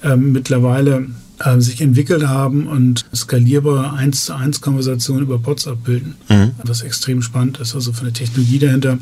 Ähm, 0.04 0.32
mittlerweile 0.32 1.08
äh, 1.40 1.60
sich 1.60 1.82
entwickelt 1.82 2.28
haben 2.28 2.68
und 2.68 3.06
skalierbare 3.14 3.94
1 3.94 4.26
zu 4.26 4.36
1 4.36 4.62
Konversationen 4.62 5.24
über 5.24 5.40
Bots 5.40 5.68
abbilden, 5.68 6.16
mhm. 6.30 6.52
was 6.64 6.82
extrem 6.82 7.24
spannend 7.24 7.60
ist, 7.60 7.74
also 7.74 7.94
von 7.94 8.06
der 8.06 8.14
Technologie 8.14 8.60
dahinter 8.60 9.00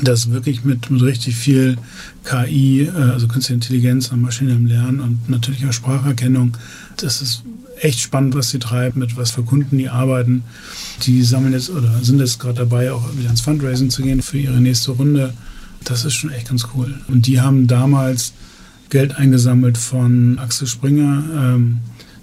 das 0.00 0.30
wirklich 0.30 0.64
mit, 0.64 0.90
mit 0.90 1.02
richtig 1.02 1.36
viel 1.36 1.76
KI, 2.24 2.82
äh, 2.82 2.90
also 2.90 3.28
Künstliche 3.28 3.54
Intelligenz 3.54 4.10
und 4.10 4.22
maschinellem 4.22 4.66
Lernen 4.66 5.00
und 5.00 5.28
natürlich 5.28 5.66
auch 5.66 5.72
Spracherkennung, 5.72 6.56
das 6.96 7.20
ist 7.20 7.42
echt 7.80 8.00
spannend, 8.00 8.34
was 8.34 8.50
sie 8.50 8.58
treiben, 8.58 9.00
mit 9.00 9.16
was 9.16 9.32
für 9.32 9.42
Kunden 9.42 9.78
die 9.78 9.88
arbeiten. 9.88 10.44
Die 11.02 11.22
sammeln 11.22 11.52
jetzt 11.52 11.70
oder 11.70 12.02
sind 12.02 12.20
jetzt 12.20 12.38
gerade 12.38 12.58
dabei, 12.58 12.92
auch 12.92 13.16
wieder 13.16 13.30
ins 13.30 13.40
Fundraising 13.40 13.90
zu 13.90 14.02
gehen 14.02 14.22
für 14.22 14.38
ihre 14.38 14.60
nächste 14.60 14.92
Runde. 14.92 15.34
Das 15.84 16.04
ist 16.04 16.14
schon 16.14 16.30
echt 16.30 16.48
ganz 16.48 16.68
cool. 16.74 16.94
Und 17.08 17.26
die 17.26 17.40
haben 17.40 17.66
damals 17.66 18.32
Geld 18.88 19.16
eingesammelt 19.16 19.78
von 19.78 20.38
Axel 20.38 20.68
Springer, 20.68 21.24
ähm, 21.34 21.78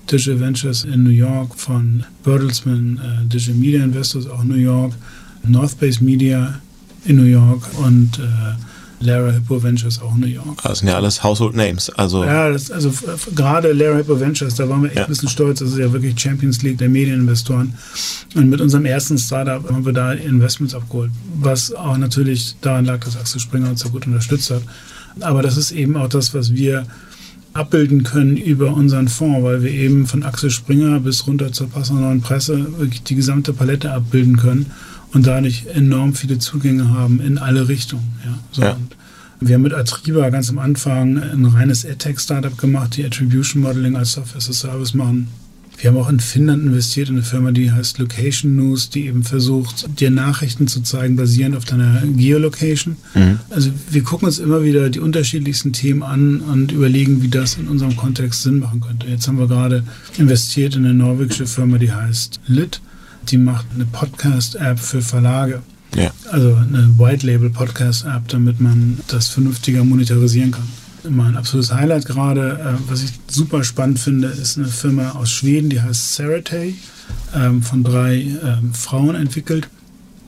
Digital 0.10 0.40
Ventures 0.40 0.86
in 0.86 1.04
New 1.04 1.10
York, 1.10 1.56
von 1.56 2.04
Bertelsmann, 2.24 3.00
äh, 3.04 3.26
Digital 3.28 3.56
Media 3.56 3.84
Investors 3.84 4.28
auch 4.28 4.44
New 4.44 4.56
York, 4.56 4.94
North 5.46 5.80
Base 5.80 6.04
Media 6.04 6.62
in 7.06 7.16
New 7.16 7.24
York 7.24 7.64
und 7.78 8.20
äh, 8.20 8.56
Lara 9.02 9.32
Hippo 9.32 9.64
Ventures 9.64 10.02
auch 10.02 10.16
New 10.16 10.28
York. 10.28 10.62
Das 10.64 10.80
sind 10.80 10.90
ja 10.90 10.96
alles 10.96 11.24
Household 11.24 11.56
Names. 11.56 11.90
Also 11.92 12.24
ja, 12.24 12.52
das, 12.52 12.70
also 12.70 12.92
gerade 13.34 13.72
Lara 13.72 13.98
Hippo 13.98 14.20
Ventures, 14.20 14.56
da 14.56 14.68
waren 14.68 14.84
wir 14.84 14.90
echt 14.90 14.98
ja. 14.98 15.04
ein 15.06 15.10
bisschen 15.10 15.30
stolz. 15.30 15.60
Das 15.60 15.70
ist 15.70 15.78
ja 15.78 15.92
wirklich 15.94 16.20
Champions 16.20 16.62
League 16.64 16.78
der 16.78 16.90
Medieninvestoren. 16.90 17.74
Und 18.36 18.50
mit 18.50 18.60
unserem 18.60 18.86
ersten 18.86 19.18
Startup 19.18 19.68
haben 19.70 19.86
wir 19.86 19.94
da 19.94 20.12
Investments 20.14 20.76
abgeholt, 20.76 21.12
was 21.36 21.74
auch 21.74 21.98
natürlich 21.98 22.56
daran 22.62 22.86
lag, 22.86 23.00
dass 23.00 23.16
Axel 23.16 23.40
Springer 23.40 23.70
uns 23.70 23.80
so 23.80 23.90
gut 23.90 24.06
unterstützt 24.06 24.52
hat. 24.52 24.64
Aber 25.22 25.42
das 25.42 25.56
ist 25.56 25.72
eben 25.72 25.96
auch 25.96 26.10
das, 26.10 26.34
was 26.34 26.54
wir 26.54 26.86
abbilden 27.54 28.04
können 28.04 28.38
über 28.38 28.74
unseren 28.74 29.08
Fonds, 29.08 29.44
weil 29.44 29.64
wir 29.64 29.72
eben 29.72 30.08
von 30.08 30.24
Axel 30.24 30.50
Springer 30.50 31.00
bis 31.00 31.26
runter 31.26 31.52
zur 31.52 31.70
Passauer 31.70 32.02
Neuen 32.02 32.22
Presse 32.22 32.78
wirklich 32.78 33.04
die 33.04 33.16
gesamte 33.16 33.54
Palette 33.54 33.92
abbilden 33.92 34.38
können 34.38 34.72
und 35.14 35.28
dadurch 35.28 35.66
enorm 35.74 36.14
viele 36.14 36.40
Zugänge 36.40 36.90
haben 36.90 37.20
in 37.20 37.38
alle 37.38 37.68
Richtungen. 37.68 38.08
Ja, 38.26 38.40
so 38.52 38.62
ja. 38.62 38.78
wir 39.40 39.56
haben 39.56 39.62
mit 39.64 39.74
Atriba 39.74 40.30
ganz 40.30 40.50
am 40.50 40.60
Anfang 40.60 41.18
ein 41.18 41.46
reines 41.46 41.86
AdTech-Startup 41.86 42.58
gemacht, 42.58 42.98
die 42.98 43.06
Attribution 43.06 43.62
Modeling 43.62 43.96
als 43.96 44.14
Software 44.14 44.38
as 44.38 44.50
a 44.50 44.54
Service 44.54 44.94
machen. 44.94 45.28
Wir 45.82 45.92
haben 45.92 45.98
auch 45.98 46.10
in 46.10 46.20
Finnland 46.20 46.64
investiert 46.64 47.08
in 47.08 47.16
eine 47.16 47.24
Firma, 47.24 47.52
die 47.52 47.72
heißt 47.72 48.00
Location 48.00 48.58
News, 48.58 48.90
die 48.90 49.06
eben 49.06 49.24
versucht, 49.24 49.88
dir 50.02 50.12
Nachrichten 50.12 50.68
zu 50.68 50.82
zeigen, 50.82 51.16
basierend 51.16 51.56
auf 51.56 51.64
deiner 51.64 52.02
Geolocation. 52.06 52.98
Mhm. 53.16 53.40
Also 53.50 53.72
wir 53.90 54.04
gucken 54.04 54.28
uns 54.28 54.40
immer 54.40 54.62
wieder 54.64 54.90
die 54.90 55.00
unterschiedlichsten 55.00 55.72
Themen 55.72 56.04
an 56.04 56.42
und 56.42 56.74
überlegen, 56.74 57.22
wie 57.22 57.30
das 57.30 57.56
in 57.56 57.70
unserem 57.70 57.96
Kontext 57.96 58.44
Sinn 58.44 58.60
machen 58.60 58.82
könnte. 58.82 59.08
Jetzt 59.08 59.30
haben 59.30 59.40
wir 59.40 59.48
gerade 59.48 59.84
investiert 60.18 60.76
in 60.76 60.84
eine 60.84 60.94
norwegische 60.94 61.46
Firma, 61.48 61.78
die 61.78 61.94
heißt 61.94 62.42
Lit. 62.48 62.82
Die 63.30 63.38
macht 63.38 63.66
eine 63.74 63.86
Podcast-App 63.86 64.80
für 64.80 65.02
Verlage. 65.02 65.62
Ja. 65.96 66.12
Also 66.32 66.56
eine 66.56 66.98
White-Label-Podcast-App, 66.98 68.28
damit 68.28 68.60
man 68.60 69.00
das 69.08 69.28
vernünftiger 69.28 69.84
monetarisieren 69.84 70.52
kann 70.52 70.68
mein 71.08 71.38
absolutes 71.38 71.74
Highlight 71.74 72.06
gerade, 72.06 72.60
äh, 72.60 72.90
was 72.90 73.04
ich 73.04 73.12
super 73.28 73.64
spannend 73.64 74.00
finde, 74.00 74.28
ist 74.28 74.58
eine 74.58 74.68
Firma 74.68 75.12
aus 75.12 75.32
Schweden, 75.32 75.70
die 75.70 75.82
heißt 75.82 76.16
Ceratay, 76.16 76.76
ähm, 77.36 77.62
von 77.62 77.84
drei 77.84 78.16
ähm, 78.16 78.74
Frauen 78.74 79.16
entwickelt. 79.16 79.70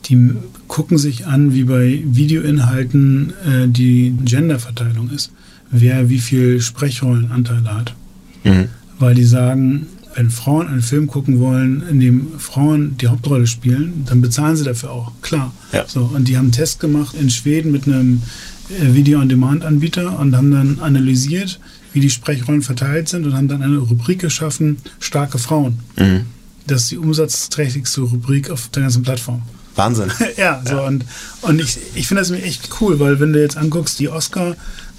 Die 0.06 0.34
gucken 0.68 0.98
sich 0.98 1.28
an, 1.28 1.54
wie 1.54 1.64
bei 1.64 2.02
Videoinhalten 2.06 3.34
äh, 3.46 3.68
die 3.68 4.16
Genderverteilung 4.24 5.10
ist, 5.10 5.32
wer 5.70 6.10
wie 6.10 6.20
viel 6.20 6.62
Sprechrollenanteile 6.62 7.74
hat. 7.74 7.96
Mhm. 8.44 8.70
Weil 8.98 9.16
die 9.16 9.26
sagen, 9.26 9.88
wenn 10.16 10.30
Frauen 10.30 10.68
einen 10.68 10.82
Film 10.82 11.08
gucken 11.08 11.40
wollen, 11.40 11.84
in 11.90 12.00
dem 12.00 12.40
Frauen 12.40 12.98
die 12.98 13.08
Hauptrolle 13.08 13.48
spielen, 13.48 14.04
dann 14.06 14.22
bezahlen 14.22 14.56
sie 14.56 14.64
dafür 14.64 14.92
auch, 14.92 15.12
klar. 15.22 15.54
Ja. 15.72 15.86
So, 15.88 16.12
und 16.14 16.28
die 16.28 16.38
haben 16.38 16.46
einen 16.46 16.52
Test 16.52 16.80
gemacht 16.80 17.16
in 17.20 17.30
Schweden 17.30 17.72
mit 17.72 17.88
einem 17.88 18.22
äh, 18.70 18.94
Video-on-Demand-Anbieter 18.94 20.20
und 20.20 20.36
haben 20.36 20.52
dann 20.52 20.80
analysiert, 20.80 21.60
wie 21.94 22.00
die 22.00 22.10
Sprechrollen 22.10 22.62
verteilt 22.62 23.10
sind 23.10 23.26
und 23.26 23.34
haben 23.34 23.48
dann 23.48 23.62
eine 23.62 23.78
Rubrik 23.78 24.20
geschaffen, 24.20 24.78
starke 25.00 25.38
Frauen. 25.38 25.80
Mhm. 25.98 26.26
Das 26.68 26.84
ist 26.84 26.92
die 26.92 26.98
umsatzträchtigste 26.98 28.02
Rubrik 28.02 28.50
auf 28.50 28.70
der 28.70 28.84
ganzen 28.84 29.04
Plattform. 29.04 29.42
Wahnsinn. 29.76 30.12
ja, 30.38 30.62
so 30.66 30.76
ja. 30.76 30.88
und, 30.88 31.06
und 31.42 31.62
ich, 31.62 31.78
ich 31.96 32.08
finde 32.08 32.22
das 32.22 32.32
echt 32.32 32.70
cool, 32.82 33.00
weil 33.00 33.20
wenn 33.20 33.34
du 33.34 33.42
jetzt 33.42 33.58
anguckst, 33.58 34.00
die 34.00 34.10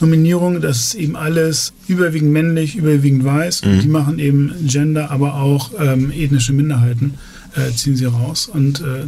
Oscar-Nominierung, 0.02 0.60
das 0.60 0.78
ist 0.78 0.94
eben 0.94 1.16
alles 1.16 1.72
überwiegend 1.86 2.32
männlich, 2.32 2.76
überwiegend 2.76 3.24
weiß. 3.24 3.64
Mhm. 3.64 3.80
Die 3.80 3.88
machen 3.88 4.18
eben 4.18 4.52
Gender, 4.66 5.10
aber 5.10 5.34
auch 5.34 5.70
ähm, 5.78 6.10
ethnische 6.10 6.52
Minderheiten 6.52 7.14
äh, 7.54 7.70
ziehen 7.72 7.96
sie 7.96 8.06
raus. 8.06 8.48
Und 8.52 8.80
äh, 8.80 9.04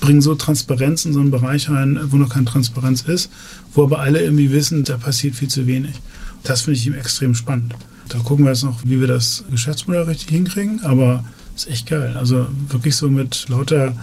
bringen 0.00 0.20
so 0.20 0.34
Transparenz 0.34 1.04
in 1.04 1.12
so 1.12 1.20
einen 1.20 1.30
Bereich 1.30 1.70
rein, 1.70 1.98
wo 2.08 2.16
noch 2.16 2.28
keine 2.28 2.44
Transparenz 2.44 3.02
ist, 3.02 3.30
wo 3.72 3.84
aber 3.84 4.00
alle 4.00 4.20
irgendwie 4.20 4.50
wissen, 4.50 4.82
da 4.84 4.96
passiert 4.96 5.36
viel 5.36 5.48
zu 5.48 5.66
wenig. 5.66 5.92
Das 6.42 6.62
finde 6.62 6.78
ich 6.78 6.86
ihm 6.86 6.94
extrem 6.94 7.34
spannend. 7.34 7.74
Da 8.08 8.18
gucken 8.18 8.44
wir 8.44 8.50
jetzt 8.50 8.64
noch, 8.64 8.80
wie 8.84 9.00
wir 9.00 9.06
das 9.06 9.44
Geschäftsmodell 9.50 10.02
richtig 10.02 10.28
hinkriegen, 10.30 10.80
aber 10.82 11.24
ist 11.54 11.68
echt 11.68 11.86
geil. 11.86 12.16
Also 12.18 12.48
wirklich 12.68 12.96
so 12.96 13.08
mit 13.08 13.46
lauter 13.48 13.94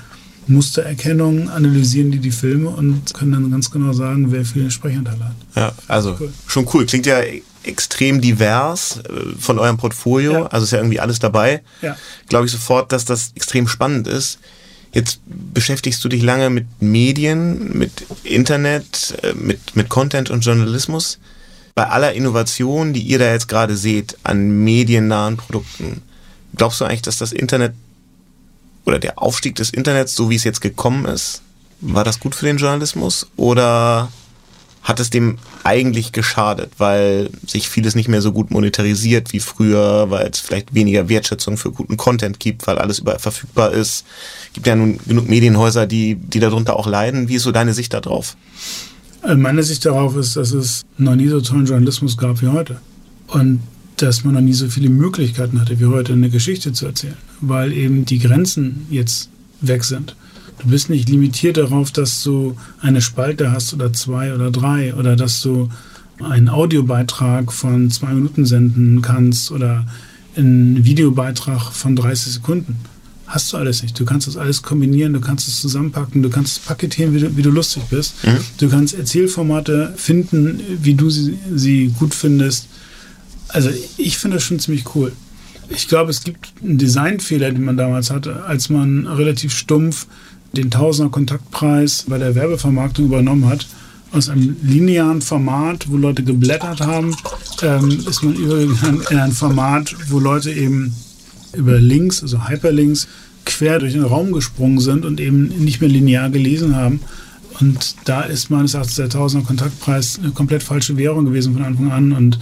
Mustererkennung 0.47 1.49
analysieren 1.49 2.11
die 2.11 2.19
die 2.19 2.31
Filme 2.31 2.69
und 2.69 3.13
können 3.13 3.31
dann 3.31 3.51
ganz 3.51 3.71
genau 3.71 3.93
sagen, 3.93 4.31
wer 4.31 4.43
viel 4.43 4.71
Sprechanteil 4.71 5.19
hat. 5.19 5.35
Ja, 5.55 5.71
also 5.87 6.17
cool. 6.19 6.33
schon 6.47 6.67
cool. 6.73 6.85
Klingt 6.85 7.05
ja 7.05 7.21
extrem 7.63 8.21
divers 8.21 8.99
äh, 8.99 9.39
von 9.39 9.59
eurem 9.59 9.77
Portfolio. 9.77 10.33
Ja. 10.33 10.47
Also 10.47 10.65
ist 10.65 10.71
ja 10.71 10.79
irgendwie 10.79 10.99
alles 10.99 11.19
dabei. 11.19 11.61
Ja. 11.81 11.95
Glaube 12.27 12.45
ich 12.45 12.51
sofort, 12.51 12.91
dass 12.91 13.05
das 13.05 13.31
extrem 13.35 13.67
spannend 13.67 14.07
ist. 14.07 14.39
Jetzt 14.93 15.21
beschäftigst 15.25 16.03
du 16.03 16.09
dich 16.09 16.21
lange 16.21 16.49
mit 16.49 16.65
Medien, 16.81 17.77
mit 17.77 18.05
Internet, 18.23 19.17
äh, 19.23 19.33
mit, 19.33 19.75
mit 19.75 19.89
Content 19.89 20.29
und 20.29 20.41
Journalismus. 20.41 21.19
Bei 21.75 21.87
aller 21.87 22.13
Innovation, 22.13 22.91
die 22.93 23.01
ihr 23.01 23.19
da 23.19 23.31
jetzt 23.31 23.47
gerade 23.47 23.77
seht 23.77 24.17
an 24.23 24.63
mediennahen 24.63 25.37
Produkten, 25.37 26.01
glaubst 26.55 26.81
du 26.81 26.85
eigentlich, 26.85 27.03
dass 27.03 27.17
das 27.17 27.31
Internet 27.31 27.73
oder 28.85 28.99
der 28.99 29.21
Aufstieg 29.21 29.55
des 29.55 29.69
Internets, 29.69 30.15
so 30.15 30.29
wie 30.29 30.35
es 30.35 30.43
jetzt 30.43 30.61
gekommen 30.61 31.05
ist, 31.05 31.41
war 31.81 32.03
das 32.03 32.19
gut 32.19 32.35
für 32.35 32.45
den 32.45 32.57
Journalismus 32.57 33.27
oder 33.37 34.09
hat 34.83 34.99
es 34.99 35.11
dem 35.11 35.37
eigentlich 35.63 36.11
geschadet, 36.11 36.71
weil 36.79 37.29
sich 37.45 37.69
vieles 37.69 37.93
nicht 37.93 38.09
mehr 38.09 38.21
so 38.21 38.31
gut 38.31 38.49
monetarisiert 38.49 39.31
wie 39.31 39.39
früher, 39.39 40.09
weil 40.09 40.27
es 40.27 40.39
vielleicht 40.39 40.73
weniger 40.73 41.07
Wertschätzung 41.07 41.57
für 41.57 41.71
guten 41.71 41.97
Content 41.97 42.39
gibt, 42.39 42.65
weil 42.65 42.79
alles 42.79 42.99
überall 42.99 43.19
verfügbar 43.19 43.73
ist. 43.73 44.05
Gibt 44.53 44.65
ja 44.65 44.75
nun 44.75 44.99
genug 45.05 45.29
Medienhäuser, 45.29 45.85
die, 45.85 46.15
die 46.15 46.39
darunter 46.39 46.75
auch 46.77 46.87
leiden. 46.87 47.29
Wie 47.29 47.35
ist 47.35 47.43
so 47.43 47.51
deine 47.51 47.75
Sicht 47.75 47.93
darauf? 47.93 48.35
Äh, 49.23 49.35
meine 49.35 49.61
Sicht 49.61 49.85
darauf 49.85 50.15
ist, 50.15 50.35
dass 50.35 50.51
es 50.51 50.81
noch 50.97 51.15
nie 51.15 51.27
so 51.27 51.41
tollen 51.41 51.67
Journalismus 51.67 52.17
gab 52.17 52.41
wie 52.41 52.47
heute. 52.47 52.81
Und 53.27 53.61
dass 54.01 54.23
man 54.23 54.33
noch 54.33 54.41
nie 54.41 54.53
so 54.53 54.67
viele 54.67 54.89
Möglichkeiten 54.89 55.59
hatte 55.59 55.79
wie 55.79 55.85
heute, 55.85 56.13
eine 56.13 56.29
Geschichte 56.29 56.73
zu 56.73 56.85
erzählen, 56.85 57.17
weil 57.39 57.71
eben 57.73 58.05
die 58.05 58.19
Grenzen 58.19 58.85
jetzt 58.89 59.29
weg 59.61 59.83
sind. 59.83 60.15
Du 60.59 60.67
bist 60.67 60.89
nicht 60.89 61.09
limitiert 61.09 61.57
darauf, 61.57 61.91
dass 61.91 62.23
du 62.23 62.55
eine 62.81 63.01
Spalte 63.01 63.51
hast 63.51 63.73
oder 63.73 63.93
zwei 63.93 64.33
oder 64.33 64.51
drei 64.51 64.93
oder 64.93 65.15
dass 65.15 65.41
du 65.41 65.69
einen 66.23 66.49
Audiobeitrag 66.49 67.51
von 67.51 67.89
zwei 67.89 68.13
Minuten 68.13 68.45
senden 68.45 69.01
kannst 69.01 69.51
oder 69.51 69.85
einen 70.35 70.83
Videobeitrag 70.83 71.71
von 71.71 71.95
30 71.95 72.33
Sekunden. 72.33 72.77
Hast 73.25 73.53
du 73.53 73.57
alles 73.57 73.81
nicht. 73.81 73.97
Du 73.99 74.05
kannst 74.05 74.27
das 74.27 74.37
alles 74.37 74.61
kombinieren, 74.61 75.13
du 75.13 75.21
kannst 75.21 75.47
es 75.47 75.61
zusammenpacken, 75.61 76.21
du 76.21 76.29
kannst 76.29 76.57
es 76.57 76.59
paketieren, 76.59 77.13
wie 77.15 77.21
du, 77.21 77.37
wie 77.37 77.41
du 77.41 77.49
lustig 77.49 77.83
bist. 77.89 78.15
Mhm. 78.25 78.37
Du 78.57 78.69
kannst 78.69 78.93
Erzählformate 78.93 79.93
finden, 79.95 80.59
wie 80.81 80.93
du 80.93 81.09
sie, 81.09 81.37
sie 81.55 81.93
gut 81.97 82.13
findest. 82.13 82.67
Also 83.53 83.69
ich 83.97 84.17
finde 84.17 84.37
das 84.37 84.43
schon 84.43 84.59
ziemlich 84.59 84.95
cool. 84.95 85.11
Ich 85.69 85.87
glaube, 85.87 86.11
es 86.11 86.23
gibt 86.23 86.53
einen 86.61 86.77
Designfehler, 86.77 87.51
den 87.51 87.63
man 87.63 87.77
damals 87.77 88.11
hatte, 88.11 88.43
als 88.43 88.69
man 88.69 89.07
relativ 89.07 89.53
stumpf 89.53 90.07
den 90.53 90.69
Tausender 90.69 91.11
Kontaktpreis 91.11 92.05
bei 92.07 92.17
der 92.17 92.35
Werbevermarktung 92.35 93.05
übernommen 93.05 93.47
hat. 93.47 93.67
Aus 94.11 94.27
einem 94.27 94.57
linearen 94.61 95.21
Format, 95.21 95.89
wo 95.89 95.95
Leute 95.95 96.23
geblättert 96.23 96.81
haben, 96.81 97.15
ähm, 97.61 98.03
ist 98.05 98.23
man 98.23 98.35
übergegangen 98.35 99.01
in 99.09 99.17
ein 99.17 99.31
Format, 99.31 99.95
wo 100.09 100.19
Leute 100.19 100.51
eben 100.51 100.93
über 101.53 101.79
Links, 101.79 102.21
also 102.21 102.49
Hyperlinks, 102.49 103.07
quer 103.45 103.79
durch 103.79 103.93
den 103.93 104.03
Raum 104.03 104.33
gesprungen 104.33 104.79
sind 104.79 105.05
und 105.05 105.21
eben 105.21 105.47
nicht 105.63 105.79
mehr 105.79 105.89
linear 105.89 106.29
gelesen 106.29 106.75
haben. 106.75 106.99
Und 107.61 107.95
da 108.05 108.21
ist 108.21 108.49
meines 108.49 108.73
Erachtens 108.73 108.95
der 108.95 109.09
Tausender 109.09 109.45
Kontaktpreis 109.45 110.19
eine 110.21 110.31
komplett 110.31 110.63
falsche 110.63 110.97
Währung 110.97 111.25
gewesen 111.25 111.53
von 111.53 111.63
Anfang 111.63 111.91
an. 111.91 112.11
Und 112.11 112.39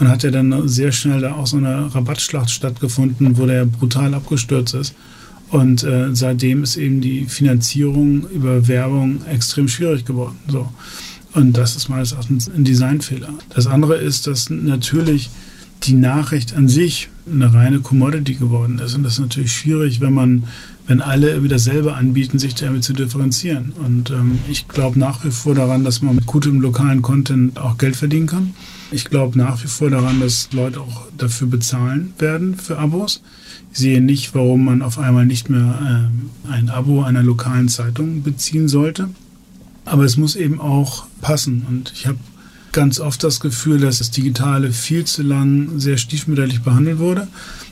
man 0.00 0.08
hat 0.08 0.22
ja 0.22 0.30
dann 0.30 0.66
sehr 0.66 0.92
schnell 0.92 1.20
da 1.20 1.34
auch 1.34 1.46
so 1.46 1.58
eine 1.58 1.94
Rabattschlacht 1.94 2.50
stattgefunden, 2.50 3.36
wo 3.36 3.46
der 3.46 3.66
brutal 3.66 4.14
abgestürzt 4.14 4.74
ist. 4.74 4.94
Und 5.50 5.82
äh, 5.84 6.14
seitdem 6.14 6.62
ist 6.62 6.76
eben 6.76 7.00
die 7.00 7.26
Finanzierung 7.26 8.28
über 8.30 8.66
Werbung 8.66 9.24
extrem 9.26 9.68
schwierig 9.68 10.04
geworden. 10.04 10.38
So. 10.48 10.72
Und 11.34 11.56
das 11.56 11.76
ist 11.76 11.88
meines 11.88 12.12
Erachtens 12.12 12.48
ein 12.48 12.64
Designfehler. 12.64 13.28
Das 13.50 13.66
andere 13.66 13.96
ist, 13.96 14.26
dass 14.26 14.48
natürlich 14.48 15.28
die 15.82 15.94
Nachricht 15.94 16.54
an 16.54 16.68
sich 16.68 17.08
eine 17.30 17.52
reine 17.52 17.80
Commodity 17.80 18.34
geworden 18.34 18.78
ist. 18.78 18.94
Und 18.94 19.02
das 19.02 19.14
ist 19.14 19.20
natürlich 19.20 19.52
schwierig, 19.52 20.00
wenn 20.00 20.14
man, 20.14 20.44
wenn 20.86 21.00
alle 21.00 21.30
irgendwie 21.30 21.48
dasselbe 21.48 21.94
anbieten, 21.94 22.38
sich 22.38 22.54
damit 22.54 22.84
zu 22.84 22.92
differenzieren. 22.92 23.72
Und 23.84 24.10
ähm, 24.10 24.38
ich 24.48 24.66
glaube 24.66 24.98
nach 24.98 25.24
wie 25.24 25.30
vor 25.30 25.54
daran, 25.54 25.84
dass 25.84 26.00
man 26.00 26.14
mit 26.14 26.26
gutem 26.26 26.60
lokalen 26.60 27.02
Content 27.02 27.58
auch 27.58 27.76
Geld 27.76 27.96
verdienen 27.96 28.26
kann. 28.26 28.54
Ich 28.92 29.04
glaube 29.04 29.38
nach 29.38 29.62
wie 29.62 29.68
vor 29.68 29.90
daran, 29.90 30.20
dass 30.20 30.48
Leute 30.52 30.80
auch 30.80 31.06
dafür 31.16 31.46
bezahlen 31.46 32.12
werden 32.18 32.56
für 32.56 32.78
Abos. 32.78 33.22
Ich 33.72 33.78
sehe 33.78 34.00
nicht, 34.00 34.34
warum 34.34 34.64
man 34.64 34.82
auf 34.82 34.98
einmal 34.98 35.26
nicht 35.26 35.48
mehr 35.48 36.10
äh, 36.48 36.52
ein 36.52 36.70
Abo 36.70 37.02
einer 37.02 37.22
lokalen 37.22 37.68
Zeitung 37.68 38.22
beziehen 38.22 38.68
sollte. 38.68 39.08
Aber 39.84 40.04
es 40.04 40.16
muss 40.16 40.34
eben 40.34 40.60
auch 40.60 41.04
passen. 41.20 41.64
Und 41.68 41.92
ich 41.94 42.08
habe 42.08 42.18
ganz 42.72 42.98
oft 42.98 43.22
das 43.22 43.38
Gefühl, 43.38 43.78
dass 43.78 43.98
das 43.98 44.10
Digitale 44.10 44.72
viel 44.72 45.04
zu 45.04 45.22
lang 45.22 45.78
sehr 45.78 45.96
stiefmütterlich 45.96 46.62
behandelt 46.62 46.98
wurde, 46.98 47.28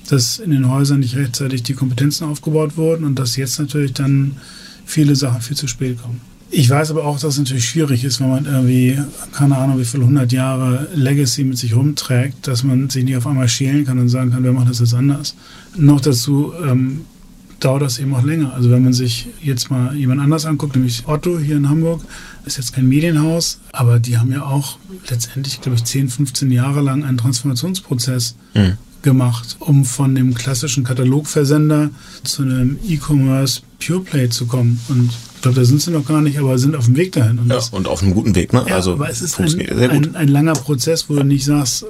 dass 0.09 0.39
in 0.39 0.51
den 0.51 0.71
Häusern 0.71 1.01
nicht 1.01 1.16
rechtzeitig 1.16 1.64
die 1.64 1.75
Kompetenzen 1.75 2.29
aufgebaut 2.29 2.77
wurden 2.77 3.05
und 3.05 3.19
dass 3.19 3.37
jetzt 3.37 3.59
natürlich 3.59 3.93
dann 3.93 4.37
viele 4.85 5.16
Sachen 5.16 5.41
viel 5.41 5.57
zu 5.57 5.66
spät 5.66 6.01
kommen. 6.01 6.21
Ich 6.51 6.70
weiß 6.70 6.90
aber 6.90 7.05
auch, 7.05 7.18
dass 7.18 7.34
es 7.34 7.38
natürlich 7.38 7.68
schwierig 7.68 8.05
ist, 8.05 8.20
wenn 8.20 8.30
man 8.30 8.46
irgendwie, 8.46 8.99
keine 9.32 9.59
Ahnung, 9.59 9.78
wie 9.78 9.84
viele 9.84 10.07
hundert 10.07 10.32
Jahre 10.32 10.88
Legacy 10.94 11.44
mit 11.44 11.59
sich 11.59 11.76
rumträgt, 11.76 12.46
dass 12.46 12.64
man 12.64 12.88
sich 12.88 13.05
nicht 13.05 13.16
auf 13.16 13.26
einmal 13.26 13.49
schälen 13.49 13.84
kann 13.84 13.99
und 13.99 14.09
sagen 14.09 14.30
kann, 14.30 14.44
wir 14.44 14.53
machen 14.53 14.68
das 14.68 14.78
jetzt 14.78 14.94
anders. 14.94 15.34
Noch 15.76 16.01
dazu 16.01 16.55
ähm, 16.66 17.03
dauert 17.61 17.82
das 17.82 17.99
eben 17.99 18.14
auch 18.14 18.22
länger. 18.22 18.55
Also 18.55 18.70
wenn 18.70 18.82
man 18.82 18.94
sich 18.94 19.28
jetzt 19.42 19.70
mal 19.70 19.94
jemand 19.94 20.22
anders 20.22 20.46
anguckt, 20.46 20.74
nämlich 20.74 21.07
Otto 21.07 21.38
hier 21.38 21.57
in 21.57 21.68
Hamburg, 21.68 22.03
ist 22.46 22.57
jetzt 22.57 22.72
kein 22.72 22.88
Medienhaus, 22.88 23.61
aber 23.72 23.99
die 23.99 24.16
haben 24.16 24.32
ja 24.32 24.44
auch 24.44 24.78
letztendlich, 25.11 25.61
glaube 25.61 25.76
ich, 25.76 25.84
10, 25.84 26.09
15 26.09 26.51
Jahre 26.51 26.80
lang 26.80 27.05
einen 27.05 27.18
Transformationsprozess 27.18 28.36
mhm. 28.55 28.78
gemacht, 29.03 29.57
um 29.59 29.84
von 29.84 30.14
dem 30.14 30.34
klassischen 30.34 30.84
Katalogversender 30.84 31.90
zu 32.24 32.42
einem 32.42 32.78
E-Commerce 32.86 33.62
Pureplay 33.85 34.29
zu 34.29 34.47
kommen. 34.47 34.81
Und 34.89 35.11
ich 35.35 35.43
glaube, 35.43 35.57
da 35.57 35.64
sind 35.64 35.81
sie 35.81 35.91
noch 35.91 36.05
gar 36.05 36.20
nicht, 36.20 36.39
aber 36.39 36.59
sind 36.59 36.74
auf 36.74 36.87
dem 36.87 36.97
Weg 36.97 37.12
dahin. 37.12 37.39
Und 37.39 37.51
ja, 37.51 37.61
und 37.70 37.87
auf 37.87 38.03
einem 38.03 38.14
guten 38.14 38.35
Weg. 38.35 38.53
Ne? 38.53 38.64
Ja, 38.68 38.76
also 38.76 38.93
aber 38.95 39.09
es 39.09 39.22
ist 39.22 39.39
ein, 39.39 39.61
ein, 39.70 40.16
ein, 40.16 40.29
langer 40.29 40.55
Prozess, 40.55 41.09
wo 41.09 41.14
du 41.14 41.22
nicht 41.22 41.45
sagst, 41.45 41.87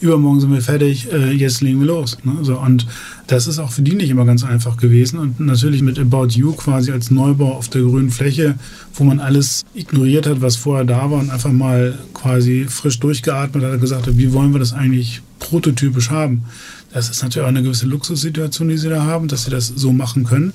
übermorgen 0.00 0.40
sind 0.40 0.52
wir 0.52 0.60
fertig, 0.60 1.12
äh, 1.12 1.30
jetzt 1.30 1.60
legen 1.60 1.80
wir 1.80 1.86
los. 1.86 2.18
Ne? 2.24 2.38
So, 2.42 2.58
und 2.58 2.86
das 3.28 3.46
ist 3.46 3.60
auch 3.60 3.70
für 3.70 3.82
die 3.82 3.94
nicht 3.94 4.10
immer 4.10 4.24
ganz 4.24 4.42
einfach 4.42 4.76
gewesen. 4.76 5.18
Und 5.18 5.38
natürlich 5.38 5.80
mit 5.82 5.98
About 5.98 6.28
You 6.30 6.52
quasi 6.52 6.90
als 6.90 7.10
Neubau 7.10 7.52
auf 7.52 7.68
der 7.68 7.82
grünen 7.82 8.10
Fläche, 8.10 8.56
wo 8.94 9.04
man 9.04 9.20
alles 9.20 9.64
ignoriert 9.74 10.26
hat, 10.26 10.40
was 10.40 10.56
vorher 10.56 10.84
da 10.84 11.10
war 11.10 11.20
und 11.20 11.30
einfach 11.30 11.52
mal 11.52 11.98
quasi 12.14 12.66
frisch 12.68 12.98
durchgeatmet 12.98 13.64
hat 13.64 13.72
und 13.74 13.80
gesagt 13.80 14.08
hat, 14.08 14.18
wie 14.18 14.32
wollen 14.32 14.52
wir 14.52 14.58
das 14.58 14.72
eigentlich 14.72 15.22
prototypisch 15.42 16.10
haben. 16.10 16.44
Das 16.92 17.08
ist 17.08 17.22
natürlich 17.22 17.44
auch 17.44 17.48
eine 17.48 17.62
gewisse 17.62 17.86
Luxussituation, 17.86 18.68
die 18.68 18.76
sie 18.76 18.88
da 18.88 19.02
haben, 19.02 19.28
dass 19.28 19.44
sie 19.44 19.50
das 19.50 19.68
so 19.68 19.92
machen 19.92 20.24
können. 20.24 20.52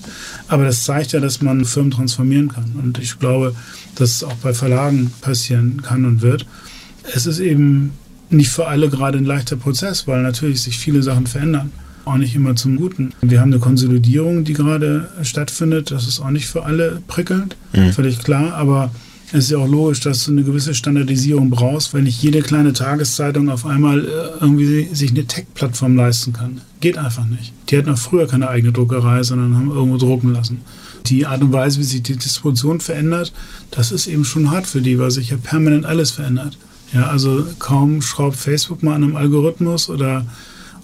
Aber 0.48 0.66
das 0.66 0.84
zeigt 0.84 1.12
ja, 1.12 1.20
dass 1.20 1.42
man 1.42 1.66
Firmen 1.66 1.92
transformieren 1.92 2.50
kann. 2.50 2.74
Und 2.82 3.00
ich 3.00 3.20
glaube, 3.20 3.56
dass 3.96 4.12
es 4.12 4.24
auch 4.24 4.36
bei 4.36 4.54
Verlagen 4.54 5.12
passieren 5.22 5.82
kann 5.82 6.06
und 6.06 6.22
wird. 6.22 6.46
Es 7.14 7.26
ist 7.26 7.40
eben 7.40 7.92
nicht 8.30 8.50
für 8.50 8.68
alle 8.68 8.90
gerade 8.90 9.18
ein 9.18 9.26
leichter 9.26 9.56
Prozess, 9.56 10.08
weil 10.08 10.22
natürlich 10.22 10.62
sich 10.62 10.78
viele 10.78 11.02
Sachen 11.02 11.28
verändern. 11.28 11.72
Auch 12.06 12.18
nicht 12.18 12.36
immer 12.36 12.56
zum 12.56 12.78
Guten. 12.78 13.14
Wir 13.22 13.42
haben 13.42 13.52
eine 13.52 13.60
Konsolidierung, 13.60 14.44
die 14.44 14.54
gerade 14.54 15.10
stattfindet. 15.24 15.92
Das 15.92 16.08
ist 16.08 16.20
auch 16.20 16.30
nicht 16.30 16.48
für 16.48 16.64
alle 16.64 17.02
prickelnd, 17.08 17.56
mhm. 17.74 17.92
völlig 17.92 18.20
klar. 18.20 18.54
Aber 18.54 18.92
es 19.34 19.46
ist 19.46 19.52
ja 19.52 19.58
auch 19.58 19.68
logisch, 19.68 20.00
dass 20.00 20.24
du 20.24 20.32
eine 20.32 20.44
gewisse 20.44 20.74
Standardisierung 20.74 21.50
brauchst, 21.50 21.94
weil 21.94 22.04
nicht 22.04 22.22
jede 22.24 22.42
kleine 22.42 22.72
Tageszeitung 22.72 23.50
auf 23.50 23.66
einmal 23.66 24.06
äh, 24.06 24.10
irgendwie 24.40 24.88
sich 24.94 25.12
eine 25.12 25.26
Tech-Plattform 25.26 25.98
leisten 25.98 26.32
kann. 26.32 26.62
Geht 26.80 26.98
einfach 26.98 27.26
nicht. 27.26 27.52
Die 27.70 27.78
hatten 27.78 27.90
auch 27.90 27.98
früher 27.98 28.28
keine 28.28 28.48
eigene 28.48 28.72
Druckerei, 28.72 29.24
sondern 29.24 29.56
haben 29.56 29.70
irgendwo 29.70 29.98
drucken 29.98 30.32
lassen. 30.32 30.62
Die 31.08 31.26
Art 31.26 31.42
und 31.42 31.52
Weise, 31.52 31.80
wie 31.80 31.84
sich 31.84 32.04
die 32.04 32.16
Distribution 32.16 32.80
verändert, 32.80 33.34
das 33.72 33.92
ist 33.92 34.08
eben 34.08 34.24
schon 34.24 34.50
hart 34.50 34.66
für 34.66 34.82
die, 34.82 34.98
weil 34.98 35.12
sich 35.12 35.30
ja 35.30 35.38
permanent 35.38 35.86
alles 35.86 36.12
verändert. 36.12 36.58
Ja, 36.94 37.08
also 37.08 37.46
kaum 37.60 38.02
schraubt 38.02 38.38
Facebook 38.38 38.82
mal 38.82 38.94
an 38.94 39.04
einem 39.04 39.16
Algorithmus 39.18 39.90
oder, 39.90 40.26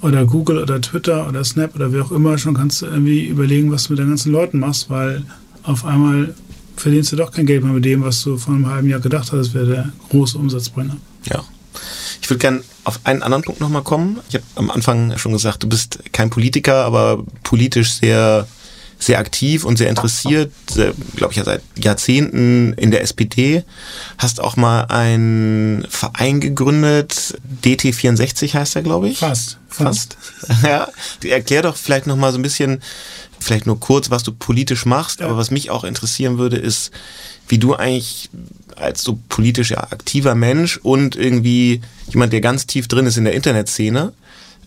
oder 0.01 0.25
Google 0.25 0.57
oder 0.57 0.81
Twitter 0.81 1.29
oder 1.29 1.45
Snap 1.45 1.75
oder 1.75 1.93
wie 1.93 2.01
auch 2.01 2.11
immer, 2.11 2.37
schon 2.37 2.55
kannst 2.55 2.81
du 2.81 2.87
irgendwie 2.87 3.25
überlegen, 3.25 3.71
was 3.71 3.85
du 3.85 3.93
mit 3.93 3.99
den 3.99 4.09
ganzen 4.09 4.33
Leuten 4.33 4.59
machst, 4.59 4.89
weil 4.89 5.23
auf 5.63 5.85
einmal 5.85 6.35
verdienst 6.75 7.11
du 7.11 7.15
doch 7.15 7.31
kein 7.31 7.45
Geld 7.45 7.63
mehr 7.63 7.73
mit 7.73 7.85
dem, 7.85 8.03
was 8.03 8.23
du 8.23 8.37
vor 8.37 8.53
einem 8.53 8.67
halben 8.67 8.89
Jahr 8.89 8.99
gedacht 8.99 9.31
hast, 9.31 9.53
wäre 9.53 9.65
der 9.65 9.89
große 10.09 10.37
Umsatzbrenner. 10.37 10.97
Ja. 11.25 11.43
Ich 12.21 12.29
würde 12.29 12.39
gerne 12.39 12.63
auf 12.83 12.99
einen 13.03 13.23
anderen 13.23 13.43
Punkt 13.43 13.61
nochmal 13.61 13.83
kommen. 13.83 14.19
Ich 14.29 14.35
habe 14.35 14.45
am 14.55 14.69
Anfang 14.69 15.17
schon 15.17 15.31
gesagt, 15.31 15.63
du 15.63 15.69
bist 15.69 15.99
kein 16.11 16.29
Politiker, 16.29 16.85
aber 16.85 17.23
politisch 17.43 17.93
sehr 17.93 18.47
sehr 19.03 19.19
aktiv 19.19 19.65
und 19.65 19.77
sehr 19.77 19.89
interessiert, 19.89 20.51
glaube 21.15 21.33
ich 21.33 21.37
ja 21.37 21.43
seit 21.43 21.61
Jahrzehnten 21.75 22.73
in 22.73 22.91
der 22.91 23.01
SPD. 23.01 23.63
Hast 24.17 24.39
auch 24.39 24.55
mal 24.55 24.85
einen 24.85 25.85
Verein 25.89 26.39
gegründet, 26.39 27.37
DT64 27.63 28.53
heißt 28.53 28.75
er, 28.75 28.81
glaube 28.81 29.09
ich. 29.09 29.19
Fast. 29.19 29.57
Fast. 29.67 30.17
ja. 30.63 30.87
Erklär 31.23 31.63
doch 31.63 31.75
vielleicht 31.75 32.07
noch 32.07 32.15
mal 32.15 32.31
so 32.31 32.39
ein 32.39 32.43
bisschen, 32.43 32.81
vielleicht 33.43 33.67
nur 33.67 33.79
kurz, 33.79 34.09
was 34.09 34.23
du 34.23 34.31
politisch 34.31 34.85
machst, 34.85 35.19
ja. 35.19 35.27
aber 35.27 35.37
was 35.37 35.51
mich 35.51 35.69
auch 35.69 35.83
interessieren 35.83 36.37
würde, 36.37 36.57
ist, 36.57 36.91
wie 37.47 37.57
du 37.57 37.75
eigentlich 37.75 38.29
als 38.75 39.03
so 39.03 39.19
politisch 39.29 39.73
aktiver 39.73 40.35
Mensch 40.35 40.77
und 40.77 41.15
irgendwie 41.15 41.81
jemand, 42.07 42.33
der 42.33 42.41
ganz 42.41 42.65
tief 42.65 42.87
drin 42.87 43.05
ist 43.05 43.17
in 43.17 43.25
der 43.25 43.33
Internetszene, 43.33 44.13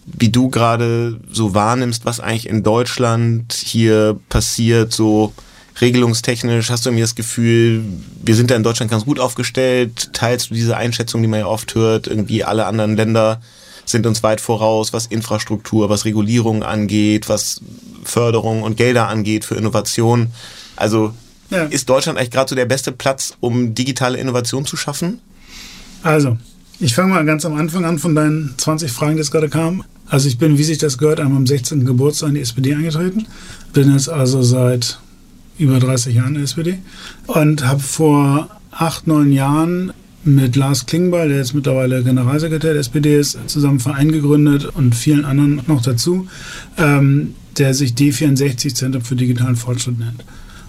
wie 0.06 0.28
du 0.28 0.48
gerade 0.48 1.18
so 1.30 1.54
wahrnimmst, 1.54 2.04
was 2.04 2.20
eigentlich 2.20 2.48
in 2.48 2.62
Deutschland 2.62 3.52
hier 3.52 4.18
passiert, 4.28 4.92
so 4.92 5.32
regelungstechnisch, 5.80 6.70
hast 6.70 6.86
du 6.86 6.92
mir 6.92 7.02
das 7.02 7.14
Gefühl, 7.14 7.82
wir 8.22 8.34
sind 8.34 8.50
da 8.50 8.56
in 8.56 8.62
Deutschland 8.62 8.90
ganz 8.90 9.04
gut 9.04 9.20
aufgestellt? 9.20 10.10
Teilst 10.12 10.50
du 10.50 10.54
diese 10.54 10.76
Einschätzung, 10.76 11.22
die 11.22 11.28
man 11.28 11.40
ja 11.40 11.46
oft 11.46 11.74
hört, 11.74 12.06
irgendwie 12.06 12.44
alle 12.44 12.66
anderen 12.66 12.96
Länder 12.96 13.40
sind 13.86 14.06
uns 14.06 14.22
weit 14.22 14.40
voraus, 14.40 14.92
was 14.92 15.06
Infrastruktur, 15.06 15.88
was 15.88 16.04
Regulierung 16.04 16.62
angeht, 16.62 17.28
was 17.28 17.60
Förderung 18.04 18.62
und 18.62 18.76
Gelder 18.76 19.08
angeht 19.08 19.44
für 19.44 19.54
Innovation? 19.54 20.28
Also 20.76 21.14
ja. 21.50 21.64
ist 21.64 21.88
Deutschland 21.88 22.18
eigentlich 22.18 22.32
gerade 22.32 22.50
so 22.50 22.54
der 22.54 22.66
beste 22.66 22.92
Platz, 22.92 23.34
um 23.40 23.74
digitale 23.74 24.18
Innovation 24.18 24.66
zu 24.66 24.76
schaffen? 24.76 25.20
Also, 26.02 26.36
ich 26.78 26.94
fange 26.94 27.14
mal 27.14 27.24
ganz 27.24 27.44
am 27.44 27.54
Anfang 27.54 27.84
an 27.84 27.98
von 27.98 28.14
deinen 28.14 28.54
20 28.58 28.92
Fragen, 28.92 29.12
die 29.12 29.18
jetzt 29.18 29.30
gerade 29.30 29.48
kamen. 29.48 29.82
Also 30.08 30.28
ich 30.28 30.38
bin, 30.38 30.58
wie 30.58 30.64
sich 30.64 30.78
das 30.78 30.98
gehört, 30.98 31.20
einmal 31.20 31.38
am 31.38 31.46
16. 31.46 31.84
Geburtstag 31.84 32.28
in 32.28 32.34
die 32.36 32.42
SPD 32.42 32.74
eingetreten. 32.74 33.26
Bin 33.72 33.92
jetzt 33.92 34.08
also 34.08 34.42
seit 34.42 34.98
über 35.58 35.78
30 35.78 36.14
Jahren 36.14 36.28
in 36.28 36.34
der 36.34 36.42
SPD 36.44 36.78
und 37.26 37.66
habe 37.66 37.80
vor 37.80 38.48
acht, 38.70 39.06
neun 39.06 39.32
Jahren 39.32 39.92
mit 40.26 40.56
Lars 40.56 40.86
Klingbeil, 40.86 41.28
der 41.28 41.38
jetzt 41.38 41.54
mittlerweile 41.54 42.02
Generalsekretär 42.02 42.72
der 42.72 42.80
SPD 42.80 43.18
ist, 43.18 43.38
zusammen 43.46 43.80
Verein 43.80 44.12
gegründet 44.12 44.66
und 44.66 44.94
vielen 44.94 45.24
anderen 45.24 45.60
noch 45.66 45.82
dazu, 45.82 46.26
ähm, 46.76 47.34
der 47.58 47.74
sich 47.74 47.92
D64 47.92 48.74
Zentrum 48.74 49.02
für 49.02 49.16
digitalen 49.16 49.56
Fortschritt 49.56 49.98
nennt. 49.98 50.24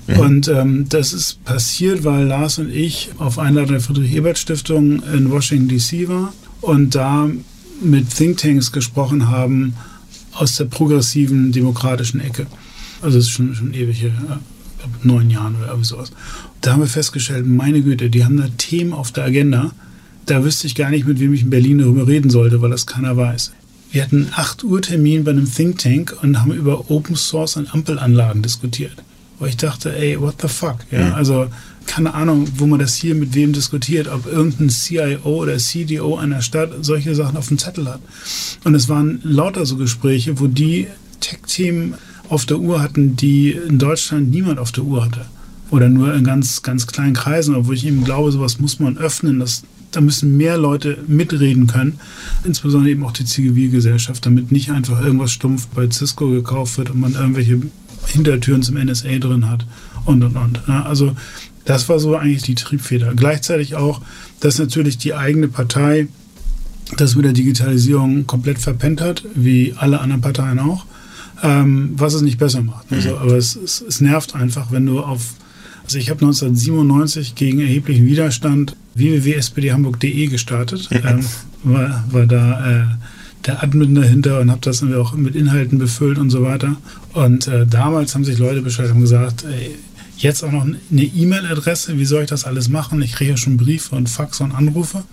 Mhm. 0.08 0.20
Und 0.20 0.48
ähm, 0.48 0.86
das 0.90 1.14
ist 1.14 1.44
passiert, 1.44 2.04
weil 2.04 2.26
Lars 2.26 2.60
und 2.60 2.70
ich 2.70 3.10
auf 3.18 3.40
Einladung 3.40 3.72
der 3.72 3.82
Friedrich-Ebert-Stiftung 3.82 5.04
in 5.14 5.32
Washington 5.32 5.68
DC 5.68 6.08
war 6.08 6.34
und 6.62 6.96
da 6.96 7.30
mit 7.82 8.10
Thinktanks 8.10 8.72
gesprochen 8.72 9.30
haben 9.30 9.74
aus 10.34 10.56
der 10.56 10.66
progressiven 10.66 11.52
demokratischen 11.52 12.20
Ecke. 12.20 12.48
Also 13.02 13.18
es 13.18 13.26
ist 13.26 13.32
schon, 13.32 13.54
schon 13.56 13.74
ewig 13.74 14.02
her, 14.02 14.12
neun 15.04 15.30
Jahren 15.30 15.56
oder 15.56 15.68
irgendwie 15.68 15.88
sowas. 15.88 16.12
Da 16.62 16.74
haben 16.74 16.82
wir 16.82 16.88
festgestellt, 16.88 17.46
meine 17.46 17.82
Güte, 17.82 18.10
die 18.10 18.24
haben 18.24 18.38
da 18.38 18.48
Themen 18.58 18.94
auf 18.94 19.12
der 19.12 19.26
Agenda. 19.26 19.72
Da 20.26 20.44
wüsste 20.44 20.68
ich 20.68 20.76
gar 20.76 20.90
nicht, 20.90 21.08
mit 21.08 21.20
wem 21.20 21.34
ich 21.34 21.44
in 21.44 21.50
Berlin 21.50 21.80
darüber 21.80 22.08
reden 22.08 22.30
sollte, 22.30 22.62
weil 22.62 22.70
das 22.70 22.86
keiner 22.86 23.16
weiß. 23.16 23.52
Wir 23.92 24.04
hatten 24.04 24.30
8 24.36 24.64
Uhr 24.64 24.82
Termin 24.82 25.24
bei 25.24 25.32
einem 25.32 25.52
Think 25.52 25.78
Tank 25.80 26.16
und 26.22 26.40
haben 26.40 26.52
über 26.52 26.92
Open 26.92 27.16
Source 27.16 27.56
und 27.56 27.74
Ampelanlagen 27.74 28.42
diskutiert. 28.42 29.04
Wo 29.40 29.46
ich 29.46 29.56
dachte, 29.56 29.96
ey, 29.96 30.20
what 30.20 30.42
the 30.42 30.48
fuck? 30.48 30.78
Ja, 30.92 31.06
mhm. 31.06 31.14
also 31.14 31.48
keine 31.86 32.14
Ahnung, 32.14 32.48
wo 32.58 32.66
man 32.66 32.80
das 32.80 32.96
hier 32.96 33.16
mit 33.16 33.34
wem 33.34 33.54
diskutiert, 33.54 34.08
ob 34.08 34.26
irgendein 34.26 34.70
CIO 34.70 35.20
oder 35.24 35.58
CDO 35.58 36.18
einer 36.18 36.42
Stadt 36.42 36.72
solche 36.82 37.16
Sachen 37.16 37.38
auf 37.38 37.48
dem 37.48 37.58
Zettel 37.58 37.88
hat. 37.88 38.02
Und 38.66 38.76
es 38.76 38.90
waren 38.90 39.20
lauter 39.24 39.66
so 39.66 39.78
Gespräche, 39.78 40.40
wo 40.40 40.48
die 40.48 40.88
Tech-Team 41.22 41.94
auf 42.30 42.46
der 42.46 42.60
Uhr 42.60 42.82
hatten, 42.82 43.16
die 43.16 43.52
in 43.52 43.80
Deutschland 43.80 44.30
niemand 44.30 44.60
auf 44.60 44.72
der 44.72 44.84
Uhr 44.84 45.04
hatte. 45.04 45.26
Oder 45.70 45.90
nur 45.90 46.14
in 46.14 46.24
ganz, 46.24 46.62
ganz 46.62 46.88
kleinen 46.88 47.14
Kreisen, 47.14 47.56
obwohl 47.56 47.76
ich 47.76 47.86
eben 47.86 48.04
glaube, 48.04 48.32
sowas 48.32 48.60
muss 48.60 48.80
man 48.80 48.98
öffnen. 48.98 49.40
Das, 49.40 49.64
da 49.92 50.02
müssen 50.02 50.38
mehr 50.38 50.58
Leute 50.58 50.98
mitreden 51.08 51.68
können, 51.68 52.00
insbesondere 52.44 52.92
eben 52.92 53.04
auch 53.04 53.12
die 53.12 53.26
Zivilgesellschaft, 53.26 54.26
damit 54.26 54.52
nicht 54.52 54.72
einfach 54.72 55.02
irgendwas 55.02 55.32
stumpf 55.32 55.68
bei 55.68 55.90
Cisco 55.90 56.30
gekauft 56.30 56.78
wird 56.78 56.90
und 56.90 57.00
man 57.00 57.14
irgendwelche 57.14 57.62
Hintertüren 58.06 58.64
zum 58.64 58.76
NSA 58.76 59.18
drin 59.20 59.50
hat 59.50 59.66
und 60.06 60.24
und 60.24 60.38
und. 60.38 60.70
Also 60.70 61.16
das 61.66 61.90
war 61.90 62.00
so 62.00 62.16
eigentlich 62.16 62.44
die 62.44 62.56
Triebfeder. 62.56 63.14
Gleichzeitig 63.14 63.76
auch, 63.76 64.02
dass 64.40 64.58
natürlich 64.58 64.98
die 64.98 65.14
eigene 65.14 65.50
Partei 65.50 66.08
das 66.96 67.16
mit 67.16 67.26
der 67.26 67.34
Digitalisierung 67.34 68.26
komplett 68.26 68.60
verpennt 68.60 69.02
hat, 69.02 69.26
wie 69.36 69.74
alle 69.76 70.00
anderen 70.00 70.22
Parteien 70.22 70.60
auch, 70.60 70.86
ähm, 71.44 71.92
was 71.96 72.14
es 72.14 72.22
nicht 72.22 72.38
besser 72.38 72.62
macht. 72.62 72.86
Also, 72.92 73.12
mhm. 73.12 73.18
aber 73.18 73.38
es, 73.38 73.56
es, 73.56 73.82
es 73.82 74.02
nervt 74.02 74.36
einfach, 74.36 74.72
wenn 74.72 74.86
du 74.86 75.00
auf 75.00 75.36
also 75.88 76.00
ich 76.00 76.10
habe 76.10 76.20
1997 76.20 77.36
gegen 77.36 77.62
erheblichen 77.62 78.06
Widerstand 78.08 78.76
www.spdhamburg.de 78.96 80.28
gestartet, 80.28 80.90
ähm, 80.92 81.24
war, 81.64 82.04
war 82.12 82.26
da 82.26 82.82
äh, 82.82 82.86
der 83.46 83.64
Admin 83.64 83.96
dahinter 83.96 84.42
und 84.42 84.52
habe 84.52 84.60
das 84.60 84.82
dann 84.82 84.94
auch 84.96 85.14
mit 85.14 85.34
Inhalten 85.34 85.78
befüllt 85.78 86.18
und 86.18 86.30
so 86.30 86.44
weiter. 86.44 86.76
Und 87.14 87.48
äh, 87.48 87.66
damals 87.66 88.14
haben 88.16 88.26
sich 88.26 88.38
Leute 88.38 88.62
Bescheid 88.62 88.92
und 88.92 89.00
gesagt, 89.00 89.46
ey, 89.46 89.76
jetzt 90.18 90.44
auch 90.44 90.52
noch 90.52 90.64
eine 90.64 90.76
E-Mail-Adresse, 90.92 91.98
wie 91.98 92.04
soll 92.04 92.24
ich 92.24 92.30
das 92.30 92.44
alles 92.44 92.68
machen? 92.68 93.02
Ich 93.02 93.14
kriege 93.14 93.32
ja 93.32 93.38
schon 93.38 93.56
Briefe 93.56 93.96
und 93.96 94.10
Fax 94.10 94.42
und 94.42 94.52
Anrufe. 94.52 95.04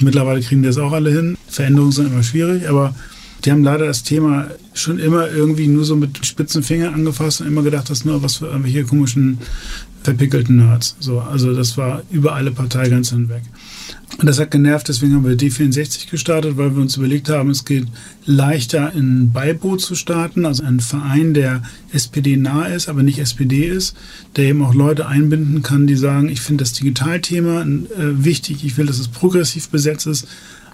Mittlerweile 0.00 0.40
kriegen 0.40 0.62
die 0.62 0.68
das 0.68 0.78
auch 0.78 0.92
alle 0.92 1.10
hin. 1.10 1.36
Veränderungen 1.46 1.92
sind 1.92 2.06
immer 2.06 2.22
schwierig, 2.22 2.66
aber 2.70 2.94
die 3.44 3.50
haben 3.50 3.64
leider 3.64 3.86
das 3.86 4.02
Thema 4.02 4.48
schon 4.74 4.98
immer 4.98 5.28
irgendwie 5.28 5.66
nur 5.66 5.84
so 5.84 5.96
mit 5.96 6.24
spitzen 6.24 6.62
Fingern 6.62 6.94
angefasst 6.94 7.40
und 7.40 7.46
immer 7.46 7.62
gedacht, 7.62 7.90
das 7.90 7.98
ist 7.98 8.04
nur 8.04 8.22
was 8.22 8.36
für 8.36 8.46
irgendwelche 8.46 8.84
komischen, 8.84 9.38
verpickelten 10.02 10.56
Nerds. 10.56 10.96
So, 10.98 11.20
also 11.20 11.54
das 11.54 11.76
war 11.76 12.02
über 12.10 12.34
alle 12.34 12.50
Parteigrenzen 12.50 13.18
hinweg. 13.18 13.42
Und 14.18 14.26
das 14.26 14.38
hat 14.38 14.50
genervt, 14.50 14.88
deswegen 14.88 15.14
haben 15.14 15.24
wir 15.24 15.36
D64 15.36 16.10
gestartet, 16.10 16.56
weil 16.56 16.74
wir 16.74 16.82
uns 16.82 16.96
überlegt 16.96 17.28
haben, 17.28 17.50
es 17.50 17.64
geht 17.64 17.86
leichter 18.26 18.92
ein 18.92 19.32
Beiboot 19.32 19.80
zu 19.80 19.94
starten, 19.94 20.44
also 20.44 20.62
ein 20.62 20.80
Verein, 20.80 21.32
der 21.32 21.62
SPD 21.92 22.36
nah 22.36 22.66
ist, 22.66 22.88
aber 22.88 23.02
nicht 23.02 23.18
SPD 23.18 23.66
ist, 23.66 23.96
der 24.36 24.46
eben 24.46 24.62
auch 24.62 24.74
Leute 24.74 25.06
einbinden 25.06 25.62
kann, 25.62 25.86
die 25.86 25.96
sagen, 25.96 26.28
ich 26.28 26.40
finde 26.40 26.64
das 26.64 26.72
Digitalthema 26.72 27.62
äh, 27.62 28.24
wichtig, 28.24 28.64
ich 28.64 28.76
will, 28.76 28.86
dass 28.86 28.98
es 28.98 29.08
progressiv 29.08 29.68
besetzt 29.68 30.06
ist, 30.06 30.26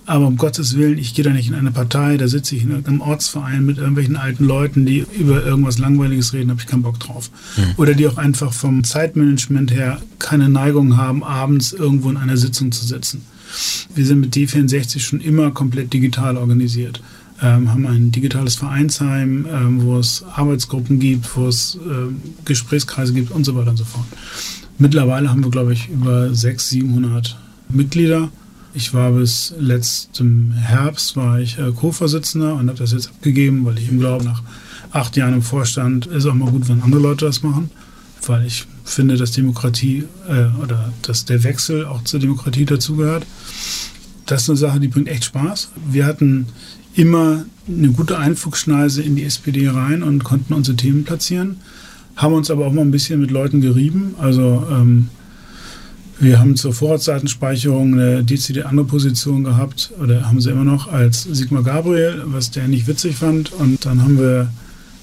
aber 0.06 0.28
um 0.28 0.36
Gottes 0.36 0.76
Willen, 0.76 0.98
ich 0.98 1.14
gehe 1.14 1.24
da 1.24 1.30
nicht 1.30 1.48
in 1.48 1.54
eine 1.54 1.72
Partei, 1.72 2.16
da 2.16 2.28
sitze 2.28 2.54
ich 2.54 2.62
in 2.62 2.72
einem 2.72 3.00
Ortsverein 3.00 3.66
mit 3.66 3.78
irgendwelchen 3.78 4.14
alten 4.14 4.44
Leuten, 4.44 4.86
die 4.86 5.04
über 5.18 5.44
irgendwas 5.44 5.78
Langweiliges 5.78 6.32
reden, 6.32 6.50
habe 6.50 6.60
ich 6.60 6.68
keinen 6.68 6.82
Bock 6.82 7.00
drauf. 7.00 7.30
Mhm. 7.56 7.74
Oder 7.76 7.94
die 7.94 8.06
auch 8.06 8.16
einfach 8.16 8.52
vom 8.52 8.84
Zeitmanagement 8.84 9.72
her 9.72 10.00
keine 10.20 10.48
Neigung 10.48 10.96
haben, 10.96 11.24
abends 11.24 11.72
irgendwo 11.72 12.08
in 12.08 12.16
einer 12.16 12.36
Sitzung 12.36 12.70
zu 12.70 12.86
sitzen. 12.86 13.22
Wir 13.94 14.06
sind 14.06 14.20
mit 14.20 14.34
D64 14.34 15.00
schon 15.00 15.20
immer 15.20 15.50
komplett 15.50 15.92
digital 15.92 16.36
organisiert. 16.36 17.02
Ähm, 17.42 17.70
haben 17.70 17.86
ein 17.86 18.12
digitales 18.12 18.54
Vereinsheim, 18.54 19.46
ähm, 19.52 19.82
wo 19.82 19.98
es 19.98 20.24
Arbeitsgruppen 20.34 21.00
gibt, 21.00 21.36
wo 21.36 21.48
es 21.48 21.78
äh, 21.84 22.12
Gesprächskreise 22.44 23.12
gibt 23.12 23.30
und 23.32 23.44
so 23.44 23.56
weiter 23.56 23.70
und 23.70 23.76
so 23.76 23.84
fort. 23.84 24.06
Mittlerweile 24.78 25.30
haben 25.30 25.42
wir, 25.42 25.50
glaube 25.50 25.72
ich, 25.72 25.88
über 25.88 26.32
600, 26.32 26.60
700 26.60 27.36
Mitglieder 27.68 28.30
ich 28.76 28.92
war 28.92 29.10
bis 29.12 29.54
letztem 29.58 30.52
Herbst 30.52 31.16
war 31.16 31.40
ich 31.40 31.58
äh, 31.58 31.72
Co-Vorsitzender 31.72 32.54
und 32.54 32.68
habe 32.68 32.78
das 32.78 32.92
jetzt 32.92 33.08
abgegeben, 33.08 33.64
weil 33.64 33.78
ich 33.78 33.88
im 33.88 33.98
Glauben 33.98 34.26
nach 34.26 34.42
acht 34.92 35.16
Jahren 35.16 35.34
im 35.34 35.42
Vorstand 35.42 36.06
ist 36.06 36.26
auch 36.26 36.34
mal 36.34 36.50
gut, 36.50 36.68
wenn 36.68 36.82
andere 36.82 37.00
Leute 37.00 37.24
das 37.24 37.42
machen, 37.42 37.70
weil 38.26 38.46
ich 38.46 38.66
finde, 38.84 39.16
dass 39.16 39.32
Demokratie 39.32 40.04
äh, 40.28 40.62
oder 40.62 40.92
dass 41.02 41.24
der 41.24 41.42
Wechsel 41.42 41.86
auch 41.86 42.04
zur 42.04 42.20
Demokratie 42.20 42.66
dazugehört. 42.66 43.24
Das 44.26 44.42
ist 44.42 44.50
eine 44.50 44.58
Sache, 44.58 44.78
die 44.78 44.88
bringt 44.88 45.08
echt 45.08 45.24
Spaß. 45.24 45.70
Wir 45.90 46.04
hatten 46.04 46.46
immer 46.94 47.46
eine 47.66 47.88
gute 47.90 48.18
Einflugschneise 48.18 49.02
in 49.02 49.16
die 49.16 49.24
SPD 49.24 49.68
rein 49.68 50.02
und 50.02 50.22
konnten 50.22 50.52
unsere 50.52 50.76
Themen 50.76 51.04
platzieren, 51.04 51.56
haben 52.14 52.34
uns 52.34 52.50
aber 52.50 52.66
auch 52.66 52.72
mal 52.72 52.82
ein 52.82 52.90
bisschen 52.90 53.20
mit 53.20 53.30
Leuten 53.30 53.60
gerieben. 53.62 54.14
Also 54.18 54.66
ähm, 54.70 55.08
wir 56.18 56.38
haben 56.38 56.56
zur 56.56 56.72
Vorratsdatenspeicherung 56.72 57.92
eine 57.92 58.24
dezidiert 58.24 58.66
andere 58.66 58.86
Position 58.86 59.44
gehabt, 59.44 59.92
oder 60.00 60.26
haben 60.26 60.40
sie 60.40 60.50
immer 60.50 60.64
noch, 60.64 60.90
als 60.90 61.22
Sigmar 61.22 61.62
Gabriel, 61.62 62.22
was 62.26 62.50
der 62.50 62.68
nicht 62.68 62.86
witzig 62.86 63.16
fand. 63.16 63.52
Und 63.52 63.84
dann 63.84 64.02
haben 64.02 64.18
wir 64.18 64.48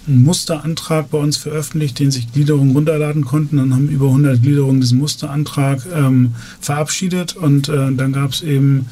einen 0.08 0.24
Musterantrag 0.24 1.12
bei 1.12 1.18
uns 1.18 1.38
veröffentlicht, 1.38 2.00
den 2.00 2.12
sich 2.12 2.32
Gliederungen 2.34 2.74
runterladen 2.76 3.26
konnten. 3.26 3.58
Dann 3.58 3.74
haben 3.74 3.90
über 3.90 4.08
100 4.08 4.42
Gliederungen 4.42 4.82
diesen 4.82 4.98
Musterantrag 5.00 5.86
ähm, 5.96 6.34
verabschiedet. 6.60 7.36
Und 7.36 7.70
äh, 7.70 7.94
dann 7.94 8.12
gab 8.14 8.32
es 8.32 8.42
eben 8.42 8.88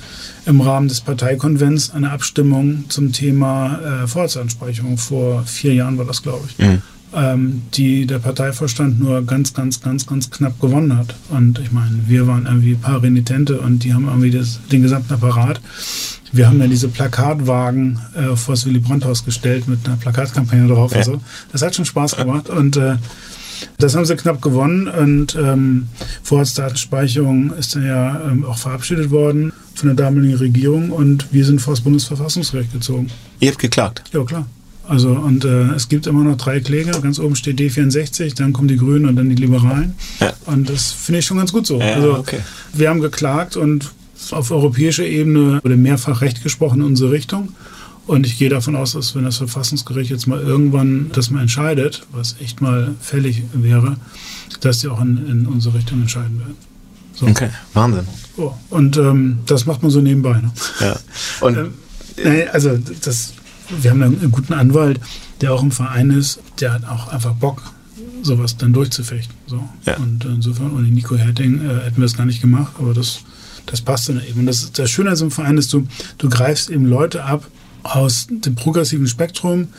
im 0.45 0.61
Rahmen 0.61 0.87
des 0.87 1.01
Parteikonvents 1.01 1.89
eine 1.89 2.11
Abstimmung 2.11 2.85
zum 2.89 3.11
Thema 3.11 4.03
äh, 4.03 4.07
Vorratsdatenspeicherung. 4.07 4.97
Vor 4.97 5.43
vier 5.43 5.73
Jahren 5.73 5.97
war 5.97 6.05
das, 6.05 6.21
glaube 6.21 6.47
ich. 6.47 6.65
Mhm 6.65 6.81
ähm, 7.13 7.63
die 7.73 8.05
der 8.05 8.19
Parteivorstand 8.19 8.99
nur 8.99 9.25
ganz, 9.25 9.53
ganz, 9.53 9.81
ganz, 9.81 10.05
ganz 10.05 10.29
knapp 10.29 10.59
gewonnen 10.59 10.97
hat. 10.97 11.15
Und 11.29 11.59
ich 11.59 11.71
meine, 11.71 12.03
wir 12.07 12.27
waren 12.27 12.45
irgendwie 12.45 12.73
ein 12.73 12.81
paar 12.81 13.01
Renitente 13.01 13.59
und 13.59 13.83
die 13.83 13.93
haben 13.93 14.07
irgendwie 14.07 14.31
das, 14.31 14.59
den 14.71 14.81
gesamten 14.81 15.13
Apparat. 15.13 15.61
Wir 16.31 16.47
haben 16.47 16.59
dann 16.59 16.69
diese 16.69 16.87
Plakatwagen 16.87 17.99
äh, 18.15 18.35
vor 18.35 18.55
das 18.55 18.65
Willy 18.65 18.79
Brandt-Haus 18.79 19.25
gestellt 19.25 19.67
mit 19.67 19.85
einer 19.85 19.97
Plakatkampagne 19.97 20.67
drauf 20.67 20.91
ja. 20.91 20.99
und 20.99 21.03
so. 21.03 21.21
Das 21.51 21.61
hat 21.61 21.75
schon 21.75 21.85
Spaß 21.85 22.15
gemacht 22.15 22.49
und 22.49 22.77
äh, 22.77 22.95
das 23.77 23.95
haben 23.95 24.05
sie 24.05 24.15
knapp 24.15 24.41
gewonnen 24.41 24.87
und 24.87 25.35
ähm, 25.35 25.87
Vorratsdatenspeicherung 26.23 27.53
ist 27.53 27.75
dann 27.75 27.85
ja 27.85 28.21
ähm, 28.29 28.45
auch 28.45 28.57
verabschiedet 28.57 29.11
worden 29.11 29.53
von 29.75 29.87
der 29.87 29.95
damaligen 29.95 30.35
Regierung 30.35 30.91
und 30.91 31.31
wir 31.31 31.45
sind 31.45 31.61
vor 31.61 31.73
das 31.73 31.81
Bundesverfassungsgericht 31.81 32.71
gezogen. 32.71 33.07
Ihr 33.39 33.49
habt 33.49 33.59
geklagt? 33.59 34.03
Ja, 34.13 34.23
klar. 34.23 34.47
Also 34.87 35.11
und 35.11 35.45
äh, 35.45 35.73
es 35.73 35.89
gibt 35.89 36.07
immer 36.07 36.23
noch 36.23 36.37
drei 36.37 36.59
Kläger. 36.59 36.99
Ganz 37.01 37.19
oben 37.19 37.35
steht 37.35 37.59
D64, 37.59 38.35
dann 38.35 38.53
kommen 38.53 38.67
die 38.67 38.77
Grünen 38.77 39.05
und 39.05 39.15
dann 39.15 39.29
die 39.29 39.35
Liberalen. 39.35 39.95
Ja. 40.19 40.33
Und 40.45 40.69
das 40.69 40.91
finde 40.91 41.19
ich 41.19 41.25
schon 41.25 41.37
ganz 41.37 41.51
gut 41.51 41.67
so. 41.67 41.79
Ja, 41.79 41.93
also 41.93 42.17
okay. 42.17 42.39
wir 42.73 42.89
haben 42.89 43.01
geklagt 43.01 43.55
und 43.55 43.91
auf 44.31 44.51
europäischer 44.51 45.05
Ebene 45.05 45.59
wurde 45.63 45.77
mehrfach 45.77 46.21
Recht 46.21 46.43
gesprochen 46.43 46.81
in 46.81 46.87
unsere 46.87 47.11
Richtung. 47.11 47.49
Und 48.07 48.25
ich 48.25 48.37
gehe 48.37 48.49
davon 48.49 48.75
aus, 48.75 48.93
dass 48.93 49.15
wenn 49.15 49.23
das 49.23 49.37
Verfassungsgericht 49.37 50.09
jetzt 50.09 50.27
mal 50.27 50.39
irgendwann 50.39 51.11
das 51.13 51.29
mal 51.29 51.41
entscheidet, 51.41 52.05
was 52.11 52.35
echt 52.41 52.59
mal 52.59 52.95
fällig 52.99 53.43
wäre, 53.53 53.97
dass 54.59 54.79
die 54.79 54.87
auch 54.87 55.01
in, 55.01 55.27
in 55.27 55.45
unsere 55.45 55.75
Richtung 55.75 56.01
entscheiden 56.01 56.39
werden. 56.39 56.57
So. 57.13 57.27
Okay, 57.27 57.49
Wahnsinn. 57.73 58.07
Oh, 58.37 58.53
und 58.69 58.97
ähm, 58.97 59.39
das 59.45 59.65
macht 59.65 59.83
man 59.83 59.91
so 59.91 60.01
nebenbei. 60.01 60.33
Ne? 60.41 60.51
Ja. 60.79 60.95
Und 61.41 61.57
ähm, 61.57 61.73
also 62.51 62.77
das 63.03 63.33
wir 63.79 63.91
haben 63.91 64.01
einen 64.01 64.31
guten 64.31 64.53
Anwalt, 64.53 64.99
der 65.41 65.53
auch 65.53 65.63
im 65.63 65.71
Verein 65.71 66.09
ist, 66.11 66.39
der 66.59 66.73
hat 66.73 66.85
auch 66.85 67.07
einfach 67.09 67.33
Bock, 67.33 67.61
sowas 68.23 68.57
dann 68.57 68.73
durchzufechten. 68.73 69.35
So. 69.47 69.67
Ja. 69.85 69.97
Und 69.97 70.25
insofern, 70.25 70.73
ohne 70.73 70.87
Nico 70.87 71.15
Herting 71.15 71.61
äh, 71.61 71.85
hätten 71.85 71.97
wir 71.97 72.05
es 72.05 72.15
gar 72.15 72.25
nicht 72.25 72.41
gemacht, 72.41 72.73
aber 72.77 72.93
das, 72.93 73.21
das 73.65 73.81
passt 73.81 74.09
dann 74.09 74.21
eben. 74.27 74.41
Und 74.41 74.45
das, 74.45 74.71
das 74.71 74.89
Schöne 74.89 75.11
an 75.11 75.15
so 75.15 75.25
einem 75.25 75.31
Verein 75.31 75.57
ist, 75.57 75.73
du, 75.73 75.87
du 76.17 76.29
greifst 76.29 76.69
eben 76.69 76.85
Leute 76.85 77.23
ab 77.23 77.45
aus 77.83 78.27
dem 78.29 78.55
progressiven 78.55 79.07
Spektrum, 79.07 79.69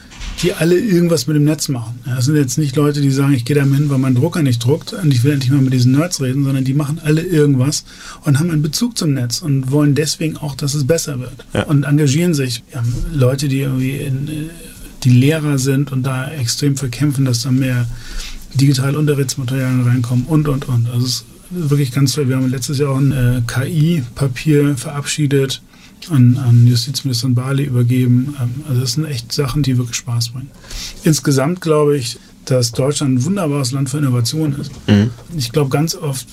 die 0.43 0.53
alle 0.53 0.79
irgendwas 0.79 1.27
mit 1.27 1.37
dem 1.37 1.45
Netz 1.45 1.69
machen. 1.69 2.01
Das 2.05 2.25
sind 2.25 2.37
jetzt 2.37 2.59
nicht 2.59 2.75
Leute, 2.77 3.01
die 3.01 3.11
sagen, 3.11 3.33
ich 3.33 3.45
gehe 3.45 3.55
da 3.55 3.63
hin, 3.63 3.91
weil 3.91 3.99
mein 3.99 4.15
Drucker 4.15 4.43
nicht 4.43 4.65
druckt 4.65 4.93
und 4.93 5.13
ich 5.13 5.23
will 5.23 5.33
endlich 5.33 5.51
mal 5.53 5.61
mit 5.61 5.73
diesen 5.73 5.93
Nerds 5.93 6.21
reden, 6.21 6.45
sondern 6.45 6.65
die 6.65 6.75
machen 6.75 7.01
alle 7.05 7.23
irgendwas 7.23 7.85
und 8.25 8.39
haben 8.39 8.51
einen 8.51 8.63
Bezug 8.63 8.99
zum 8.99 9.15
Netz 9.15 9.41
und 9.41 9.71
wollen 9.71 9.95
deswegen 9.95 10.37
auch, 10.37 10.55
dass 10.57 10.75
es 10.75 10.87
besser 10.87 11.21
wird 11.21 11.45
ja. 11.53 11.65
und 11.65 11.85
engagieren 11.85 12.35
sich. 12.35 12.63
Wir 12.71 12.79
haben 12.79 12.93
Leute, 13.13 13.49
die 13.49 13.61
irgendwie 13.61 13.97
in, 13.99 14.51
die 15.05 15.11
Lehrer 15.11 15.59
sind 15.59 15.93
und 15.93 16.03
da 16.05 16.31
extrem 16.31 16.77
verkämpfen, 16.77 17.25
dass 17.25 17.43
da 17.43 17.51
mehr 17.51 17.87
digitale 18.55 18.99
Unterrichtsmaterialien 18.99 19.87
reinkommen 19.87 20.27
und, 20.27 20.49
und, 20.49 20.69
und. 20.69 20.89
Also 20.91 21.07
es 21.07 21.13
ist 21.13 21.25
wirklich 21.51 21.93
ganz 21.93 22.13
toll. 22.15 22.29
Wir 22.29 22.37
haben 22.37 22.51
letztes 22.51 22.79
Jahr 22.79 22.91
auch 22.91 22.99
ein 22.99 23.13
äh, 23.13 23.43
KI-Papier 23.47 24.77
verabschiedet, 24.77 25.63
an, 26.11 26.37
an 26.37 26.67
Justizminister 26.67 27.29
Bali 27.29 27.65
übergeben. 27.65 28.35
Ähm, 28.41 28.65
also 28.69 28.81
das 28.81 28.93
sind 28.93 29.05
echt 29.05 29.33
Sachen, 29.33 29.63
die 29.63 29.79
wirklich 29.79 29.97
Spaß 29.97 30.31
bringen. 30.31 30.51
Insgesamt 31.05 31.61
glaube 31.61 31.97
ich, 31.97 32.19
dass 32.45 32.73
Deutschland 32.73 33.15
ein 33.15 33.25
wunderbares 33.25 33.73
Land 33.73 33.91
für 33.91 33.99
Innovation 33.99 34.57
ist. 34.61 34.73
Mhm. 34.89 35.11
Ich 35.37 35.53
glaube, 35.53 35.71
ganz 35.71 35.95
oft 35.95 36.27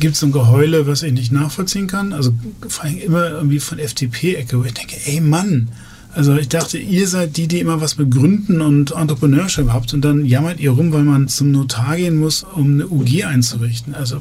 gibt 0.00 0.16
es 0.16 0.22
ein 0.22 0.32
Geheule, 0.32 0.86
was 0.86 1.02
ich 1.02 1.12
nicht 1.12 1.32
nachvollziehen 1.32 1.86
kann. 1.86 2.12
Also 2.12 2.32
vor 2.68 2.84
allem 2.84 2.98
immer 2.98 3.30
irgendwie 3.30 3.60
von 3.60 3.78
FDP-Ecke, 3.78 4.58
wo 4.58 4.64
ich 4.64 4.74
denke, 4.74 4.96
ey 5.06 5.20
Mann, 5.20 5.68
also 6.14 6.36
ich 6.36 6.48
dachte, 6.48 6.78
ihr 6.78 7.08
seid 7.08 7.36
die, 7.36 7.48
die 7.48 7.58
immer 7.58 7.80
was 7.80 7.98
mit 7.98 8.10
Gründen 8.10 8.60
und 8.60 8.92
Entrepreneurship 8.92 9.70
habt 9.70 9.94
und 9.94 10.04
dann 10.04 10.24
jammert 10.24 10.60
ihr 10.60 10.70
rum, 10.70 10.92
weil 10.92 11.02
man 11.02 11.26
zum 11.28 11.50
Notar 11.50 11.96
gehen 11.96 12.16
muss, 12.16 12.44
um 12.44 12.74
eine 12.74 12.86
UG 12.86 13.24
einzurichten. 13.24 13.94
Also 13.94 14.18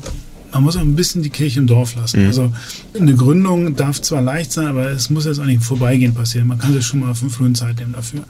man 0.53 0.63
muss 0.63 0.75
auch 0.77 0.81
ein 0.81 0.95
bisschen 0.95 1.23
die 1.23 1.29
Kirche 1.29 1.59
im 1.59 1.67
Dorf 1.67 1.95
lassen. 1.95 2.21
Mhm. 2.21 2.27
Also 2.27 2.53
eine 2.97 3.15
Gründung 3.15 3.75
darf 3.75 4.01
zwar 4.01 4.21
leicht 4.21 4.51
sein, 4.51 4.67
aber 4.67 4.91
es 4.91 5.09
muss 5.09 5.25
jetzt 5.25 5.39
auch 5.39 5.45
nicht 5.45 5.63
Vorbeigehen 5.63 6.13
passieren. 6.13 6.47
Man 6.47 6.59
kann 6.59 6.73
sich 6.73 6.85
schon 6.85 6.99
mal 6.99 7.13
fünf 7.15 7.39
Minuten 7.39 7.55
Zeit 7.55 7.79
nehmen 7.79 7.93
dafür. 7.93 8.23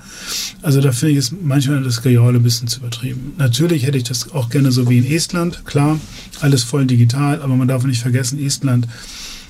Also 0.62 0.80
da 0.82 0.92
finde 0.92 1.14
ich 1.14 1.18
es 1.20 1.34
manchmal 1.42 1.84
das 1.84 2.02
Gejaule 2.02 2.40
ein 2.40 2.44
bisschen 2.44 2.68
zu 2.68 2.80
übertrieben. 2.80 3.34
Natürlich 3.38 3.86
hätte 3.86 3.98
ich 3.98 4.06
das 4.06 4.32
auch 4.32 4.50
gerne 4.50 4.72
so 4.72 4.90
wie 4.90 5.00
in 5.00 5.06
Estland. 5.06 5.66
Klar, 5.66 6.00
alles 6.40 6.64
voll 6.64 6.86
digital, 6.86 7.42
aber 7.42 7.56
man 7.56 7.68
darf 7.68 7.84
nicht 7.84 8.02
vergessen, 8.02 8.44
Estland 8.44 8.88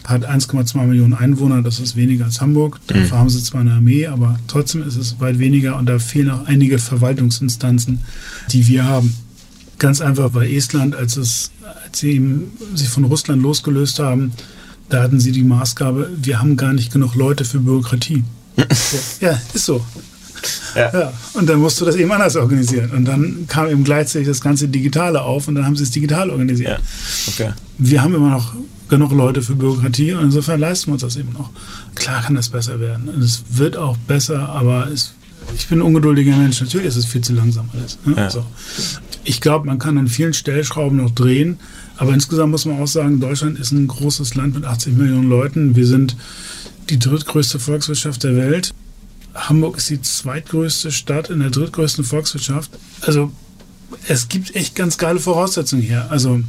hat 0.03 0.29
1,2 0.29 0.85
Millionen 0.85 1.13
Einwohner, 1.13 1.61
das 1.61 1.79
ist 1.79 1.95
weniger 1.95 2.25
als 2.25 2.41
Hamburg. 2.41 2.79
Dafür 2.87 3.03
mhm. 3.03 3.19
haben 3.19 3.29
sie 3.29 3.41
zwar 3.41 3.61
eine 3.61 3.73
Armee, 3.73 4.07
aber 4.07 4.37
trotzdem 4.47 4.85
ist 4.85 4.97
es 4.97 5.19
weit 5.19 5.39
weniger 5.39 5.77
und 5.77 5.87
da 5.87 5.99
fehlen 5.99 6.29
auch 6.29 6.45
einige 6.45 6.77
Verwaltungsinstanzen, 6.79 8.01
die 8.51 8.67
wir 8.67 8.83
haben. 8.83 9.15
Ganz 9.79 10.01
einfach, 10.01 10.33
weil 10.33 10.51
Estland, 10.51 10.95
als, 10.95 11.17
es, 11.17 11.51
als 11.85 11.99
sie 11.99 12.21
sich 12.75 12.89
von 12.89 13.03
Russland 13.05 13.41
losgelöst 13.41 13.99
haben, 13.99 14.33
da 14.89 15.01
hatten 15.01 15.19
sie 15.19 15.31
die 15.31 15.43
Maßgabe, 15.43 16.09
wir 16.21 16.39
haben 16.39 16.57
gar 16.57 16.73
nicht 16.73 16.91
genug 16.91 17.15
Leute 17.15 17.45
für 17.45 17.59
Bürokratie. 17.59 18.23
ja, 19.19 19.39
ist 19.53 19.65
so. 19.65 19.83
Ja. 20.75 20.91
ja. 20.93 21.13
Und 21.33 21.47
dann 21.47 21.59
musst 21.59 21.79
du 21.79 21.85
das 21.85 21.95
eben 21.95 22.11
anders 22.11 22.35
organisieren. 22.35 22.91
Und 22.91 23.05
dann 23.05 23.45
kam 23.47 23.67
eben 23.69 23.83
gleichzeitig 23.83 24.27
das 24.27 24.41
ganze 24.41 24.67
Digitale 24.67 25.21
auf 25.21 25.47
und 25.47 25.55
dann 25.55 25.65
haben 25.65 25.75
sie 25.75 25.83
es 25.83 25.91
digital 25.91 26.29
organisiert. 26.29 26.69
Ja. 26.69 26.77
Okay. 27.27 27.53
Wir 27.77 28.01
haben 28.01 28.13
immer 28.13 28.29
noch 28.29 28.53
genug 28.89 29.11
Leute 29.11 29.41
für 29.41 29.55
Bürokratie 29.55 30.13
und 30.13 30.25
insofern 30.25 30.59
leisten 30.59 30.87
wir 30.87 30.93
uns 30.93 31.01
das 31.01 31.15
eben 31.15 31.33
noch. 31.33 31.49
Klar 31.95 32.21
kann 32.21 32.35
das 32.35 32.49
besser 32.49 32.79
werden. 32.79 33.09
Es 33.21 33.43
wird 33.49 33.77
auch 33.77 33.97
besser, 33.97 34.49
aber 34.49 34.89
es, 34.91 35.13
ich 35.55 35.67
bin 35.67 35.79
ein 35.79 35.81
ungeduldiger 35.81 36.35
Mensch. 36.35 36.61
Natürlich 36.61 36.87
ist 36.87 36.97
es 36.97 37.05
viel 37.05 37.21
zu 37.21 37.33
langsam 37.33 37.69
alles. 37.73 37.97
Ne? 38.05 38.15
Ja. 38.15 38.29
So. 38.29 38.45
Ich 39.25 39.39
glaube, 39.39 39.65
man 39.65 39.79
kann 39.79 39.97
an 39.97 40.07
vielen 40.07 40.33
Stellschrauben 40.33 40.97
noch 40.97 41.11
drehen, 41.11 41.57
aber 41.97 42.13
insgesamt 42.13 42.51
muss 42.51 42.65
man 42.65 42.81
auch 42.81 42.87
sagen, 42.87 43.19
Deutschland 43.19 43.57
ist 43.57 43.71
ein 43.71 43.87
großes 43.87 44.35
Land 44.35 44.55
mit 44.55 44.65
80 44.65 44.95
Millionen 44.97 45.29
Leuten. 45.29 45.75
Wir 45.75 45.87
sind 45.87 46.17
die 46.89 46.99
drittgrößte 46.99 47.59
Volkswirtschaft 47.59 48.23
der 48.23 48.35
Welt. 48.35 48.73
Hamburg 49.33 49.77
ist 49.77 49.89
die 49.89 50.01
zweitgrößte 50.01 50.91
Stadt 50.91 51.29
in 51.29 51.39
der 51.39 51.49
drittgrößten 51.49 52.03
Volkswirtschaft. 52.03 52.71
Also 53.01 53.31
es 54.07 54.27
gibt 54.27 54.55
echt 54.55 54.75
ganz 54.75 54.97
geile 54.97 55.19
Voraussetzungen 55.19 55.81
hier. 55.81 56.11
Also 56.11 56.41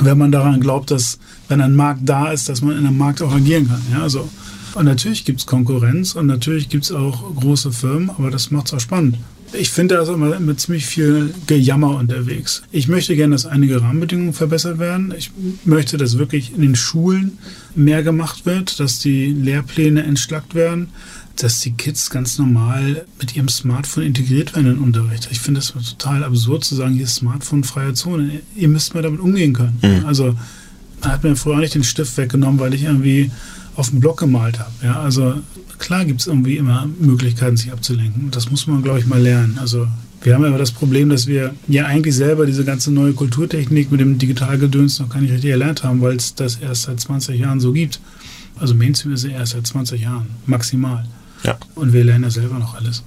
wenn 0.00 0.18
man 0.18 0.32
daran 0.32 0.60
glaubt, 0.60 0.90
dass 0.90 1.18
wenn 1.48 1.60
ein 1.60 1.74
Markt 1.74 2.00
da 2.04 2.30
ist, 2.30 2.48
dass 2.48 2.62
man 2.62 2.76
in 2.76 2.86
einem 2.86 2.98
Markt 2.98 3.22
auch 3.22 3.32
agieren 3.32 3.68
kann. 3.68 3.82
Ja, 3.92 4.02
also. 4.02 4.28
Und 4.74 4.84
natürlich 4.84 5.24
gibt 5.24 5.40
es 5.40 5.46
Konkurrenz 5.46 6.14
und 6.14 6.26
natürlich 6.26 6.68
gibt 6.68 6.84
es 6.84 6.92
auch 6.92 7.34
große 7.34 7.72
Firmen, 7.72 8.10
aber 8.10 8.30
das 8.30 8.50
macht 8.50 8.66
es 8.66 8.74
auch 8.74 8.80
spannend. 8.80 9.16
Ich 9.52 9.70
finde, 9.70 9.96
da 9.96 10.02
ist 10.02 10.08
immer 10.08 10.38
mit 10.40 10.60
ziemlich 10.60 10.86
viel 10.86 11.32
Gejammer 11.46 11.96
unterwegs. 11.96 12.62
Ich 12.70 12.88
möchte 12.88 13.16
gerne, 13.16 13.34
dass 13.34 13.46
einige 13.46 13.80
Rahmenbedingungen 13.80 14.32
verbessert 14.32 14.78
werden. 14.78 15.14
Ich 15.16 15.30
möchte, 15.64 15.96
dass 15.96 16.18
wirklich 16.18 16.54
in 16.54 16.62
den 16.62 16.76
Schulen 16.76 17.38
mehr 17.74 18.02
gemacht 18.02 18.46
wird, 18.46 18.80
dass 18.80 18.98
die 18.98 19.26
Lehrpläne 19.26 20.02
entschlackt 20.02 20.54
werden, 20.54 20.88
dass 21.36 21.60
die 21.60 21.72
Kids 21.72 22.10
ganz 22.10 22.38
normal 22.38 23.06
mit 23.20 23.36
ihrem 23.36 23.48
Smartphone 23.48 24.04
integriert 24.04 24.54
werden 24.54 24.66
in 24.66 24.74
den 24.74 24.82
Unterricht. 24.82 25.28
Ich 25.30 25.40
finde 25.40 25.60
das 25.60 25.72
total 25.72 26.24
absurd 26.24 26.64
zu 26.64 26.74
sagen, 26.74 26.94
hier 26.94 27.04
ist 27.04 27.16
Smartphone-freie 27.16 27.94
Zone. 27.94 28.40
Ihr 28.56 28.68
müsst 28.68 28.94
mal 28.94 29.02
damit 29.02 29.20
umgehen 29.20 29.52
können. 29.52 29.78
Mhm. 29.82 30.06
Also 30.06 30.36
man 31.00 31.12
hat 31.12 31.22
mir 31.22 31.36
früher 31.36 31.54
auch 31.54 31.60
nicht 31.60 31.74
den 31.74 31.84
Stift 31.84 32.16
weggenommen, 32.16 32.60
weil 32.60 32.74
ich 32.74 32.82
irgendwie 32.82 33.30
auf 33.76 33.90
dem 33.90 34.00
Block 34.00 34.18
gemalt 34.18 34.58
habe. 34.58 34.72
Ja, 34.82 35.00
also 35.00 35.40
klar 35.78 36.04
gibt 36.04 36.20
es 36.20 36.26
irgendwie 36.26 36.56
immer 36.56 36.88
Möglichkeiten, 37.00 37.56
sich 37.56 37.72
abzulenken. 37.72 38.30
Das 38.30 38.50
muss 38.50 38.66
man, 38.66 38.82
glaube 38.82 38.98
ich, 38.98 39.06
mal 39.06 39.20
lernen. 39.20 39.58
Also 39.60 39.86
wir 40.22 40.34
haben 40.34 40.44
aber 40.44 40.58
das 40.58 40.72
Problem, 40.72 41.08
dass 41.10 41.26
wir 41.26 41.54
ja 41.68 41.86
eigentlich 41.86 42.14
selber 42.14 42.44
diese 42.44 42.64
ganze 42.64 42.90
neue 42.90 43.12
Kulturtechnik 43.12 43.90
mit 43.90 44.00
dem 44.00 44.18
Digitalgedöns 44.18 44.98
noch 44.98 45.08
gar 45.08 45.20
nicht 45.20 45.32
richtig 45.32 45.50
erlernt 45.50 45.84
haben, 45.84 46.00
weil 46.00 46.16
es 46.16 46.34
das 46.34 46.56
erst 46.56 46.82
seit 46.82 47.00
20 47.00 47.38
Jahren 47.38 47.60
so 47.60 47.72
gibt. 47.72 48.00
Also 48.56 48.74
Mainstream 48.74 49.14
ist 49.14 49.24
ja 49.24 49.30
erst 49.30 49.52
seit 49.52 49.66
20 49.66 50.00
Jahren, 50.00 50.26
maximal. 50.46 51.06
Ja. 51.44 51.56
Und 51.76 51.92
wir 51.92 52.02
lernen 52.02 52.24
ja 52.24 52.30
selber 52.30 52.58
noch 52.58 52.74
alles. 52.74 53.04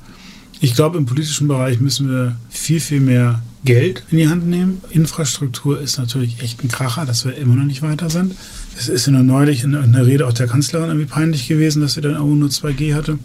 Ich 0.61 0.73
glaube, 0.73 0.97
im 0.97 1.05
politischen 1.05 1.47
Bereich 1.47 1.79
müssen 1.81 2.09
wir 2.09 2.37
viel, 2.49 2.79
viel 2.79 3.01
mehr 3.01 3.41
Geld 3.65 4.03
in 4.09 4.17
die 4.17 4.27
Hand 4.29 4.47
nehmen. 4.47 4.81
Infrastruktur 4.91 5.81
ist 5.81 5.97
natürlich 5.97 6.41
echt 6.41 6.63
ein 6.63 6.69
Kracher, 6.69 7.05
dass 7.05 7.25
wir 7.25 7.35
immer 7.35 7.55
noch 7.55 7.65
nicht 7.65 7.81
weiter 7.81 8.09
sind. 8.09 8.35
Es 8.81 8.89
ist 8.89 9.05
ja 9.05 9.11
nur 9.11 9.21
neulich 9.21 9.63
in 9.63 9.75
einer 9.75 10.07
Rede 10.07 10.25
auch 10.25 10.33
der 10.33 10.47
Kanzlerin 10.47 10.89
irgendwie 10.89 11.05
peinlich 11.05 11.47
gewesen, 11.47 11.83
dass 11.83 11.93
sie 11.93 12.01
dann 12.01 12.17
auch 12.17 12.25
nur 12.25 12.49
2G 12.49 12.95
hatte. 12.95 13.19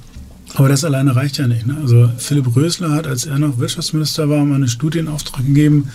Aber 0.54 0.68
das 0.68 0.84
alleine 0.84 1.16
reicht 1.16 1.38
ja 1.38 1.46
nicht. 1.46 1.66
Ne? 1.66 1.78
Also 1.80 2.10
Philipp 2.18 2.54
Rösler 2.54 2.90
hat, 2.90 3.06
als 3.06 3.24
er 3.24 3.38
noch 3.38 3.58
Wirtschaftsminister 3.58 4.28
war, 4.28 4.44
mal 4.44 4.56
einen 4.56 4.68
Studienauftrag 4.68 5.46
gegeben. 5.46 5.88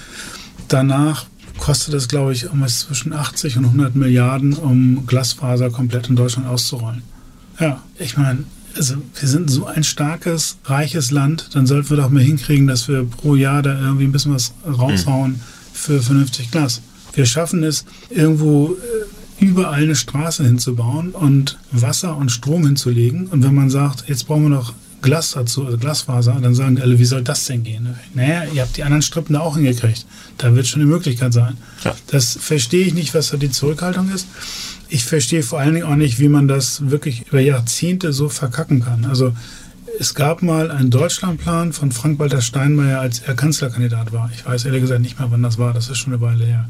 Danach 0.67 1.27
kostet 1.59 1.93
es, 1.93 2.07
glaube 2.07 2.33
ich, 2.33 2.45
irgendwas 2.45 2.79
zwischen 2.79 3.13
80 3.13 3.57
und 3.57 3.65
100 3.65 3.95
Milliarden, 3.95 4.53
um 4.53 5.05
Glasfaser 5.05 5.69
komplett 5.69 6.09
in 6.09 6.15
Deutschland 6.15 6.47
auszurollen. 6.47 7.03
Ja, 7.59 7.83
ich 7.99 8.17
meine, 8.17 8.45
also 8.75 8.95
wir 9.19 9.29
sind 9.29 9.51
so 9.51 9.67
ein 9.67 9.83
starkes, 9.83 10.57
reiches 10.65 11.11
Land, 11.11 11.49
dann 11.53 11.67
sollten 11.67 11.91
wir 11.91 11.97
doch 11.97 12.09
mal 12.09 12.23
hinkriegen, 12.23 12.65
dass 12.65 12.87
wir 12.87 13.03
pro 13.03 13.35
Jahr 13.35 13.61
da 13.61 13.79
irgendwie 13.79 14.05
ein 14.05 14.11
bisschen 14.11 14.33
was 14.33 14.53
raushauen 14.65 15.39
für 15.71 16.01
vernünftig 16.01 16.49
Glas. 16.49 16.81
Wir 17.13 17.27
schaffen 17.27 17.63
es, 17.63 17.85
irgendwo 18.09 18.73
äh, 18.73 19.20
überall 19.41 19.83
eine 19.83 19.95
Straße 19.95 20.43
hinzubauen 20.43 21.11
und 21.11 21.57
Wasser 21.71 22.15
und 22.15 22.31
Strom 22.31 22.65
hinzulegen. 22.65 23.27
Und 23.27 23.43
wenn 23.43 23.55
man 23.55 23.69
sagt, 23.69 24.07
jetzt 24.07 24.27
brauchen 24.27 24.43
wir 24.43 24.49
noch 24.49 24.73
Glas 25.01 25.31
dazu, 25.31 25.65
also 25.65 25.77
Glasfaser, 25.77 26.37
dann 26.39 26.53
sagen 26.53 26.79
alle, 26.79 26.99
wie 26.99 27.05
soll 27.05 27.23
das 27.23 27.45
denn 27.45 27.63
gehen? 27.63 27.95
Naja, 28.13 28.43
ihr 28.53 28.61
habt 28.61 28.77
die 28.77 28.83
anderen 28.83 29.01
Strippen 29.01 29.33
da 29.33 29.39
auch 29.39 29.55
hingekriegt. 29.57 30.05
Da 30.37 30.55
wird 30.55 30.67
schon 30.67 30.81
eine 30.81 30.89
Möglichkeit 30.89 31.33
sein. 31.33 31.57
Ja. 31.83 31.95
Das 32.07 32.37
verstehe 32.39 32.85
ich 32.85 32.93
nicht, 32.93 33.15
was 33.15 33.31
da 33.31 33.37
die 33.37 33.49
Zurückhaltung 33.49 34.11
ist 34.13 34.27
ich 34.91 35.05
verstehe 35.05 35.41
vor 35.41 35.59
allen 35.59 35.73
Dingen 35.73 35.85
auch 35.85 35.95
nicht, 35.95 36.19
wie 36.19 36.27
man 36.27 36.49
das 36.49 36.89
wirklich 36.89 37.25
über 37.27 37.39
Jahrzehnte 37.39 38.11
so 38.11 38.27
verkacken 38.27 38.83
kann. 38.83 39.05
Also 39.05 39.33
es 40.01 40.15
gab 40.15 40.41
mal 40.41 40.71
einen 40.71 40.89
Deutschlandplan 40.89 41.73
von 41.73 41.91
Frank-Walter 41.91 42.41
Steinmeier, 42.41 42.99
als 42.99 43.19
er 43.19 43.35
Kanzlerkandidat 43.35 44.11
war. 44.11 44.31
Ich 44.33 44.43
weiß 44.43 44.65
ehrlich 44.65 44.81
gesagt 44.81 44.99
nicht 45.01 45.19
mehr, 45.19 45.29
wann 45.29 45.43
das 45.43 45.59
war. 45.59 45.73
Das 45.73 45.89
ist 45.89 45.99
schon 45.99 46.11
eine 46.11 46.21
Weile 46.23 46.43
her. 46.43 46.67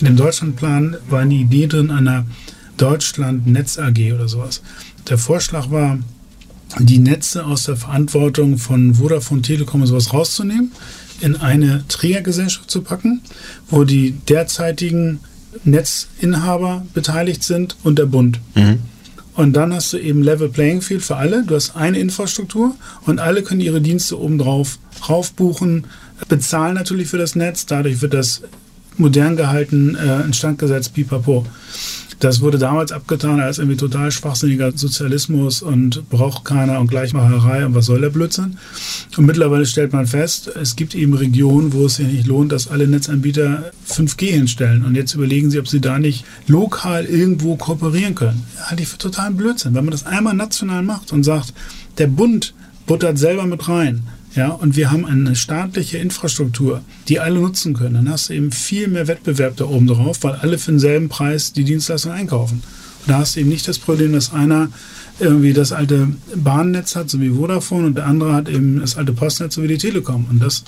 In 0.00 0.06
dem 0.06 0.16
Deutschlandplan 0.16 0.96
war 1.08 1.20
eine 1.20 1.34
Idee 1.34 1.68
drin 1.68 1.92
einer 1.92 2.26
Deutschland-Netz 2.78 3.78
AG 3.78 4.12
oder 4.12 4.26
sowas. 4.26 4.62
Der 5.08 5.16
Vorschlag 5.16 5.70
war, 5.70 6.00
die 6.80 6.98
Netze 6.98 7.46
aus 7.46 7.62
der 7.64 7.76
Verantwortung 7.76 8.58
von 8.58 8.94
Vodafone 8.94 9.42
Telekom 9.42 9.82
und 9.82 9.86
sowas 9.86 10.12
rauszunehmen, 10.12 10.72
in 11.20 11.36
eine 11.36 11.84
Trägergesellschaft 11.86 12.68
zu 12.68 12.82
packen, 12.82 13.20
wo 13.70 13.84
die 13.84 14.10
derzeitigen 14.28 15.20
Netzinhaber 15.62 16.84
beteiligt 16.94 17.44
sind 17.44 17.76
und 17.84 18.00
der 18.00 18.06
Bund. 18.06 18.40
Mhm. 18.56 18.80
Und 19.34 19.54
dann 19.54 19.72
hast 19.72 19.92
du 19.92 19.98
eben 19.98 20.22
Level 20.22 20.48
Playing 20.48 20.82
Field 20.82 21.02
für 21.02 21.16
alle. 21.16 21.42
Du 21.44 21.54
hast 21.54 21.74
eine 21.74 21.98
Infrastruktur 21.98 22.74
und 23.06 23.18
alle 23.18 23.42
können 23.42 23.60
ihre 23.60 23.80
Dienste 23.80 24.20
obendrauf 24.20 24.78
raufbuchen, 25.08 25.86
bezahlen 26.28 26.74
natürlich 26.74 27.08
für 27.08 27.18
das 27.18 27.34
Netz. 27.34 27.66
Dadurch 27.66 28.02
wird 28.02 28.14
das 28.14 28.42
modern 28.98 29.36
gehalten, 29.36 29.96
äh, 29.96 30.20
instand 30.22 30.58
gesetzt, 30.58 30.94
pipapo. 30.94 31.46
Das 32.22 32.40
wurde 32.40 32.56
damals 32.56 32.92
abgetan 32.92 33.40
als 33.40 33.58
irgendwie 33.58 33.76
total 33.76 34.12
schwachsinniger 34.12 34.70
Sozialismus 34.76 35.60
und 35.60 36.08
braucht 36.08 36.44
keiner 36.44 36.78
und 36.78 36.86
Gleichmacherei 36.86 37.66
und 37.66 37.74
was 37.74 37.86
soll 37.86 38.00
der 38.00 38.10
Blödsinn. 38.10 38.58
Und 39.16 39.26
mittlerweile 39.26 39.66
stellt 39.66 39.92
man 39.92 40.06
fest, 40.06 40.46
es 40.46 40.76
gibt 40.76 40.94
eben 40.94 41.14
Regionen, 41.14 41.72
wo 41.72 41.86
es 41.86 41.96
sich 41.96 42.06
nicht 42.06 42.28
lohnt, 42.28 42.52
dass 42.52 42.68
alle 42.68 42.86
Netzanbieter 42.86 43.72
5G 43.88 44.30
hinstellen. 44.30 44.84
Und 44.84 44.94
jetzt 44.94 45.14
überlegen 45.14 45.50
sie, 45.50 45.58
ob 45.58 45.66
sie 45.66 45.80
da 45.80 45.98
nicht 45.98 46.24
lokal 46.46 47.06
irgendwo 47.06 47.56
kooperieren 47.56 48.14
können. 48.14 48.44
Halte 48.66 48.84
ich 48.84 48.88
für 48.88 48.98
totalen 48.98 49.36
Blödsinn. 49.36 49.74
Wenn 49.74 49.84
man 49.84 49.90
das 49.90 50.06
einmal 50.06 50.34
national 50.34 50.84
macht 50.84 51.12
und 51.12 51.24
sagt, 51.24 51.52
der 51.98 52.06
Bund 52.06 52.54
buttert 52.86 53.18
selber 53.18 53.46
mit 53.46 53.68
rein, 53.68 54.04
ja, 54.34 54.48
und 54.48 54.76
wir 54.76 54.90
haben 54.90 55.04
eine 55.04 55.36
staatliche 55.36 55.98
Infrastruktur, 55.98 56.82
die 57.08 57.20
alle 57.20 57.38
nutzen 57.38 57.74
können. 57.74 57.94
Dann 57.94 58.08
hast 58.08 58.30
du 58.30 58.34
eben 58.34 58.50
viel 58.50 58.88
mehr 58.88 59.06
Wettbewerb 59.06 59.56
da 59.56 59.66
oben 59.66 59.86
drauf, 59.86 60.18
weil 60.22 60.34
alle 60.36 60.58
für 60.58 60.70
denselben 60.70 61.08
Preis 61.10 61.52
die 61.52 61.64
Dienstleistung 61.64 62.12
einkaufen. 62.12 62.62
Und 63.00 63.10
da 63.10 63.18
hast 63.18 63.36
du 63.36 63.40
eben 63.40 63.50
nicht 63.50 63.68
das 63.68 63.78
Problem, 63.78 64.12
dass 64.12 64.32
einer 64.32 64.68
irgendwie 65.18 65.52
das 65.52 65.72
alte 65.72 66.08
Bahnnetz 66.34 66.96
hat, 66.96 67.10
so 67.10 67.20
wie 67.20 67.30
Vodafone, 67.30 67.86
und 67.86 67.96
der 67.96 68.06
andere 68.06 68.32
hat 68.32 68.48
eben 68.48 68.80
das 68.80 68.96
alte 68.96 69.12
Postnetz, 69.12 69.54
so 69.54 69.62
wie 69.62 69.68
die 69.68 69.78
Telekom. 69.78 70.26
Und 70.30 70.42
das, 70.42 70.64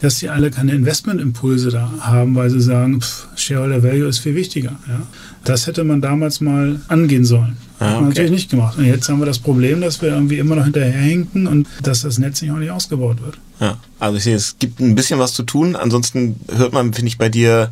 dass 0.00 0.18
die 0.18 0.28
alle 0.28 0.50
keine 0.50 0.72
Investmentimpulse 0.72 1.70
da 1.70 1.90
haben, 2.00 2.34
weil 2.34 2.50
sie 2.50 2.60
sagen, 2.60 3.00
pff, 3.00 3.26
Shareholder 3.36 3.82
Value 3.82 4.08
ist 4.08 4.18
viel 4.18 4.34
wichtiger. 4.34 4.72
Ja. 4.88 5.02
Das 5.44 5.66
hätte 5.66 5.84
man 5.84 6.00
damals 6.00 6.40
mal 6.40 6.80
angehen 6.88 7.24
sollen. 7.24 7.56
Ah, 7.78 7.84
okay. 7.84 7.86
Hat 7.86 8.00
man 8.00 8.08
natürlich 8.08 8.30
nicht 8.30 8.50
gemacht. 8.50 8.78
Und 8.78 8.84
jetzt 8.84 9.08
haben 9.08 9.20
wir 9.20 9.26
das 9.26 9.38
Problem, 9.38 9.80
dass 9.80 10.02
wir 10.02 10.10
irgendwie 10.10 10.38
immer 10.38 10.56
noch 10.56 10.64
hinterherhinken 10.64 11.46
und 11.46 11.66
dass 11.82 12.02
das 12.02 12.18
Netz 12.18 12.42
nicht 12.42 12.52
nicht 12.52 12.70
ausgebaut 12.70 13.22
wird. 13.22 13.38
Ja, 13.60 13.78
also 13.98 14.16
ich 14.18 14.24
sehe, 14.24 14.36
es 14.36 14.56
gibt 14.58 14.80
ein 14.80 14.94
bisschen 14.94 15.18
was 15.18 15.34
zu 15.34 15.42
tun. 15.42 15.76
Ansonsten 15.76 16.36
hört 16.54 16.72
man, 16.72 16.92
finde 16.92 17.08
ich, 17.08 17.18
bei 17.18 17.28
dir, 17.28 17.70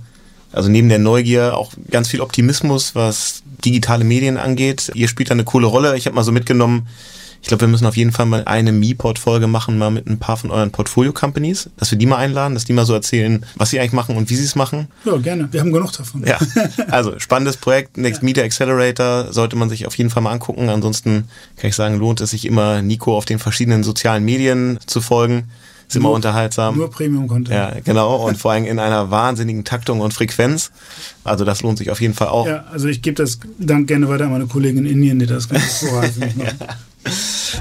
also 0.56 0.68
neben 0.68 0.88
der 0.88 0.98
Neugier 0.98 1.56
auch 1.56 1.72
ganz 1.90 2.08
viel 2.08 2.20
Optimismus, 2.20 2.94
was 2.94 3.42
digitale 3.64 4.04
Medien 4.04 4.36
angeht. 4.36 4.90
Ihr 4.94 5.08
spielt 5.08 5.30
da 5.30 5.34
eine 5.34 5.44
coole 5.44 5.66
Rolle. 5.66 5.96
Ich 5.96 6.06
habe 6.06 6.16
mal 6.16 6.24
so 6.24 6.32
mitgenommen, 6.32 6.86
ich 7.42 7.48
glaube, 7.48 7.60
wir 7.60 7.68
müssen 7.68 7.86
auf 7.86 7.96
jeden 7.96 8.10
Fall 8.10 8.26
mal 8.26 8.42
eine 8.46 8.72
Mi-Pod-Folge 8.72 9.46
machen, 9.46 9.78
mal 9.78 9.90
mit 9.90 10.06
ein 10.06 10.18
paar 10.18 10.36
von 10.36 10.50
euren 10.50 10.72
Portfolio-Companies, 10.72 11.70
dass 11.76 11.90
wir 11.90 11.98
die 11.98 12.06
mal 12.06 12.16
einladen, 12.16 12.54
dass 12.54 12.64
die 12.64 12.72
mal 12.72 12.86
so 12.86 12.94
erzählen, 12.94 13.44
was 13.54 13.70
sie 13.70 13.78
eigentlich 13.78 13.92
machen 13.92 14.16
und 14.16 14.30
wie 14.30 14.34
sie 14.34 14.44
es 14.44 14.56
machen. 14.56 14.88
Ja, 15.04 15.16
gerne. 15.18 15.48
Wir 15.52 15.60
haben 15.60 15.72
genug 15.72 15.92
davon. 15.92 16.24
Ja, 16.26 16.38
also 16.90 17.18
spannendes 17.18 17.56
Projekt. 17.56 17.98
Next 17.98 18.22
ja. 18.22 18.24
Media 18.24 18.42
Accelerator 18.42 19.32
sollte 19.32 19.54
man 19.54 19.68
sich 19.68 19.86
auf 19.86 19.96
jeden 19.96 20.10
Fall 20.10 20.22
mal 20.22 20.32
angucken. 20.32 20.70
Ansonsten 20.70 21.28
kann 21.56 21.68
ich 21.68 21.76
sagen, 21.76 21.98
lohnt 21.98 22.20
es 22.20 22.30
sich 22.30 22.46
immer, 22.46 22.82
Nico 22.82 23.16
auf 23.16 23.26
den 23.26 23.38
verschiedenen 23.38 23.84
sozialen 23.84 24.24
Medien 24.24 24.78
zu 24.86 25.00
folgen 25.00 25.44
ist 25.88 25.94
nur, 25.94 26.02
immer 26.02 26.10
unterhaltsam. 26.10 26.76
Nur 26.76 26.90
Premium-Content. 26.90 27.54
Ja, 27.54 27.72
genau. 27.84 28.16
Und 28.16 28.38
vor 28.38 28.52
allem 28.52 28.64
in 28.64 28.78
einer 28.78 29.10
wahnsinnigen 29.10 29.64
Taktung 29.64 30.00
und 30.00 30.12
Frequenz. 30.12 30.70
Also 31.24 31.44
das 31.44 31.62
lohnt 31.62 31.78
sich 31.78 31.90
auf 31.90 32.00
jeden 32.00 32.14
Fall 32.14 32.28
auch. 32.28 32.46
Ja, 32.46 32.64
also 32.72 32.88
ich 32.88 33.02
gebe 33.02 33.14
das 33.14 33.38
Dank 33.58 33.86
gerne 33.88 34.08
weiter 34.08 34.24
an 34.24 34.32
meine 34.32 34.46
Kollegin 34.46 34.84
in 34.84 34.92
Indien, 34.92 35.18
die 35.18 35.26
das 35.26 35.48
ganz 35.48 35.78
vorhalten. 35.88 36.32
ja. 36.38 36.52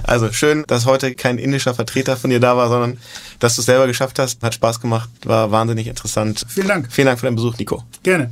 Also 0.03 0.31
schön, 0.31 0.63
dass 0.67 0.85
heute 0.85 1.13
kein 1.13 1.37
indischer 1.37 1.73
Vertreter 1.73 2.17
von 2.17 2.29
dir 2.29 2.39
da 2.39 2.57
war, 2.57 2.69
sondern 2.69 2.97
dass 3.39 3.55
du 3.55 3.61
es 3.61 3.65
selber 3.65 3.87
geschafft 3.87 4.17
hast. 4.17 4.41
Hat 4.41 4.55
Spaß 4.55 4.79
gemacht, 4.79 5.09
war 5.23 5.51
wahnsinnig 5.51 5.87
interessant. 5.87 6.45
Vielen 6.47 6.67
Dank. 6.67 6.87
Vielen 6.91 7.07
Dank 7.07 7.19
für 7.19 7.27
deinen 7.27 7.35
Besuch, 7.35 7.57
Nico. 7.57 7.83
Gerne. 8.01 8.31